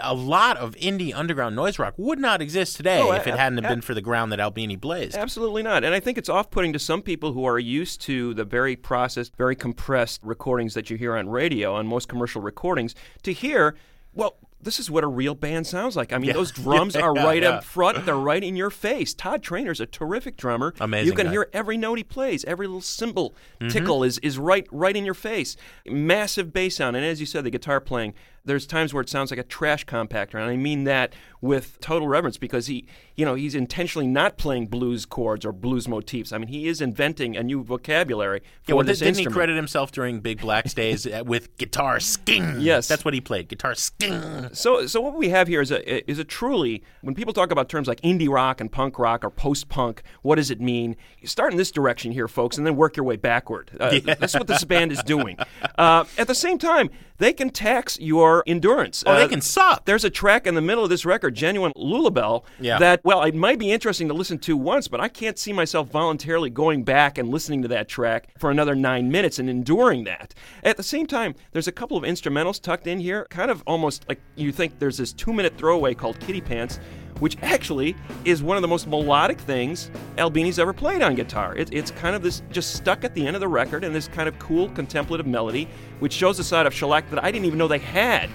A 0.01 0.13
lot 0.13 0.57
of 0.57 0.75
indie 0.75 1.13
underground 1.13 1.55
noise 1.55 1.79
rock 1.79 1.95
would 1.97 2.19
not 2.19 2.41
exist 2.41 2.77
today 2.77 3.01
Oh, 3.01 3.11
if 3.11 3.25
it 3.25 3.35
hadn't 3.35 3.63
been 3.63 3.81
for 3.81 3.93
the 3.95 4.01
ground 4.01 4.31
that 4.31 4.39
Albini 4.39 4.75
blazed. 4.75 5.15
Absolutely 5.15 5.63
not. 5.63 5.83
And 5.83 5.93
I 5.93 5.99
think 5.99 6.17
it's 6.17 6.29
off 6.29 6.51
putting 6.51 6.73
to 6.73 6.79
some 6.79 7.01
people 7.01 7.33
who 7.33 7.45
are 7.45 7.59
used 7.59 8.01
to 8.01 8.33
the 8.35 8.45
very 8.45 8.75
processed, 8.75 9.35
very 9.35 9.55
compressed 9.55 10.21
recordings 10.23 10.75
that 10.75 10.89
you 10.89 10.97
hear 10.97 11.15
on 11.15 11.29
radio, 11.29 11.73
on 11.73 11.87
most 11.87 12.07
commercial 12.07 12.41
recordings, 12.41 12.93
to 13.23 13.33
hear, 13.33 13.75
well, 14.13 14.37
this 14.67 14.79
is 14.81 14.91
what 14.91 15.03
a 15.03 15.07
real 15.07 15.33
band 15.33 15.65
sounds 15.65 15.95
like. 15.95 16.11
I 16.13 16.17
mean, 16.17 16.27
Yeah. 16.27 16.33
those 16.33 16.51
drums 16.63 16.95
are 16.95 17.13
right 17.13 17.41
yeah. 17.41 17.49
up 17.51 17.63
front. 17.63 18.05
They're 18.05 18.15
right 18.15 18.43
in 18.43 18.55
your 18.57 18.69
face. 18.69 19.13
Todd 19.13 19.41
Trainer's 19.41 19.79
a 19.79 19.85
terrific 19.85 20.35
drummer. 20.35 20.73
Amazing 20.81 21.07
You 21.07 21.13
can 21.13 21.25
guy. 21.27 21.31
hear 21.31 21.49
every 21.53 21.77
note 21.77 21.97
he 21.97 22.03
plays. 22.03 22.43
Every 22.45 22.67
little 22.67 22.81
cymbal 22.81 23.33
Mhm. 23.61 23.71
tickle 23.71 24.03
is, 24.03 24.17
is 24.19 24.37
right 24.37 24.67
right 24.71 24.95
in 24.95 25.05
your 25.05 25.13
face. 25.13 25.55
Massive 25.87 26.51
bass 26.53 26.75
sound. 26.75 26.95
And 26.97 27.05
as 27.05 27.19
you 27.19 27.25
said, 27.25 27.45
the 27.45 27.49
guitar 27.49 27.79
playing, 27.79 28.13
there's 28.47 28.65
times 28.65 28.93
where 28.93 29.01
it 29.01 29.09
sounds 29.09 29.31
like 29.31 29.39
a 29.39 29.43
trash 29.43 29.85
compactor. 29.85 30.35
And 30.35 30.43
I 30.49 30.55
mean 30.55 30.85
that 30.85 31.13
with 31.41 31.79
total 31.81 32.07
reverence 32.07 32.37
because 32.37 32.67
he, 32.67 32.87
you 33.15 33.25
know, 33.25 33.35
he's 33.35 33.53
intentionally 33.53 34.07
not 34.07 34.37
playing 34.37 34.67
blues 34.67 35.05
chords 35.05 35.45
or 35.45 35.51
blues 35.51 35.87
motifs. 35.87 36.31
I 36.31 36.37
mean, 36.39 36.47
he 36.47 36.67
is 36.67 36.81
inventing 36.81 37.37
a 37.37 37.43
new 37.43 37.63
vocabulary 37.63 38.39
for 38.39 38.71
Yeah, 38.71 38.75
well, 38.75 38.85
this 38.85 38.99
didn't 38.99 39.19
he 39.19 39.25
credit 39.25 39.55
himself 39.55 39.91
during 39.91 40.19
Big 40.19 40.41
Black's 40.41 40.73
days 40.73 41.07
with 41.25 41.55
guitar 41.57 41.99
sking? 41.99 42.55
Yes. 42.59 42.87
that's 42.87 43.05
what 43.05 43.13
he 43.13 43.21
played. 43.21 43.49
Guitar 43.49 43.75
sking. 43.75 44.49
So, 44.53 44.87
so 44.87 45.01
what 45.01 45.15
we 45.15 45.29
have 45.29 45.47
here 45.47 45.61
is 45.61 45.71
a 45.71 46.09
is 46.09 46.17
a 46.17 46.23
truly 46.23 46.83
when 47.01 47.13
people 47.13 47.33
talk 47.33 47.51
about 47.51 47.69
terms 47.69 47.87
like 47.87 48.01
indie 48.01 48.29
rock 48.29 48.59
and 48.61 48.71
punk 48.71 48.97
rock 48.97 49.23
or 49.23 49.29
post 49.29 49.69
punk, 49.69 50.01
what 50.21 50.35
does 50.35 50.49
it 50.49 50.59
mean? 50.59 50.95
You 51.19 51.27
start 51.27 51.51
in 51.51 51.57
this 51.57 51.71
direction 51.71 52.11
here, 52.11 52.27
folks, 52.27 52.57
and 52.57 52.65
then 52.65 52.75
work 52.75 52.97
your 52.97 53.03
way 53.03 53.15
backward. 53.17 53.71
Uh, 53.79 53.95
Yeah. 54.07 54.13
That's 54.13 54.35
what 54.35 54.47
this 54.47 54.63
band 54.63 54.91
is 54.91 55.01
doing. 55.03 55.37
Uh, 55.77 56.05
at 56.17 56.27
the 56.27 56.35
same 56.35 56.57
time, 56.59 56.89
they 57.19 57.33
can 57.33 57.49
tax 57.49 57.99
your 57.99 58.43
endurance. 58.47 59.03
Oh, 59.05 59.15
they 59.15 59.23
Uh, 59.23 59.27
can 59.27 59.41
suck. 59.41 59.85
There's 59.85 60.03
a 60.03 60.09
track 60.09 60.45
in 60.47 60.55
the 60.55 60.61
middle 60.61 60.83
of 60.83 60.89
this 60.89 61.05
record, 61.05 61.35
genuine 61.35 61.71
Lulabelle, 61.75 62.43
Yeah. 62.59 62.77
that 62.79 63.01
well, 63.03 63.23
it 63.23 63.35
might 63.35 63.59
be 63.59 63.71
interesting 63.71 64.07
to 64.07 64.13
listen 64.13 64.37
to 64.39 64.55
once, 64.55 64.87
but 64.87 64.99
I 65.01 65.07
can't 65.07 65.37
see 65.37 65.51
myself 65.53 65.89
voluntarily 65.89 66.49
going 66.49 66.83
back 66.83 67.17
and 67.17 67.29
listening 67.29 67.61
to 67.63 67.67
that 67.69 67.87
track 67.87 68.27
for 68.37 68.51
another 68.51 68.75
nine 68.75 69.11
minutes 69.11 69.39
and 69.39 69.49
enduring 69.49 70.03
that. 70.05 70.33
At 70.63 70.77
the 70.77 70.83
same 70.83 71.07
time, 71.07 71.35
there's 71.51 71.67
a 71.67 71.71
couple 71.71 71.97
of 71.97 72.03
instrumentals 72.03 72.61
tucked 72.61 72.87
in 72.87 72.99
here, 72.99 73.25
kind 73.29 73.49
of 73.51 73.63
almost 73.67 74.05
like 74.07 74.19
you 74.35 74.51
think 74.51 74.79
there's 74.79 74.97
this 74.97 75.13
two-minute 75.13 75.57
throwaway 75.57 75.93
called 75.93 76.19
Kitty 76.19 76.41
Pants. 76.41 76.79
Which 77.19 77.37
actually 77.41 77.95
is 78.25 78.43
one 78.43 78.57
of 78.57 78.61
the 78.61 78.67
most 78.67 78.87
melodic 78.87 79.39
things 79.39 79.89
Albini's 80.17 80.59
ever 80.59 80.73
played 80.73 81.01
on 81.01 81.15
guitar. 81.15 81.55
It, 81.55 81.73
it's 81.73 81.91
kind 81.91 82.15
of 82.15 82.21
this 82.21 82.43
just 82.51 82.75
stuck 82.75 83.03
at 83.03 83.13
the 83.13 83.25
end 83.25 83.35
of 83.35 83.39
the 83.39 83.47
record 83.47 83.83
and 83.83 83.93
this 83.93 84.07
kind 84.07 84.27
of 84.29 84.37
cool 84.39 84.69
contemplative 84.69 85.25
melody, 85.25 85.67
which 85.99 86.13
shows 86.13 86.37
a 86.39 86.43
side 86.43 86.67
of 86.67 86.73
shellac 86.73 87.09
that 87.09 87.23
I 87.23 87.31
didn't 87.31 87.45
even 87.45 87.57
know 87.57 87.67
they 87.67 87.79
had. 87.79 88.29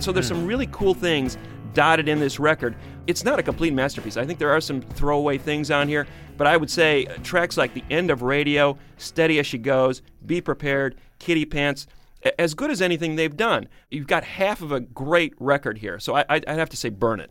So 0.00 0.12
there's 0.12 0.28
hmm. 0.28 0.34
some 0.34 0.46
really 0.46 0.68
cool 0.72 0.94
things 0.94 1.36
dotted 1.80 2.10
in 2.10 2.20
this 2.20 2.38
record. 2.38 2.76
It's 3.06 3.24
not 3.24 3.38
a 3.38 3.42
complete 3.42 3.72
masterpiece. 3.72 4.18
I 4.18 4.26
think 4.26 4.38
there 4.38 4.50
are 4.50 4.60
some 4.60 4.82
throwaway 4.82 5.38
things 5.38 5.70
on 5.70 5.88
here, 5.88 6.06
but 6.36 6.46
I 6.46 6.58
would 6.58 6.68
say 6.70 7.06
uh, 7.06 7.14
tracks 7.22 7.56
like 7.56 7.72
The 7.72 7.82
End 7.88 8.10
of 8.10 8.20
Radio, 8.20 8.76
Steady 8.98 9.38
as 9.38 9.46
She 9.46 9.56
Goes, 9.56 10.02
Be 10.26 10.42
Prepared, 10.42 10.96
Kitty 11.20 11.46
Pants, 11.46 11.86
as 12.38 12.52
good 12.52 12.70
as 12.70 12.82
anything 12.82 13.16
they've 13.16 13.34
done. 13.34 13.66
You've 13.90 14.06
got 14.06 14.24
half 14.24 14.60
of 14.60 14.72
a 14.72 14.80
great 14.80 15.32
record 15.40 15.78
here, 15.78 15.98
so 15.98 16.16
I, 16.16 16.26
I'd 16.28 16.46
have 16.46 16.68
to 16.68 16.76
say 16.76 16.90
burn 16.90 17.18
it. 17.18 17.30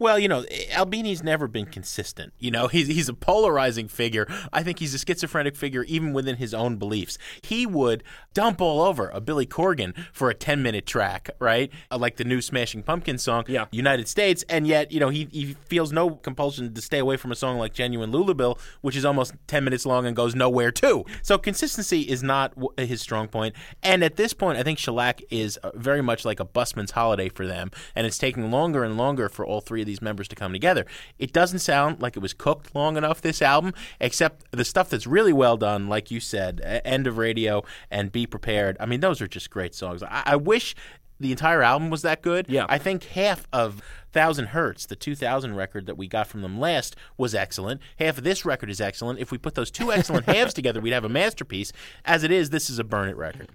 Well, 0.00 0.18
you 0.18 0.28
know, 0.28 0.44
Albini's 0.72 1.22
never 1.22 1.46
been 1.46 1.66
consistent. 1.66 2.32
You 2.38 2.50
know, 2.50 2.66
he's 2.68 2.88
he's 2.88 3.08
a 3.10 3.14
polarizing 3.14 3.86
figure. 3.86 4.26
I 4.52 4.62
think 4.62 4.78
he's 4.78 4.94
a 4.94 4.98
schizophrenic 4.98 5.54
figure 5.54 5.84
even 5.84 6.12
within 6.14 6.36
his 6.36 6.54
own 6.54 6.76
beliefs. 6.78 7.18
He 7.42 7.66
would 7.66 8.02
dump 8.32 8.62
all 8.62 8.80
over 8.80 9.10
a 9.10 9.20
Billy 9.20 9.44
Corgan 9.46 9.94
for 10.12 10.30
a 10.30 10.34
10-minute 10.34 10.86
track, 10.86 11.28
right? 11.38 11.70
Uh, 11.90 11.98
Like 11.98 12.16
the 12.16 12.24
new 12.24 12.40
Smashing 12.40 12.82
Pumpkins 12.82 13.22
song, 13.22 13.44
Yeah. 13.46 13.66
United 13.72 14.08
States, 14.08 14.42
and 14.48 14.66
yet, 14.66 14.90
you 14.90 15.00
know, 15.00 15.10
he, 15.10 15.28
he 15.30 15.54
feels 15.66 15.92
no 15.92 16.10
compulsion 16.10 16.72
to 16.72 16.80
stay 16.80 16.98
away 16.98 17.18
from 17.18 17.30
a 17.30 17.36
song 17.36 17.58
like 17.58 17.74
Genuine 17.74 18.10
Lulabelle, 18.10 18.58
which 18.80 18.96
is 18.96 19.04
almost 19.04 19.34
10 19.48 19.64
minutes 19.64 19.84
long 19.84 20.06
and 20.06 20.16
goes 20.16 20.34
nowhere 20.34 20.70
too. 20.70 21.04
So 21.22 21.36
consistency 21.36 22.02
is 22.02 22.22
not 22.22 22.54
his 22.78 23.02
strong 23.02 23.28
point. 23.28 23.54
And 23.82 24.02
at 24.02 24.16
this 24.16 24.32
point, 24.32 24.56
I 24.58 24.62
think 24.62 24.78
Shellac 24.78 25.20
is 25.30 25.58
uh, 25.58 25.72
very 25.74 26.00
much 26.00 26.24
like 26.24 26.40
a 26.40 26.44
busman's 26.46 26.92
holiday 26.92 27.28
for 27.28 27.46
them, 27.46 27.70
and 27.94 28.06
it's 28.06 28.16
taking 28.16 28.50
longer 28.50 28.82
and 28.82 28.96
longer 28.96 29.28
for 29.28 29.44
all 29.44 29.60
three 29.60 29.82
of 29.82 29.86
these 29.90 30.00
members 30.00 30.28
to 30.28 30.36
come 30.36 30.52
together. 30.52 30.86
It 31.18 31.32
doesn't 31.32 31.58
sound 31.58 32.00
like 32.00 32.16
it 32.16 32.20
was 32.20 32.32
cooked 32.32 32.74
long 32.74 32.96
enough, 32.96 33.20
this 33.20 33.42
album, 33.42 33.74
except 34.00 34.50
the 34.52 34.64
stuff 34.64 34.88
that's 34.88 35.06
really 35.06 35.32
well 35.32 35.56
done, 35.56 35.88
like 35.88 36.10
you 36.10 36.20
said, 36.20 36.60
End 36.84 37.06
of 37.06 37.18
Radio 37.18 37.64
and 37.90 38.12
Be 38.12 38.26
Prepared. 38.26 38.76
I 38.80 38.86
mean, 38.86 39.00
those 39.00 39.20
are 39.20 39.26
just 39.26 39.50
great 39.50 39.74
songs. 39.74 40.02
I, 40.02 40.22
I 40.24 40.36
wish 40.36 40.74
the 41.18 41.30
entire 41.30 41.62
album 41.62 41.90
was 41.90 42.02
that 42.02 42.22
good. 42.22 42.46
Yeah. 42.48 42.66
I 42.68 42.78
think 42.78 43.04
half 43.04 43.46
of 43.52 43.82
Thousand 44.12 44.46
Hurts, 44.46 44.86
the 44.86 44.96
2000 44.96 45.54
record 45.54 45.86
that 45.86 45.98
we 45.98 46.08
got 46.08 46.26
from 46.26 46.42
them 46.42 46.58
last, 46.58 46.96
was 47.18 47.34
excellent. 47.34 47.80
Half 47.98 48.18
of 48.18 48.24
this 48.24 48.44
record 48.44 48.70
is 48.70 48.80
excellent. 48.80 49.18
If 49.18 49.30
we 49.30 49.38
put 49.38 49.54
those 49.54 49.70
two 49.70 49.92
excellent 49.92 50.26
halves 50.34 50.54
together, 50.54 50.80
we'd 50.80 50.92
have 50.92 51.04
a 51.04 51.10
masterpiece. 51.10 51.72
As 52.04 52.24
it 52.24 52.30
is, 52.30 52.50
this 52.50 52.70
is 52.70 52.78
a 52.78 52.84
burn 52.84 53.08
it 53.08 53.16
record. 53.16 53.50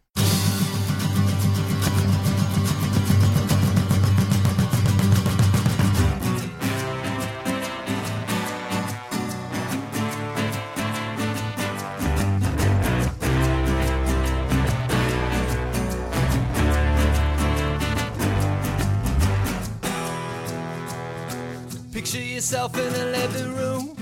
Picture 22.15 22.33
yourself 22.33 22.77
in 22.77 22.93
a 22.95 23.05
living 23.07 23.55
room. 23.55 23.97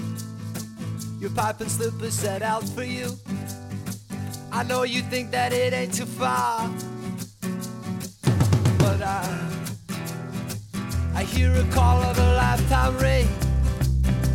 Your 1.20 1.32
pipe 1.32 1.62
and 1.62 1.72
slippers 1.72 2.14
set 2.14 2.44
out 2.44 2.64
for 2.64 2.84
you. 2.84 3.18
I 4.52 4.62
know 4.62 4.84
you 4.84 5.02
think 5.02 5.32
that 5.32 5.52
it 5.52 5.74
ain't 5.74 5.96
too 5.96 6.06
far. 6.06 6.70
But 8.78 9.02
I 9.02 9.24
I 11.16 11.24
hear 11.24 11.56
a 11.56 11.64
call 11.72 12.04
of 12.04 12.20
a 12.20 12.36
lifetime 12.36 12.96
ring. 13.00 13.28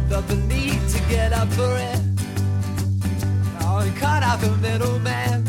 Felt 0.09 0.27
the 0.27 0.35
need 0.35 0.81
to 0.95 0.99
get 1.09 1.33
up 1.33 1.49
for 1.51 1.73
it. 1.77 2.01
Oh, 3.61 3.79
and 3.79 3.97
cut 3.97 4.25
out 4.25 4.41
the 4.41 4.57
middleman. 4.57 5.45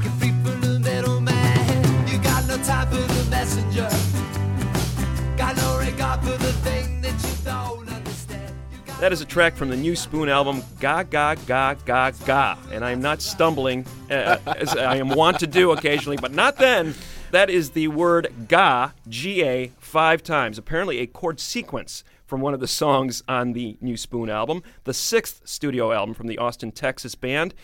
Get 0.00 0.12
free 0.20 0.34
from 0.44 0.60
the 0.60 0.78
middleman. 0.78 2.06
You 2.06 2.18
got 2.18 2.46
no 2.46 2.56
time 2.58 2.86
for 2.90 3.02
the 3.14 3.26
messenger. 3.28 3.90
Got 5.36 5.56
no 5.56 5.78
regard 5.80 6.20
for 6.20 6.38
the 6.38 6.52
thing 6.62 6.79
That 9.00 9.14
is 9.14 9.22
a 9.22 9.24
track 9.24 9.56
from 9.56 9.70
the 9.70 9.78
new 9.78 9.96
Spoon 9.96 10.28
album, 10.28 10.62
Ga 10.78 11.04
Ga 11.04 11.34
Ga 11.46 11.72
Ga 11.86 12.10
Ga. 12.26 12.58
And 12.70 12.84
I'm 12.84 13.00
not 13.00 13.22
stumbling, 13.22 13.86
uh, 14.10 14.36
as 14.46 14.76
I 14.76 14.96
am 14.96 15.08
wont 15.08 15.40
to 15.40 15.46
do 15.46 15.70
occasionally, 15.70 16.18
but 16.18 16.34
not 16.34 16.58
then. 16.58 16.94
That 17.30 17.48
is 17.48 17.70
the 17.70 17.88
word 17.88 18.30
Ga, 18.46 18.90
G 19.08 19.42
A, 19.42 19.72
five 19.78 20.22
times. 20.22 20.58
Apparently, 20.58 20.98
a 20.98 21.06
chord 21.06 21.40
sequence 21.40 22.04
from 22.26 22.42
one 22.42 22.52
of 22.52 22.60
the 22.60 22.68
songs 22.68 23.22
on 23.26 23.54
the 23.54 23.78
new 23.80 23.96
Spoon 23.96 24.28
album, 24.28 24.62
the 24.84 24.92
sixth 24.92 25.48
studio 25.48 25.92
album 25.92 26.14
from 26.14 26.26
the 26.26 26.36
Austin, 26.36 26.70
Texas 26.70 27.14
band 27.14 27.54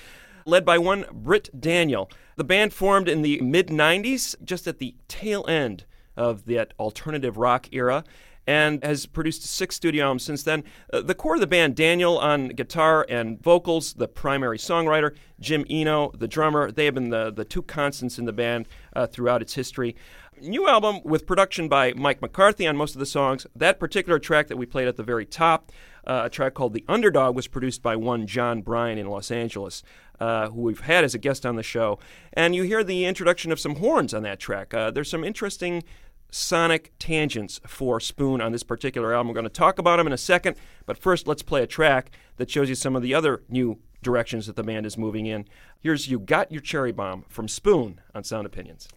led 0.47 0.65
by 0.65 0.79
one 0.79 1.05
Britt 1.13 1.51
Daniel. 1.61 2.11
The 2.37 2.45
band 2.45 2.73
formed 2.73 3.11
in 3.11 3.21
the 3.21 3.43
mid 3.43 3.67
90s, 3.67 4.37
just 4.43 4.67
at 4.67 4.79
the 4.79 4.95
tail 5.07 5.45
end 5.47 5.85
of 6.17 6.47
that 6.47 6.73
alternative 6.79 7.37
rock 7.37 7.69
era, 7.73 8.05
and 8.47 8.83
has 8.85 9.07
produced 9.07 9.43
six 9.43 9.75
studio 9.77 10.05
albums 10.05 10.23
since 10.23 10.43
then. 10.43 10.65
Uh, 10.93 11.01
the 11.01 11.15
core 11.15 11.35
of 11.35 11.41
the 11.41 11.47
band 11.47 11.75
Daniel 11.75 12.19
on 12.19 12.49
guitar 12.49 13.05
and 13.09 13.43
vocals, 13.43 13.95
the 13.95 14.09
primary 14.09 14.59
songwriter, 14.59 15.15
Jim 15.41 15.65
Eno, 15.69 16.13
the 16.17 16.29
drummer, 16.29 16.71
they 16.71 16.85
have 16.85 16.95
been 16.95 17.11
the, 17.11 17.33
the 17.33 17.45
two 17.45 17.63
constants 17.63 18.19
in 18.19 18.25
the 18.25 18.33
band 18.33 18.69
uh, 18.95 19.07
throughout 19.07 19.43
its 19.43 19.55
history. 19.55 19.97
New 20.41 20.69
album 20.69 21.01
with 21.03 21.27
production 21.27 21.67
by 21.67 21.95
Mike 21.95 22.21
McCarthy 22.21 22.67
on 22.67 22.77
most 22.77 22.95
of 22.95 22.99
the 22.99 23.07
songs. 23.07 23.47
That 23.57 23.81
particular 23.81 24.19
track 24.19 24.49
that 24.49 24.59
we 24.59 24.67
played 24.67 24.87
at 24.87 24.97
the 24.97 25.03
very 25.03 25.25
top, 25.25 25.73
uh, 26.07 26.23
a 26.27 26.31
track 26.31 26.53
called 26.53 26.75
The 26.75 26.85
Underdog, 26.89 27.35
was 27.35 27.47
produced 27.47 27.83
by 27.83 27.97
one 27.97 28.27
Jon 28.27 28.61
Brion 28.61 28.99
in 28.99 29.09
Los 29.09 29.31
Angeles, 29.31 29.83
uh, 30.21 30.51
who 30.51 30.61
we've 30.61 30.81
had 30.81 31.05
as 31.05 31.15
a 31.15 31.19
guest 31.19 31.47
on 31.47 31.57
the 31.57 31.63
show. 31.63 31.99
And 32.35 32.55
you 32.55 32.65
hear 32.65 32.85
the 32.85 33.07
introduction 33.07 33.51
of 33.51 33.59
some 33.59 33.77
horns 33.77 34.13
on 34.13 34.25
that 34.25 34.39
track. 34.39 34.75
Uh, 34.75 34.91
there's 34.91 35.09
some 35.09 35.25
interesting 35.25 35.83
sonic 36.31 36.93
tangents 36.99 37.61
for 37.67 38.01
Spoon 38.01 38.41
on 38.41 38.53
this 38.53 38.63
particular 38.63 39.15
album. 39.15 39.29
We're 39.29 39.35
going 39.35 39.45
to 39.45 39.51
talk 39.51 39.79
about 39.79 39.97
them 39.97 40.07
in 40.07 40.13
a 40.13 40.19
second, 40.19 40.57
but 40.85 40.99
first 40.99 41.27
let's 41.27 41.43
play 41.43 41.63
a 41.63 41.67
track 41.67 42.11
that 42.37 42.51
shows 42.51 42.69
you 42.69 42.75
some 42.75 42.97
of 42.97 43.03
the 43.03 43.15
other 43.15 43.43
new 43.49 43.79
directions 44.03 44.47
that 44.47 44.57
the 44.57 44.63
band 44.63 44.87
is 44.87 44.97
moving 44.99 45.27
in. 45.27 45.47
Here's 45.81 46.09
You 46.09 46.19
Got 46.19 46.53
Your 46.53 46.61
Cherry 46.61 46.93
Bomb 46.93 47.25
from 47.29 47.49
Spoon 47.49 48.01
on 48.15 48.25
Sound 48.25 48.47
Opinions. 48.47 48.89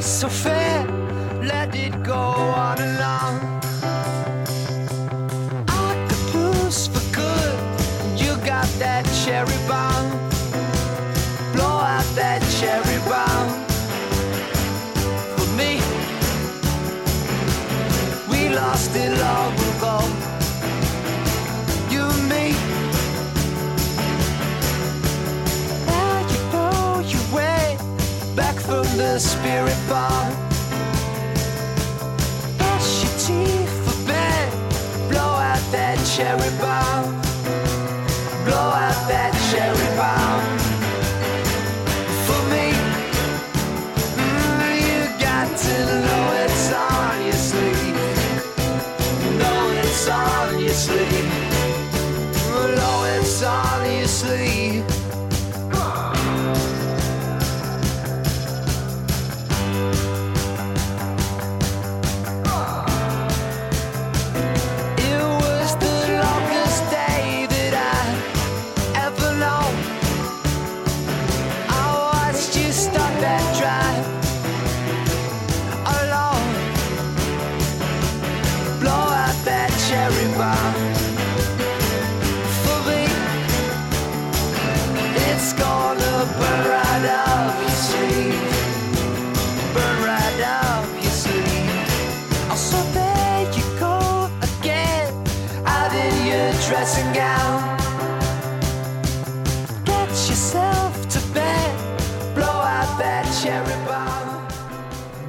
So 0.00 0.28
fair, 0.28 0.57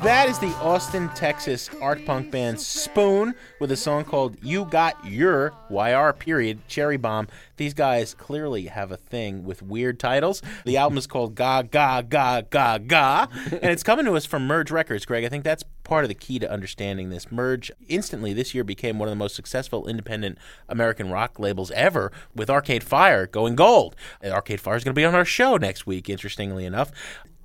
That 0.04 0.30
is 0.30 0.40
the 0.40 0.56
Austin, 0.62 1.10
Texas 1.10 1.70
art 1.82 2.06
punk 2.06 2.32
band 2.32 2.62
Spoon 2.62 3.36
with 3.60 3.70
a 3.70 3.76
song 3.76 4.06
called 4.06 4.38
You 4.42 4.64
Got 4.64 5.04
Your 5.06 5.52
YR 5.70 6.14
period 6.14 6.66
Cherry 6.70 6.96
Bomb. 6.96 7.28
These 7.58 7.74
guys 7.74 8.14
clearly 8.14 8.68
have 8.68 8.94
a 8.94 8.98
thing 8.98 9.44
with 9.44 9.62
weird 9.62 10.00
titles. 10.00 10.42
The 10.64 10.78
album 10.78 10.98
is 10.98 11.06
called 11.06 11.36
Ga 11.36 11.64
Ga 11.64 12.02
Ga 12.04 12.42
Ga 12.50 12.78
Ga, 12.78 13.28
and 13.52 13.66
it's 13.66 13.84
coming 13.84 14.06
to 14.06 14.16
us 14.16 14.26
from 14.26 14.48
Merge 14.48 14.72
Records, 14.72 15.06
Greg. 15.06 15.26
I 15.26 15.30
think 15.30 15.44
that's 15.44 15.66
part 15.84 16.06
of 16.06 16.10
the 16.10 16.16
key 16.16 16.40
to 16.40 16.50
understanding 16.50 17.10
this. 17.10 17.30
Merge 17.30 17.70
instantly 17.90 18.32
this 18.32 18.56
year 18.56 18.64
became 18.64 19.00
one 19.00 19.10
of 19.10 19.12
the 19.12 19.18
most 19.18 19.36
successful 19.36 19.86
independent 19.86 20.38
American 20.70 21.12
rock 21.12 21.38
labels 21.40 21.72
ever 21.72 22.10
with 22.34 22.50
Arcade 22.50 22.86
Fire 22.86 23.28
going 23.28 23.56
gold. 23.56 23.98
Arcade 24.24 24.62
Fire 24.62 24.78
is 24.78 24.86
going 24.86 24.94
to 24.96 25.00
be 25.00 25.04
on 25.04 25.16
our 25.16 25.26
show 25.26 25.58
next 25.58 25.86
week, 25.86 26.10
interestingly 26.10 26.64
enough. 26.64 26.94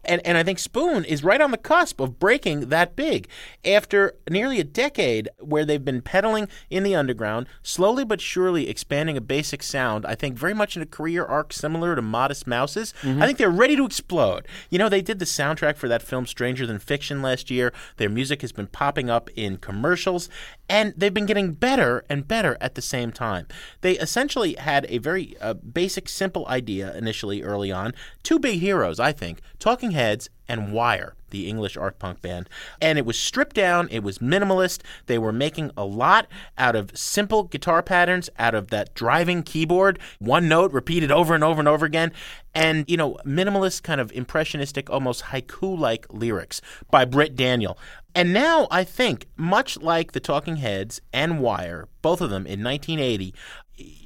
And, 0.06 0.20
and 0.26 0.38
I 0.38 0.42
think 0.42 0.58
Spoon 0.58 1.04
is 1.04 1.24
right 1.24 1.40
on 1.40 1.50
the 1.50 1.58
cusp 1.58 2.00
of 2.00 2.18
breaking 2.18 2.68
that 2.68 2.96
big. 2.96 3.28
After 3.64 4.14
nearly 4.28 4.60
a 4.60 4.64
decade 4.64 5.28
where 5.38 5.64
they've 5.64 5.84
been 5.84 6.02
pedaling 6.02 6.48
in 6.70 6.82
the 6.82 6.94
underground, 6.94 7.46
slowly 7.62 8.04
but 8.04 8.20
surely 8.20 8.68
expanding 8.68 9.16
a 9.16 9.20
basic 9.20 9.62
sound, 9.62 10.06
I 10.06 10.14
think 10.14 10.36
very 10.36 10.54
much 10.54 10.76
in 10.76 10.82
a 10.82 10.86
career 10.86 11.24
arc 11.24 11.52
similar 11.52 11.94
to 11.94 12.02
Modest 12.02 12.46
Mouse's, 12.46 12.92
mm-hmm. 13.02 13.22
I 13.22 13.26
think 13.26 13.38
they're 13.38 13.50
ready 13.50 13.76
to 13.76 13.84
explode. 13.84 14.46
You 14.70 14.78
know, 14.78 14.88
they 14.88 15.02
did 15.02 15.18
the 15.18 15.24
soundtrack 15.24 15.76
for 15.76 15.88
that 15.88 16.02
film 16.02 16.26
Stranger 16.26 16.66
Than 16.66 16.78
Fiction 16.78 17.22
last 17.22 17.50
year. 17.50 17.72
Their 17.96 18.10
music 18.10 18.40
has 18.42 18.52
been 18.52 18.66
popping 18.66 19.10
up 19.10 19.30
in 19.36 19.56
commercials, 19.58 20.28
and 20.68 20.94
they've 20.96 21.12
been 21.12 21.26
getting 21.26 21.52
better 21.52 22.04
and 22.08 22.26
better 22.26 22.56
at 22.60 22.74
the 22.74 22.82
same 22.82 23.12
time. 23.12 23.46
They 23.80 23.98
essentially 23.98 24.54
had 24.54 24.86
a 24.88 24.98
very 24.98 25.36
uh, 25.40 25.54
basic, 25.54 26.08
simple 26.08 26.46
idea 26.48 26.96
initially 26.96 27.42
early 27.42 27.70
on. 27.70 27.92
Two 28.22 28.38
big 28.38 28.60
heroes, 28.60 28.98
I 28.98 29.12
think 29.12 29.40
Talking 29.58 29.92
Heads 29.92 30.30
and 30.48 30.72
Wire, 30.72 31.14
the 31.30 31.48
English 31.48 31.76
art 31.76 31.98
punk 31.98 32.20
band. 32.20 32.48
And 32.80 32.98
it 32.98 33.06
was 33.06 33.18
stripped 33.18 33.56
down, 33.56 33.88
it 33.90 34.02
was 34.02 34.18
minimalist. 34.18 34.82
They 35.06 35.18
were 35.18 35.32
making 35.32 35.70
a 35.76 35.84
lot 35.84 36.26
out 36.58 36.76
of 36.76 36.96
simple 36.96 37.44
guitar 37.44 37.82
patterns, 37.82 38.28
out 38.38 38.54
of 38.54 38.68
that 38.68 38.94
driving 38.94 39.42
keyboard, 39.42 39.98
one 40.18 40.48
note 40.48 40.72
repeated 40.72 41.10
over 41.10 41.34
and 41.34 41.44
over 41.44 41.60
and 41.60 41.68
over 41.68 41.86
again. 41.86 42.12
And, 42.54 42.84
you 42.88 42.96
know, 42.96 43.18
minimalist, 43.26 43.82
kind 43.82 44.00
of 44.00 44.12
impressionistic, 44.12 44.88
almost 44.88 45.24
haiku 45.24 45.76
like 45.78 46.06
lyrics 46.12 46.60
by 46.90 47.04
Britt 47.04 47.36
Daniel. 47.36 47.78
And 48.14 48.32
now 48.32 48.68
I 48.70 48.84
think, 48.84 49.26
much 49.36 49.78
like 49.78 50.12
the 50.12 50.20
Talking 50.20 50.56
Heads 50.56 51.00
and 51.12 51.40
Wire, 51.40 51.88
both 52.00 52.20
of 52.20 52.30
them 52.30 52.46
in 52.46 52.62
1980, 52.62 53.34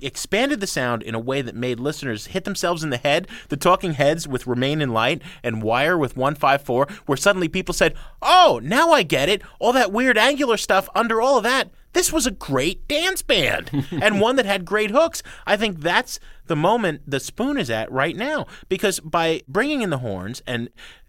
expanded 0.01 0.61
the 0.61 0.67
sound 0.67 1.03
in 1.03 1.15
a 1.15 1.21
way 1.21 1.43
that 1.43 1.55
made 1.55 1.79
listeners 1.79 2.29
hit 2.29 2.45
themselves 2.45 2.83
in 2.83 2.91
the 2.91 2.97
head. 2.97 3.29
The 3.49 3.57
Talking 3.57 3.95
Heads 3.95 4.27
with 4.27 4.47
Remain 4.47 4.81
in 4.81 4.93
Light 4.93 5.21
and 5.43 5.63
Wire 5.63 5.99
with 5.99 6.17
154, 6.17 6.89
where 7.07 7.17
suddenly 7.17 7.49
people 7.49 7.75
said, 7.75 7.95
Oh, 8.23 8.61
now 8.63 8.93
I 8.93 9.03
get 9.03 9.29
it. 9.29 9.43
All 9.59 9.73
that 9.75 9.93
weird 9.93 10.17
angular 10.17 10.57
stuff 10.57 10.89
under 10.95 11.21
all 11.21 11.37
of 11.37 11.45
that. 11.45 11.71
This 11.93 12.13
was 12.13 12.27
a 12.27 12.31
great 12.31 12.87
dance 12.87 13.23
band 13.23 13.87
and 13.91 14.21
one 14.21 14.37
that 14.37 14.47
had 14.47 14.65
great 14.65 14.91
hooks. 14.91 15.23
I 15.47 15.57
think 15.57 15.81
that's 15.81 16.21
the 16.47 16.57
moment 16.57 17.03
the 17.07 17.21
spoon 17.21 17.59
is 17.59 17.71
at 17.71 17.91
right 17.91 18.17
now 18.17 18.47
because 18.69 19.01
by 19.01 19.43
bringing 19.49 19.83
in 19.83 19.91
the 19.91 19.99
horns 19.99 20.43
and 20.47 20.69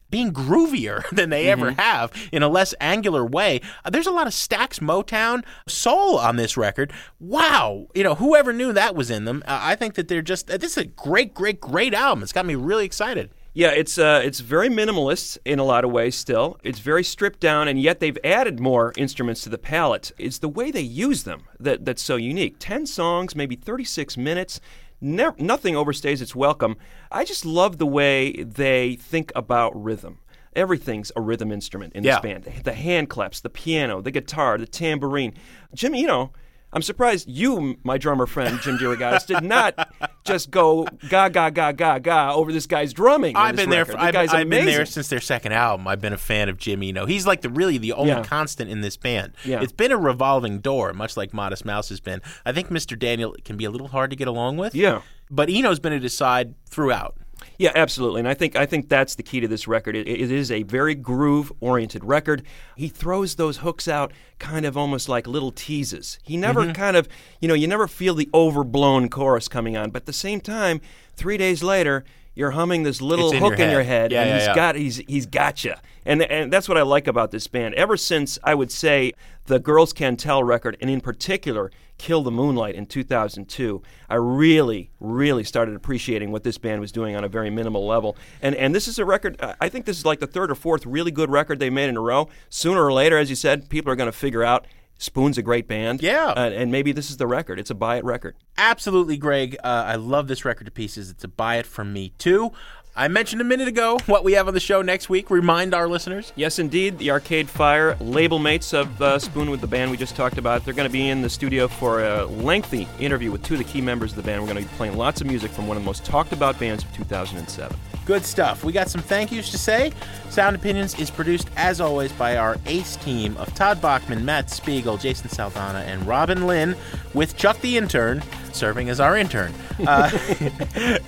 being 0.10 0.32
groovier 0.32 1.08
than 1.12 1.30
they 1.30 1.48
ever 1.48 1.72
have 1.72 2.12
in 2.32 2.44
a 2.44 2.50
less 2.50 2.74
angular 2.80 3.26
way. 3.26 3.62
Uh, 3.86 3.90
There's 3.90 4.08
a 4.08 4.12
lot 4.12 4.28
of 4.28 4.34
Stax 4.34 4.80
Motown 4.80 5.44
soul 5.68 6.18
on 6.18 6.36
this 6.36 6.58
record. 6.58 6.92
Wow, 7.20 7.88
you 7.94 8.04
know, 8.04 8.16
whoever 8.16 8.54
knew 8.54 8.74
that 8.74 8.96
was 8.96 9.10
in 9.10 9.26
them. 9.26 9.44
Uh, 9.46 9.60
I 9.62 9.76
think 9.76 9.96
that 9.96 10.08
they're 10.08 10.22
just 10.22 10.50
uh, 10.50 10.58
this 10.58 10.72
is 10.72 10.78
a 10.78 10.86
great, 10.86 11.34
great, 11.34 11.60
great 11.60 11.94
album. 11.94 12.24
It's 12.24 12.34
got 12.34 12.46
me 12.46 12.56
really 12.56 12.86
excited. 12.86 13.30
Yeah, 13.54 13.72
it's 13.72 13.98
uh, 13.98 14.22
it's 14.24 14.40
very 14.40 14.70
minimalist 14.70 15.38
in 15.44 15.60
a 15.60 15.64
lot 15.64 15.84
of 15.84 15.92
ways. 15.92 16.16
Still, 16.16 16.58
it's 16.64 16.80
very 16.80 17.04
stripped 17.04 17.40
down, 17.40 17.68
and 17.68 17.82
yet 17.82 18.00
they've 18.00 18.18
added 18.24 18.60
more 18.60 18.94
instruments 18.96 19.42
to 19.44 19.50
the 19.50 19.58
palette. 19.58 20.12
It's 20.18 20.38
the 20.38 20.48
way 20.48 20.70
they 20.72 20.82
use 20.82 21.24
them 21.24 21.44
that 21.60 21.84
that's 21.84 22.02
so 22.04 22.16
unique. 22.16 22.58
Ten 22.60 22.86
songs, 22.86 23.36
maybe 23.36 23.56
thirty 23.56 23.84
six 23.84 24.18
minutes. 24.18 24.62
Never, 25.02 25.36
nothing 25.40 25.76
overstays 25.76 26.22
its 26.22 26.36
welcome. 26.36 26.76
I 27.12 27.24
just 27.24 27.46
love 27.46 27.78
the 27.78 27.86
way 27.86 28.44
they 28.44 28.96
think 28.96 29.32
about 29.36 29.72
rhythm. 29.82 30.20
Everything's 30.56 31.12
a 31.16 31.22
rhythm 31.22 31.52
instrument 31.52 31.94
in 31.94 32.04
this 32.04 32.16
Yeah. 32.16 32.20
band. 32.20 32.44
The 32.64 32.74
hand 32.74 33.10
claps, 33.10 33.40
the 33.40 33.50
piano, 33.50 34.02
the 34.02 34.12
guitar, 34.12 34.58
the 34.58 34.66
tambourine. 34.66 35.34
Jim, 35.74 35.96
you 35.96 36.08
know, 36.08 36.32
I'm 36.72 36.82
surprised 36.84 37.28
you, 37.28 37.78
my 37.84 37.98
drummer 37.98 38.28
friend 38.28 38.60
Jim 38.62 38.78
DeRogatis, 38.78 39.26
did 39.26 39.44
not 39.44 39.90
just 40.24 40.52
go 40.52 40.86
ga 41.10 41.28
ga 41.30 41.50
ga 41.50 41.72
ga 41.72 41.98
ga 41.98 42.34
over 42.34 42.52
this 42.54 42.68
guy's 42.68 42.94
drumming. 42.94 43.36
I've 43.36 43.56
been 43.56 43.72
there. 43.72 43.86
For, 43.86 43.94
The 43.94 44.02
I've, 44.02 44.16
I've 44.34 44.50
been 44.50 44.66
there 44.68 44.86
since 44.86 45.08
their 45.08 45.20
second 45.20 45.54
album. 45.54 45.88
I've 45.88 46.00
been 46.02 46.14
a 46.14 46.18
fan 46.18 46.48
of 46.48 46.58
Jimmy. 46.58 46.88
You 46.88 46.94
know, 46.94 47.06
he's 47.08 47.26
like 47.26 47.42
the 47.42 47.50
really 47.50 47.78
the 47.80 47.94
only 47.94 48.12
Yeah. 48.12 48.24
constant 48.24 48.70
in 48.70 48.82
this 48.82 48.98
band. 48.98 49.34
Yeah. 49.44 49.62
It's 49.62 49.72
been 49.74 49.92
a 49.92 49.98
revolving 49.98 50.60
door, 50.60 50.94
much 50.94 51.18
like 51.18 51.34
Modest 51.34 51.66
Mouse 51.66 51.90
has 51.90 52.00
been. 52.00 52.22
I 52.46 52.52
think 52.52 52.70
Mr. 52.70 52.98
Daniel 52.98 53.36
can 53.44 53.58
be 53.58 53.66
a 53.66 53.72
little 53.72 53.88
hard 53.88 54.12
to 54.12 54.16
get 54.16 54.28
along 54.28 54.58
with. 54.58 54.76
Yeah. 54.76 55.02
but 55.32 55.50
Eno's 55.50 55.80
been 55.80 55.94
at 55.94 56.04
his 56.04 56.16
side 56.16 56.54
throughout. 56.68 57.16
Yeah, 57.60 57.74
absolutely. 57.76 58.20
And 58.22 58.28
I 58.28 58.34
think 58.34 58.56
I 58.56 58.66
think 58.66 58.88
that's 58.88 59.16
the 59.16 59.22
key 59.24 59.42
to 59.42 59.48
this 59.48 59.68
record. 59.68 59.94
It, 59.96 60.08
it 60.08 60.32
is 60.32 60.50
a 60.50 60.64
very 60.64 60.96
groove 60.96 61.52
oriented 61.60 62.06
record. 62.06 62.44
He 62.78 62.88
throws 62.88 63.36
those 63.36 63.58
hooks 63.58 63.86
out 63.88 64.14
kind 64.40 64.66
of 64.66 64.78
almost 64.78 65.10
like 65.10 65.28
little 65.28 65.52
teases. 65.52 66.20
He 66.24 66.38
never 66.38 66.62
Mm-hmm. 66.64 66.72
kind 66.72 66.96
of, 66.96 67.10
you 67.42 67.48
know, 67.50 67.54
you 67.54 67.68
never 67.68 67.88
feel 67.88 68.16
the 68.16 68.30
overblown 68.34 69.10
chorus 69.10 69.50
coming 69.50 69.76
on, 69.76 69.92
but 69.92 70.04
at 70.04 70.06
the 70.06 70.14
same 70.14 70.40
time, 70.40 70.80
3 71.18 71.36
days 71.38 71.62
later, 71.62 72.06
you're 72.40 72.52
humming 72.52 72.84
this 72.84 73.02
little 73.02 73.32
in 73.34 73.40
hook 73.40 73.58
your 73.58 73.68
in 73.68 73.72
your 73.72 73.84
head. 73.84 74.12
Yeah, 74.12 74.22
and 74.22 74.30
yeah, 74.30 74.38
he's 74.38 74.48
yeah. 74.48 74.56
got 74.56 74.76
he's 74.76 74.98
he's 75.08 75.26
got 75.26 75.64
you, 75.66 75.74
and 76.06 76.24
and 76.24 76.52
that's 76.52 76.70
what 76.70 76.78
I 76.78 76.84
like 76.84 77.06
about 77.06 77.32
this 77.32 77.48
band. 77.48 77.76
Ever 77.76 77.98
since 77.98 78.40
I 78.44 78.56
would 78.56 78.72
say 78.72 79.12
the 79.48 79.60
Girls 79.60 79.92
Can 79.92 80.16
Tell 80.16 80.42
record, 80.44 80.78
and 80.80 80.90
in 80.90 81.02
particular 81.02 81.70
Kill 81.98 82.24
the 82.24 82.32
Moonlight 82.32 82.76
in 82.76 82.86
2002, 82.86 83.82
I 84.10 84.16
really 84.16 84.90
really 85.02 85.44
started 85.44 85.76
appreciating 85.76 86.32
what 86.32 86.44
this 86.44 86.58
band 86.58 86.80
was 86.80 86.94
doing 86.94 87.16
on 87.18 87.26
a 87.26 87.28
very 87.28 87.50
minimal 87.50 87.86
level. 87.86 88.16
And 88.42 88.56
and 88.56 88.74
this 88.74 88.88
is 88.88 88.98
a 89.00 89.06
record. 89.06 89.36
I- 89.42 89.56
I 89.60 89.68
think 89.70 89.86
this 89.86 89.98
is 89.98 90.06
like 90.06 90.22
the 90.22 90.28
third 90.28 90.50
or 90.50 90.56
fourth 90.56 90.86
really 90.86 91.12
good 91.12 91.30
record 91.30 91.60
they 91.60 91.70
made 91.70 91.90
in 91.90 91.98
a 91.98 92.02
row. 92.02 92.30
Sooner 92.50 92.82
or 92.82 92.94
later, 92.94 93.18
as 93.18 93.30
you 93.30 93.36
said, 93.36 93.68
people 93.70 93.92
are 93.92 93.98
going 93.98 94.12
to 94.12 94.18
figure 94.18 94.44
out. 94.44 94.66
Spoon's 95.00 95.38
a 95.38 95.42
great 95.42 95.68
band. 95.68 96.04
Yeah. 96.04 96.34
Uh, 96.36 96.52
and 96.54 96.72
maybe 96.72 96.92
this 96.92 97.10
is 97.10 97.18
the 97.18 97.26
record. 97.26 97.58
It's 97.58 97.70
a 97.70 97.76
buy 97.76 97.98
it 97.98 98.04
record. 98.04 98.36
Absolutely, 98.58 99.18
Greg. 99.18 99.56
Uh, 99.64 99.86
I 99.88 99.96
love 99.96 100.28
this 100.28 100.44
record 100.46 100.66
to 100.66 100.72
pieces. 100.72 101.10
It's 101.10 101.24
a 101.24 101.28
buy 101.30 101.56
it 101.56 101.66
from 101.66 101.94
me 101.94 102.14
too. 102.18 102.52
I 102.96 103.08
mentioned 103.08 103.40
a 103.42 103.46
minute 103.46 103.68
ago 103.68 103.98
what 104.08 104.24
we 104.24 104.34
have 104.34 104.48
on 104.48 104.54
the 104.54 104.60
show 104.60 104.82
next 104.82 105.10
week. 105.10 105.30
Remind 105.30 105.74
our 105.74 105.88
listeners. 105.88 106.34
Yes, 106.36 106.60
indeed. 106.60 106.98
The 106.98 107.12
Arcade 107.12 107.48
Fire 107.48 107.96
label 108.02 108.40
mates 108.40 108.74
of 108.74 109.02
uh, 109.02 109.20
Spoon 109.20 109.50
with 109.50 109.62
the 109.62 109.68
band 109.68 109.92
we 109.92 109.96
just 109.96 110.16
talked 110.16 110.38
about. 110.38 110.66
They're 110.66 110.74
going 110.74 110.90
to 110.90 110.92
be 110.92 111.08
in 111.08 111.22
the 111.22 111.30
studio 111.30 111.68
for 111.68 112.04
a 112.04 112.26
lengthy 112.26 112.88
interview 113.00 113.32
with 113.32 113.44
two 113.44 113.54
of 113.54 113.60
the 113.60 113.64
key 113.64 113.80
members 113.80 114.12
of 114.12 114.18
the 114.18 114.24
band. 114.24 114.42
We're 114.42 114.52
going 114.52 114.66
to 114.66 114.70
be 114.70 114.76
playing 114.76 114.98
lots 114.98 115.22
of 115.22 115.28
music 115.28 115.52
from 115.52 115.68
one 115.68 115.78
of 115.78 115.84
the 115.84 115.86
most 115.86 116.04
talked 116.04 116.34
about 116.34 116.60
bands 116.60 116.84
of 116.84 116.92
2007. 116.94 117.78
Good 118.06 118.26
stuff. 118.26 118.64
We 118.64 118.74
got 118.74 118.90
some 118.90 119.02
thank 119.02 119.32
yous 119.32 119.52
to 119.52 119.58
say. 119.58 119.94
Sound 120.30 120.56
Opinions 120.56 121.00
is 121.00 121.12
produced, 121.12 121.48
as 121.56 121.80
always, 121.80 122.12
by 122.14 122.38
our 122.38 122.58
ace 122.66 122.96
team 122.98 123.38
of 123.38 123.54
Todd 123.54 123.82
Bachman, 123.82 124.26
Matt 124.26 124.50
Spiegel, 124.50 124.98
Jason 124.98 125.30
Saldanha, 125.30 125.86
and 125.86 126.06
Robin 126.08 126.48
Linn, 126.48 126.76
with 127.14 127.38
Chuck 127.38 127.62
the 127.62 127.78
intern 127.78 128.24
serving 128.56 128.90
as 128.90 129.00
our 129.00 129.18
intern. 129.18 129.54
Uh, 129.86 130.10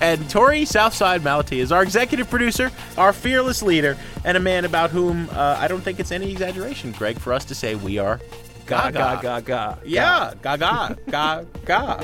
and 0.02 0.22
Torey 0.30 0.66
Southside 0.68 1.22
Malatia 1.22 1.58
is 1.60 1.72
our 1.72 1.84
executive 1.84 2.30
producer, 2.30 2.72
our 2.98 3.14
fearless 3.14 3.62
leader, 3.62 3.98
and 4.26 4.38
a 4.38 4.40
man 4.40 4.66
about 4.66 4.90
whom 4.92 5.30
uh, 5.32 5.58
I 5.60 5.68
don't 5.68 5.82
think 5.82 6.00
it's 6.00 6.12
any 6.12 6.32
exaggeration, 6.32 6.92
Greg, 6.92 7.20
for 7.20 7.34
us 7.34 7.46
to 7.46 7.56
say 7.56 7.76
we 7.76 7.98
are 7.98 8.20
Ga 8.68 8.90
gaga. 8.92 9.20
ga 9.22 9.22
ga 9.22 9.40
ga. 9.42 9.78
Yeah, 9.84 10.34
gaga, 10.42 10.98
ga, 11.10 11.44
ga. 11.66 12.04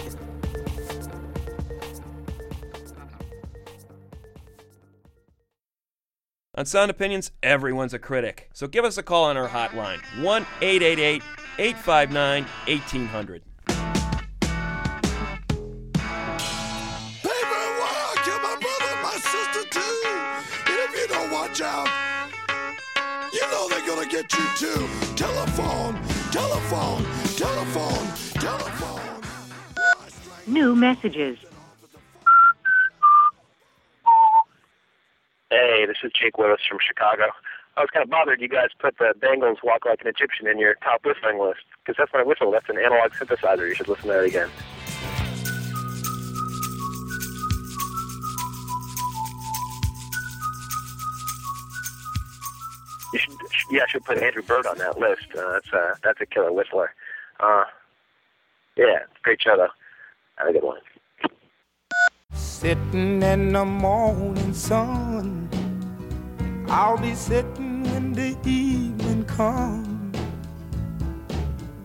On 6.55 6.65
Sound 6.65 6.89
Opinions, 6.89 7.31
everyone's 7.43 7.93
a 7.93 7.99
critic. 7.99 8.49
So 8.53 8.67
give 8.67 8.83
us 8.83 8.97
a 8.97 9.03
call 9.03 9.25
on 9.25 9.37
our 9.37 9.47
hotline 9.47 9.99
1 10.23 10.41
888 10.61 11.21
859 11.59 12.43
1800. 12.67 13.41
Telephone, 26.37 27.03
telephone, 27.35 28.07
telephone, 28.35 29.21
telephone. 29.81 30.13
New 30.45 30.75
messages. 30.75 31.39
Hey, 35.49 35.87
this 35.87 35.97
is 36.03 36.11
Jake 36.13 36.37
Willis 36.37 36.61
from 36.69 36.77
Chicago. 36.79 37.23
I 37.75 37.81
was 37.81 37.89
kind 37.91 38.03
of 38.03 38.11
bothered 38.11 38.39
you 38.39 38.47
guys 38.47 38.67
put 38.77 38.99
the 38.99 39.15
Bangles 39.19 39.57
Walk 39.63 39.87
Like 39.87 40.01
an 40.01 40.07
Egyptian 40.07 40.45
in 40.45 40.59
your 40.59 40.75
top 40.75 41.03
whistling 41.03 41.39
list, 41.39 41.61
because 41.83 41.95
that's 41.97 42.13
my 42.13 42.21
whistle. 42.21 42.51
That's 42.51 42.69
an 42.69 42.77
analog 42.77 43.13
synthesizer. 43.13 43.67
You 43.67 43.73
should 43.73 43.87
listen 43.87 44.05
to 44.09 44.13
that 44.13 44.23
again. 44.23 44.49
Yeah, 53.69 53.83
I 53.83 53.91
should 53.91 54.05
put 54.05 54.17
Andrew 54.17 54.41
Bird 54.41 54.65
on 54.65 54.77
that 54.77 54.97
list. 54.97 55.27
Uh, 55.37 55.53
that's 55.53 55.73
uh, 55.73 55.95
that's 56.03 56.21
a 56.21 56.25
killer 56.25 56.51
whistler. 56.51 56.93
Uh, 57.39 57.63
yeah, 58.75 58.99
great 59.23 59.41
show 59.41 59.57
though. 59.57 59.67
Have 60.35 60.49
a 60.49 60.53
good 60.53 60.63
one. 60.63 60.79
Sitting 62.33 63.21
in 63.21 63.53
the 63.53 63.65
morning 63.65 64.53
sun, 64.53 65.49
I'll 66.69 66.97
be 66.97 67.13
sitting 67.13 67.83
when 67.83 68.13
the 68.13 68.37
evening 68.45 69.25
comes, 69.25 70.17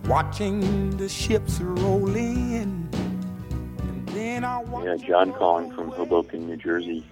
watching 0.05 0.97
the 0.97 1.09
ships 1.09 1.59
roll 1.61 2.15
in, 2.15 2.89
and 2.93 4.07
then 4.09 4.43
I'll 4.43 4.65
watch. 4.65 4.85
Yeah, 4.85 4.95
John 5.07 5.33
calling 5.33 5.71
from 5.71 5.89
Hoboken, 5.89 6.47
New 6.47 6.57
Jersey. 6.57 7.05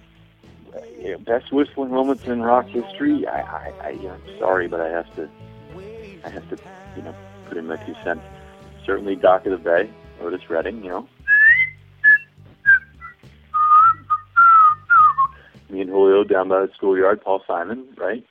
Uh, 0.74 0.80
yeah, 0.98 1.16
best 1.16 1.52
whistling 1.52 1.90
moments 1.90 2.26
in 2.26 2.40
rock 2.40 2.66
history. 2.66 3.26
I, 3.26 3.40
I, 3.40 3.72
I, 3.82 3.88
I'm 3.90 4.38
sorry, 4.38 4.68
but 4.68 4.80
I 4.80 4.88
have 4.88 5.14
to, 5.16 5.28
I 6.24 6.30
have 6.30 6.48
to, 6.48 6.58
you 6.96 7.02
know, 7.02 7.14
put 7.48 7.58
in 7.58 7.66
my 7.66 7.76
two 7.84 7.94
cents. 8.02 8.22
Certainly, 8.86 9.16
Dock 9.16 9.44
of 9.46 9.52
the 9.52 9.58
Bay, 9.58 9.90
Otis 10.20 10.48
Redding. 10.48 10.82
You 10.82 10.90
know, 10.90 11.08
me 15.68 15.82
and 15.82 15.90
Julio 15.90 16.24
down 16.24 16.48
by 16.48 16.60
the 16.60 16.70
schoolyard. 16.74 17.22
Paul 17.22 17.42
Simon, 17.46 17.86
right? 17.98 18.24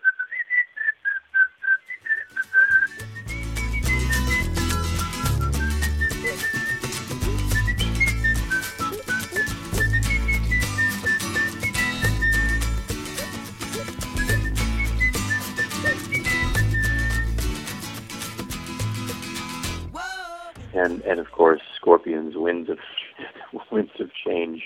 Winds 22.51 22.69
of 22.69 22.77
Winds 23.71 23.91
of 23.99 24.09
Change. 24.25 24.63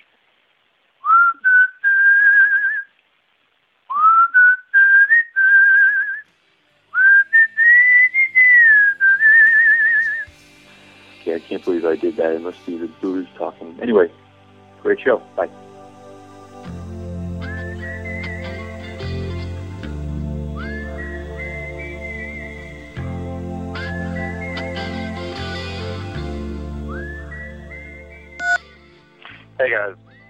Okay, 11.22 11.36
I 11.36 11.40
can't 11.40 11.64
believe 11.64 11.86
I 11.86 11.96
did 11.96 12.18
that. 12.18 12.32
It 12.32 12.42
must 12.42 12.66
be 12.66 12.78
the 12.78 12.88
booze 13.02 13.28
talking. 13.38 13.78
Anyway, 13.80 14.12
great 14.82 15.00
show. 15.00 15.22
Bye. 15.36 15.50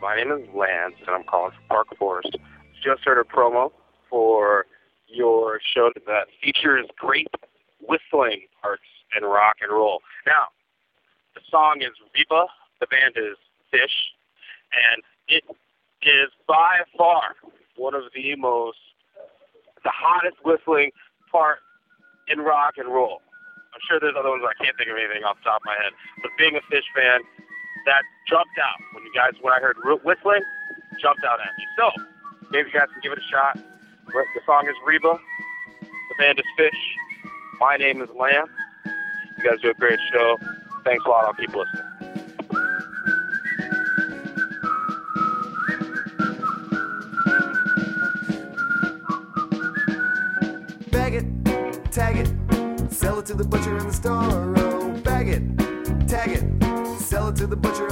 My 0.05 0.15
name 0.15 0.31
is 0.33 0.47
Lance, 0.53 0.93
and 1.01 1.09
I'm 1.09 1.23
calling 1.23 1.49
from 1.49 1.65
Park 1.67 1.87
Forest. 1.97 2.37
Just 2.83 3.01
heard 3.03 3.17
a 3.17 3.23
promo 3.23 3.71
for 4.07 4.67
your 5.07 5.59
show 5.73 5.89
that 6.05 6.27
features 6.43 6.85
great 6.95 7.25
whistling 7.81 8.41
parts 8.61 8.85
in 9.17 9.25
rock 9.25 9.55
and 9.61 9.71
roll. 9.71 10.01
Now, 10.27 10.53
the 11.33 11.41
song 11.49 11.81
is 11.81 11.89
Reba, 12.13 12.45
the 12.79 12.85
band 12.85 13.17
is 13.17 13.33
Phish, 13.73 14.13
and 14.93 15.01
it 15.27 15.43
is 16.03 16.29
by 16.47 16.85
far 16.95 17.33
one 17.75 17.95
of 17.95 18.03
the 18.13 18.35
most, 18.35 18.77
the 19.83 19.89
hottest 19.89 20.37
whistling 20.45 20.91
part 21.31 21.57
in 22.27 22.41
rock 22.41 22.75
and 22.77 22.93
roll. 22.93 23.23
I'm 23.73 23.81
sure 23.89 23.99
there's 23.99 24.13
other 24.15 24.29
ones 24.29 24.43
I 24.45 24.53
can't 24.63 24.77
think 24.77 24.91
of 24.91 24.97
anything 24.97 25.23
off 25.23 25.37
the 25.41 25.49
top 25.49 25.61
of 25.61 25.65
my 25.65 25.81
head, 25.81 25.93
but 26.21 26.29
being 26.37 26.53
a 26.53 26.61
Phish 26.69 26.85
fan, 26.93 27.21
that 27.86 28.03
jumped 28.27 28.57
out 28.57 28.79
when 28.93 29.03
you 29.03 29.13
guys 29.13 29.33
when 29.41 29.53
I 29.53 29.59
heard 29.59 29.77
whistling, 30.03 30.41
jumped 30.99 31.23
out 31.23 31.39
at 31.39 31.51
me. 31.57 31.65
So 31.77 31.91
maybe 32.51 32.69
you 32.73 32.79
guys 32.79 32.89
can 32.91 33.01
give 33.01 33.11
it 33.11 33.19
a 33.19 33.27
shot. 33.31 33.59
The 34.07 34.41
song 34.45 34.67
is 34.67 34.75
Reba. 34.86 35.19
The 35.81 36.15
band 36.19 36.39
is 36.39 36.45
Phish. 36.59 36.71
My 37.59 37.77
name 37.77 38.01
is 38.01 38.09
Lamb. 38.17 38.47
You 39.38 39.43
guys 39.43 39.61
do 39.61 39.69
a 39.69 39.73
great 39.73 39.99
show. 40.11 40.38
Thanks 40.83 41.03
a 41.05 41.09
lot. 41.09 41.25
I'll 41.25 41.33
keep 41.33 41.49
listening. 41.49 41.83
Bag 50.91 51.15
it, 51.15 51.91
tag 51.91 52.17
it, 52.17 52.91
sell 52.91 53.19
it 53.19 53.25
to 53.25 53.33
the 53.33 53.43
butcher 53.43 53.77
in 53.77 53.88
the 53.88 53.93
store. 53.93 54.44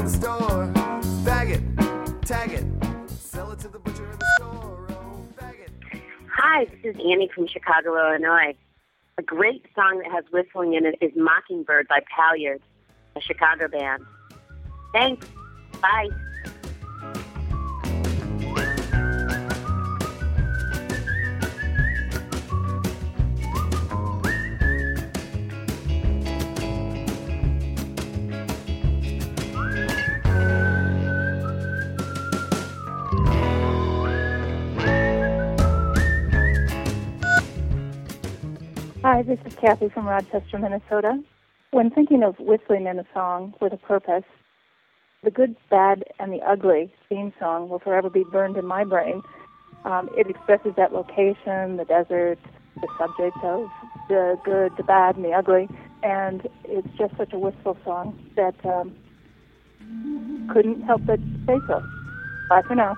The 0.03 0.09
store. 0.09 0.65
Bag 1.23 1.49
it, 1.51 2.21
tag 2.23 2.51
it, 2.51 2.65
sell 3.09 3.51
it 3.51 3.59
to 3.59 3.69
the 3.69 3.79
butcher 3.79 4.03
in 4.11 4.19
the 4.19 4.25
store. 4.37 4.87
Oh. 4.89 5.25
Hi, 6.35 6.65
this 6.65 6.95
is 6.95 6.95
Annie 6.95 7.29
from 7.33 7.47
Chicago, 7.47 7.97
Illinois. 7.97 8.53
A 9.17 9.21
great 9.21 9.65
song 9.75 10.01
that 10.03 10.11
has 10.11 10.25
whistling 10.31 10.73
in 10.73 10.85
it 10.85 10.97
is 10.99 11.11
Mockingbird 11.15 11.87
by 11.87 11.99
Palyards, 12.11 12.63
a 13.15 13.21
Chicago 13.21 13.67
band. 13.69 14.03
Thanks. 14.91 15.25
Bye. 15.81 16.09
Hi, 39.23 39.35
this 39.35 39.45
is 39.45 39.55
Kathy 39.57 39.87
from 39.87 40.05
Rochester, 40.05 40.59
Minnesota. 40.59 41.23
When 41.71 41.89
thinking 41.89 42.23
of 42.23 42.37
whistling 42.39 42.87
in 42.87 42.99
a 42.99 43.05
song 43.13 43.53
with 43.61 43.71
a 43.71 43.77
purpose, 43.77 44.25
the 45.23 45.31
good, 45.31 45.55
bad, 45.69 46.03
and 46.19 46.33
the 46.33 46.41
ugly 46.41 46.93
theme 47.07 47.31
song 47.39 47.69
will 47.69 47.79
forever 47.79 48.09
be 48.09 48.25
burned 48.29 48.57
in 48.57 48.65
my 48.65 48.83
brain. 48.83 49.21
Um, 49.85 50.09
it 50.17 50.29
expresses 50.29 50.73
that 50.75 50.91
location, 50.91 51.77
the 51.77 51.85
desert, 51.87 52.37
the 52.75 52.87
subject 52.99 53.37
of 53.43 53.69
the 54.09 54.37
good, 54.43 54.73
the 54.75 54.83
bad, 54.83 55.15
and 55.15 55.23
the 55.23 55.31
ugly, 55.31 55.69
and 56.03 56.45
it's 56.65 56.89
just 56.97 57.15
such 57.15 57.31
a 57.31 57.39
wistful 57.39 57.77
song 57.85 58.19
that 58.35 58.55
um, 58.65 58.93
couldn't 60.51 60.81
help 60.81 61.05
but 61.05 61.19
say 61.47 61.59
so. 61.67 61.81
Bye 62.49 62.61
for 62.67 62.75
now. 62.75 62.97